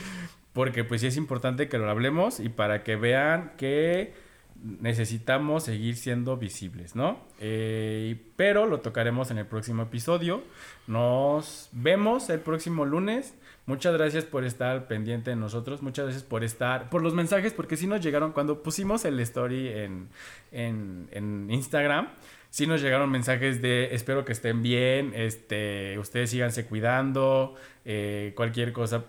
porque 0.54 0.84
pues 0.84 1.02
sí 1.02 1.06
es 1.06 1.18
importante 1.18 1.68
que 1.68 1.76
lo 1.76 1.90
hablemos 1.90 2.40
y 2.40 2.48
para 2.48 2.82
que 2.82 2.96
vean 2.96 3.52
que 3.58 4.14
necesitamos 4.62 5.64
seguir 5.64 5.96
siendo 5.96 6.36
visibles, 6.36 6.96
¿no? 6.96 7.20
Eh, 7.38 8.16
pero 8.36 8.66
lo 8.66 8.80
tocaremos 8.80 9.30
en 9.30 9.38
el 9.38 9.46
próximo 9.46 9.82
episodio. 9.84 10.42
Nos 10.86 11.68
vemos 11.72 12.28
el 12.30 12.40
próximo 12.40 12.84
lunes. 12.84 13.34
Muchas 13.68 13.92
gracias 13.92 14.24
por 14.24 14.46
estar 14.46 14.88
pendiente 14.88 15.28
de 15.28 15.36
nosotros. 15.36 15.82
Muchas 15.82 16.06
gracias 16.06 16.24
por 16.24 16.42
estar, 16.42 16.88
por 16.88 17.02
los 17.02 17.12
mensajes, 17.12 17.52
porque 17.52 17.76
sí 17.76 17.86
nos 17.86 18.00
llegaron 18.00 18.32
cuando 18.32 18.62
pusimos 18.62 19.04
el 19.04 19.20
story 19.20 19.68
en, 19.68 20.08
en, 20.52 21.06
en 21.12 21.50
Instagram. 21.50 22.08
Sí 22.48 22.66
nos 22.66 22.80
llegaron 22.80 23.10
mensajes 23.10 23.60
de 23.60 23.94
espero 23.94 24.24
que 24.24 24.32
estén 24.32 24.62
bien, 24.62 25.12
este, 25.14 25.98
ustedes 25.98 26.30
síganse 26.30 26.64
cuidando, 26.64 27.56
eh, 27.84 28.32
cualquier 28.34 28.72
cosa, 28.72 29.04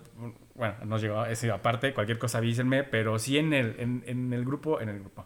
bueno, 0.55 0.75
nos 0.83 1.01
llegó 1.01 1.25
ese 1.25 1.49
aparte, 1.51 1.93
cualquier 1.93 2.19
cosa 2.19 2.39
avísenme, 2.39 2.83
pero 2.83 3.17
sí 3.17 3.37
en 3.37 3.53
el, 3.53 3.75
en, 3.79 4.03
en 4.07 4.33
el 4.33 4.43
grupo, 4.43 4.81
en 4.81 4.89
el 4.89 4.99
grupo, 4.99 5.25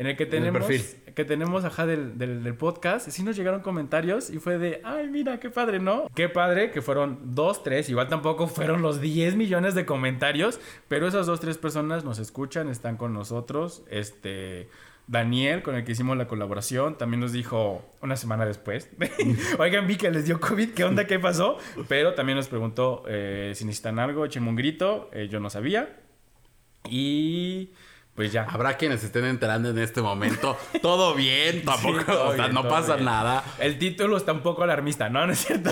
en 0.00 0.06
el 0.06 0.16
que 0.16 0.22
el 0.22 0.30
tenemos, 0.30 0.64
perfil. 0.64 1.14
que 1.14 1.26
tenemos, 1.26 1.62
ajá, 1.66 1.84
del, 1.84 2.16
del, 2.16 2.42
del 2.42 2.54
podcast, 2.54 3.10
sí 3.10 3.22
nos 3.22 3.36
llegaron 3.36 3.60
comentarios 3.60 4.30
y 4.30 4.38
fue 4.38 4.56
de, 4.56 4.80
ay, 4.82 5.10
mira, 5.10 5.38
qué 5.38 5.50
padre, 5.50 5.78
¿no? 5.78 6.08
Qué 6.14 6.30
padre 6.30 6.70
que 6.70 6.80
fueron 6.80 7.34
dos, 7.34 7.62
tres, 7.62 7.90
igual 7.90 8.08
tampoco 8.08 8.46
fueron 8.48 8.80
los 8.80 9.02
10 9.02 9.36
millones 9.36 9.74
de 9.74 9.84
comentarios, 9.84 10.58
pero 10.88 11.06
esas 11.06 11.26
dos, 11.26 11.38
tres 11.38 11.58
personas 11.58 12.02
nos 12.02 12.18
escuchan, 12.18 12.68
están 12.68 12.96
con 12.96 13.12
nosotros, 13.12 13.84
este... 13.90 14.68
Daniel, 15.06 15.64
con 15.64 15.74
el 15.74 15.82
que 15.82 15.90
hicimos 15.90 16.16
la 16.16 16.28
colaboración, 16.28 16.96
también 16.96 17.18
nos 17.20 17.32
dijo 17.32 17.84
una 18.00 18.14
semana 18.14 18.46
después, 18.46 18.88
oigan, 19.58 19.88
vi 19.88 19.96
que 19.96 20.08
les 20.08 20.24
dio 20.24 20.38
COVID, 20.38 20.70
¿qué 20.70 20.84
onda? 20.84 21.08
¿Qué 21.08 21.18
pasó? 21.18 21.58
Pero 21.88 22.14
también 22.14 22.36
nos 22.36 22.46
preguntó 22.46 23.02
eh, 23.08 23.50
si 23.56 23.64
necesitan 23.64 23.98
algo, 23.98 24.24
échenme 24.24 24.48
un 24.50 24.54
grito, 24.54 25.10
eh, 25.12 25.26
yo 25.28 25.40
no 25.40 25.50
sabía. 25.50 25.98
Y 26.88 27.70
pues 28.14 28.32
ya. 28.32 28.44
Habrá 28.50 28.76
quienes 28.76 29.02
estén 29.02 29.24
enterando 29.24 29.70
en 29.70 29.78
este 29.78 30.02
momento. 30.02 30.56
Todo 30.82 31.14
bien, 31.14 31.62
tampoco, 31.64 32.04
todo 32.04 32.28
o 32.28 32.34
sea, 32.34 32.44
bien, 32.44 32.54
no 32.54 32.62
todo 32.62 32.70
pasa 32.70 32.94
bien. 32.94 33.06
nada. 33.06 33.44
El 33.58 33.78
título 33.78 34.16
está 34.16 34.32
un 34.32 34.40
poco 34.40 34.62
alarmista, 34.62 35.08
¿no? 35.08 35.26
No 35.30 35.32
es 35.32 35.46
cierto. 35.46 35.70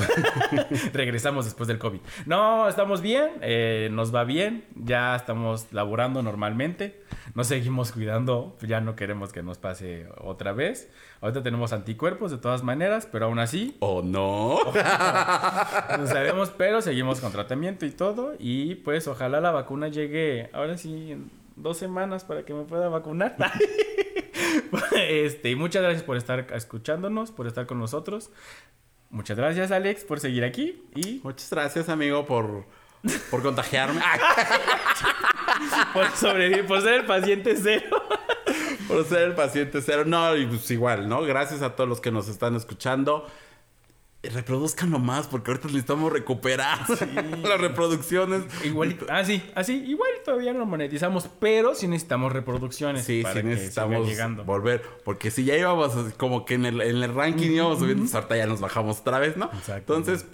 Regresamos 0.93 1.45
después 1.45 1.67
del 1.69 1.79
COVID. 1.79 2.01
No, 2.27 2.69
estamos 2.69 3.01
bien, 3.03 3.31
eh, 3.43 3.89
nos 3.93 4.15
va 4.15 4.25
bien, 4.25 4.65
ya 4.77 5.17
estamos 5.17 5.67
laborando 5.73 6.23
normalmente, 6.23 7.03
nos 7.35 7.49
seguimos 7.49 7.93
cuidando, 7.93 8.57
ya 8.63 8.81
no 8.81 8.95
queremos 8.97 9.33
que 9.33 9.43
nos 9.43 9.59
pase 9.59 10.07
otra 10.19 10.53
vez. 10.53 10.91
Ahorita 11.21 11.43
tenemos 11.43 11.73
anticuerpos 11.73 12.31
de 12.31 12.39
todas 12.39 12.63
maneras, 12.63 13.09
pero 13.11 13.27
aún 13.27 13.41
así 13.41 13.77
¿O 13.81 14.03
no? 14.03 14.59
no 15.99 16.07
sabemos, 16.07 16.51
pero 16.57 16.81
seguimos 16.81 17.21
con 17.21 17.33
tratamiento 17.33 17.85
y 17.87 17.91
todo. 17.91 18.35
Y 18.39 18.77
pues 18.77 19.09
ojalá 19.09 19.41
la 19.41 19.51
vacuna 19.51 19.89
llegue 19.89 20.49
ahora 20.53 20.79
sí 20.79 21.17
dos 21.63 21.79
semanas 21.79 22.25
para 22.25 22.45
que 22.45 22.55
me 22.55 22.65
pueda 22.65 22.89
vacunar. 22.89 23.37
este, 24.97 25.55
muchas 25.57 25.83
gracias 25.83 26.03
por 26.03 26.17
estar 26.17 26.47
escuchándonos, 26.55 27.31
por 27.31 27.47
estar 27.47 27.67
con 27.67 27.79
nosotros. 27.79 28.31
Muchas 29.11 29.37
gracias, 29.37 29.71
Alex, 29.71 30.05
por 30.05 30.21
seguir 30.21 30.45
aquí. 30.45 30.83
Y 30.95 31.21
Muchas 31.23 31.51
gracias, 31.51 31.89
amigo, 31.89 32.27
por, 32.27 32.65
por 33.31 33.43
contagiarme. 33.43 34.01
por 35.95 36.11
sobrevivir, 36.11 36.67
por 36.67 36.83
ser 36.83 36.95
el 36.95 37.07
paciente 37.07 37.57
cero. 37.57 37.97
por 38.87 39.05
ser 39.05 39.23
el 39.23 39.35
paciente 39.35 39.81
cero. 39.81 40.05
No, 40.07 40.33
pues 40.49 40.71
igual, 40.71 41.09
¿no? 41.09 41.23
Gracias 41.23 41.63
a 41.63 41.75
todos 41.75 41.89
los 41.89 42.01
que 42.01 42.11
nos 42.11 42.29
están 42.29 42.55
escuchando. 42.55 43.27
Reproduzcanlo 44.23 44.99
más 44.99 45.29
porque 45.29 45.51
ahorita 45.51 45.69
necesitamos 45.69 46.13
recuperar 46.13 46.79
las 47.43 47.61
reproducciones. 47.61 48.43
Igual, 48.65 48.99
ah, 49.09 49.25
sí, 49.25 49.43
así, 49.55 49.75
igual 49.87 50.11
todavía 50.25 50.53
no 50.53 50.67
monetizamos, 50.67 51.29
pero 51.39 51.75
sí 51.75 51.87
necesitamos 51.87 52.33
reproducciones. 52.33 53.05
Sí, 53.05 53.23
para 53.23 53.35
sí 53.35 53.41
que 53.41 53.47
necesitamos 53.47 54.07
llegando. 54.07 54.45
volver. 54.45 54.83
Porque 55.05 55.31
si 55.31 55.45
ya 55.45 55.57
íbamos 55.57 55.95
así 55.95 56.13
como 56.17 56.45
que 56.45 56.55
en 56.55 56.67
el, 56.67 56.81
en 56.81 57.03
el 57.03 57.15
ranking 57.15 57.51
íbamos 57.51 57.79
subiendo, 57.79 58.03
pues 58.03 58.15
ahorita 58.15 58.37
ya 58.37 58.47
nos 58.47 58.61
bajamos 58.61 59.01
otra 59.01 59.19
vez, 59.19 59.37
¿no? 59.37 59.51
Entonces, 59.69 60.27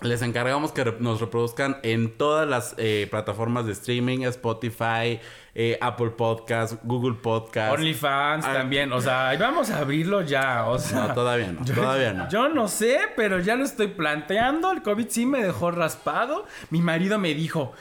les 0.00 0.22
encargamos 0.22 0.70
que 0.70 0.84
nos 1.00 1.20
reproduzcan 1.20 1.78
en 1.82 2.16
todas 2.16 2.48
las 2.48 2.74
eh, 2.78 3.08
plataformas 3.10 3.66
de 3.66 3.72
streaming, 3.72 4.20
Spotify, 4.20 5.18
eh, 5.60 5.76
Apple 5.80 6.10
Podcast, 6.10 6.74
Google 6.84 7.16
Podcast. 7.20 7.72
OnlyFans 7.74 8.44
Ah. 8.44 8.52
también, 8.52 8.92
o 8.92 9.00
sea, 9.00 9.36
vamos 9.40 9.70
a 9.70 9.78
abrirlo 9.78 10.22
ya, 10.22 10.66
o 10.66 10.78
sea. 10.78 11.08
No, 11.08 11.14
todavía 11.14 11.50
no, 11.50 11.64
todavía 11.64 12.12
no. 12.12 12.28
Yo 12.28 12.48
no 12.48 12.68
sé, 12.68 13.00
pero 13.16 13.40
ya 13.40 13.56
lo 13.56 13.64
estoy 13.64 13.88
planteando. 13.88 14.70
El 14.70 14.82
COVID 14.82 15.08
sí 15.08 15.26
me 15.26 15.42
dejó 15.42 15.72
raspado. 15.72 16.46
Mi 16.70 16.80
marido 16.80 17.18
me 17.18 17.34
dijo, 17.34 17.72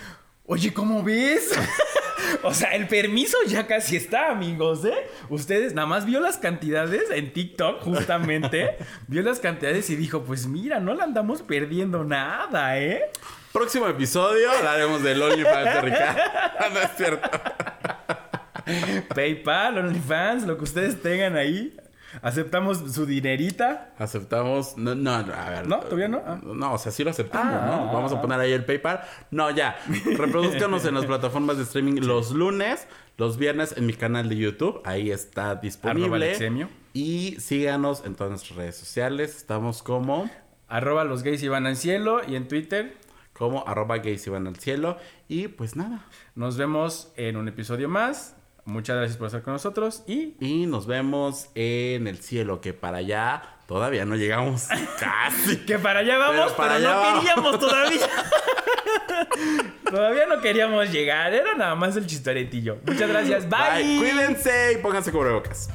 oye, 0.48 0.74
¿cómo 0.74 1.04
ves? 1.04 1.52
o 2.44 2.52
sea, 2.52 2.72
el 2.72 2.88
permiso 2.88 3.38
ya 3.46 3.68
casi 3.68 3.96
está, 3.96 4.32
amigos, 4.32 4.84
¿eh? 4.84 5.08
Ustedes 5.30 5.76
nada 5.76 5.86
más 5.86 6.08
vio 6.08 6.20
las 6.20 6.38
cantidades 6.40 7.12
en 7.12 7.32
TikTok, 7.32 7.84
justamente. 7.84 8.76
vio 9.08 9.22
las 9.22 9.40
cantidades 9.40 9.88
y 9.92 9.96
dijo, 9.96 10.24
pues 10.24 10.48
mira, 10.48 10.80
no 10.80 10.96
la 10.96 11.04
andamos 11.04 11.44
perdiendo 11.44 12.04
nada, 12.04 12.80
¿eh? 12.80 13.12
Próximo 13.54 13.88
episodio 13.88 14.52
hablaremos 14.52 15.04
del 15.04 15.22
OnlyFans 15.22 15.74
de 15.76 15.82
Ricardo. 15.82 16.22
no 16.74 16.80
es 16.80 16.90
cierto. 16.98 17.30
PayPal, 19.16 19.78
OnlyFans, 19.78 20.46
lo 20.46 20.58
que 20.58 20.64
ustedes 20.64 21.02
tengan 21.02 21.36
ahí. 21.36 21.76
Aceptamos 22.22 22.80
su 22.94 23.06
dinerita. 23.06 23.94
Aceptamos. 23.98 24.78
No, 24.78 24.96
no, 24.96 25.24
no, 25.24 25.34
a 25.34 25.50
ver. 25.50 25.68
¿No? 25.68 25.80
¿Todavía 25.80 26.08
no? 26.08 26.24
Ah. 26.26 26.40
No, 26.42 26.74
o 26.74 26.78
sea, 26.78 26.92
sí 26.92 27.04
lo 27.04 27.10
aceptamos, 27.12 27.54
Ah, 27.54 27.66
¿no? 27.68 27.94
Vamos 27.94 28.12
a 28.14 28.22
poner 28.22 28.40
ahí 28.40 28.54
el 28.54 28.66
PayPal. 28.66 29.02
No, 29.30 29.52
ya. 29.52 29.78
Reproduzcanos 30.18 30.86
en 30.86 30.96
las 30.96 31.06
plataformas 31.08 31.58
de 31.58 31.64
streaming 31.64 32.02
los 32.02 32.32
lunes, 32.32 32.88
los 33.18 33.38
viernes 33.38 33.76
en 33.78 33.86
mi 33.86 33.94
canal 33.94 34.30
de 34.30 34.38
YouTube. 34.38 34.82
Ahí 34.86 35.12
está 35.12 35.56
disponible. 35.56 36.36
Y 36.94 37.36
síganos 37.40 38.04
en 38.06 38.16
todas 38.16 38.32
nuestras 38.32 38.58
redes 38.58 38.78
sociales. 38.78 39.36
Estamos 39.36 39.84
como, 39.84 40.30
Arroba 40.70 41.04
los 41.04 41.24
gays 41.24 41.44
y 41.44 41.50
van 41.50 41.68
al 41.68 41.76
cielo. 41.76 42.22
Y 42.28 42.36
en 42.36 42.48
Twitter 42.48 42.96
como 43.34 43.68
arroba 43.68 44.00
gays 44.00 44.26
y 44.26 44.30
van 44.32 44.48
al 44.48 44.56
cielo. 44.56 44.98
Y 45.28 45.50
pues 45.50 45.76
nada. 45.76 46.06
Nos 46.36 46.58
vemos 46.58 47.12
en 47.18 47.38
un 47.38 47.48
episodio 47.48 47.88
más. 47.88 48.37
Muchas 48.68 48.98
gracias 48.98 49.18
por 49.18 49.28
estar 49.28 49.42
con 49.44 49.54
nosotros 49.54 50.04
y 50.08 50.36
Y 50.42 50.66
nos 50.66 50.88
vemos 50.88 51.48
en 51.56 52.06
el 52.06 52.18
cielo, 52.18 52.60
que 52.60 52.74
para 52.74 52.98
allá 52.98 53.42
todavía 53.66 54.04
no 54.04 54.16
llegamos. 54.18 54.68
Casi. 55.00 55.66
que 55.66 55.80
para 55.80 56.02
allá 56.02 56.18
vamos, 56.18 56.36
Pero 56.36 56.46
pero, 56.48 56.58
para 56.58 56.76
allá 56.76 56.90
no 56.94 57.00
vamos. 57.00 57.20
queríamos 57.20 57.60
todavía. 57.60 58.08
todavía 59.90 60.26
no 60.26 60.42
queríamos 60.42 60.92
llegar, 60.92 61.34
era 61.34 61.56
nada 61.56 61.76
más 61.76 61.96
el 61.96 62.06
chistoretillo. 62.08 62.80
Muchas 62.86 63.08
gracias, 63.10 63.48
bye. 63.50 63.98
Cuídense 64.00 64.74
y 64.74 64.78
pónganse 64.82 65.12
cubrebocas. 65.14 65.70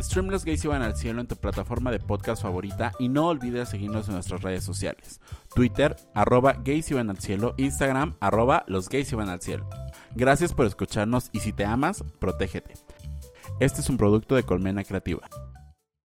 Stream 0.00 0.28
Los 0.28 0.44
Gays 0.44 0.64
Iban 0.64 0.82
al 0.82 0.96
Cielo 0.96 1.20
en 1.20 1.28
tu 1.28 1.36
plataforma 1.36 1.92
de 1.92 2.00
podcast 2.00 2.42
favorita 2.42 2.90
y 2.98 3.08
no 3.08 3.28
olvides 3.28 3.68
seguirnos 3.68 4.08
en 4.08 4.14
nuestras 4.14 4.42
redes 4.42 4.64
sociales. 4.64 5.20
Twitter, 5.54 5.96
arroba 6.14 6.54
Gays 6.64 6.90
Iban 6.90 7.10
al 7.10 7.18
Cielo, 7.18 7.54
Instagram, 7.56 8.16
arroba 8.20 8.64
Los 8.66 8.88
Gays 8.88 9.12
Iban 9.12 9.28
al 9.28 9.40
Cielo. 9.40 9.68
Gracias 10.14 10.52
por 10.52 10.66
escucharnos 10.66 11.30
y 11.32 11.40
si 11.40 11.52
te 11.52 11.64
amas, 11.64 12.04
protégete. 12.18 12.74
Este 13.60 13.80
es 13.80 13.88
un 13.88 13.96
producto 13.96 14.34
de 14.34 14.42
Colmena 14.42 14.84
Creativa. 14.84 15.28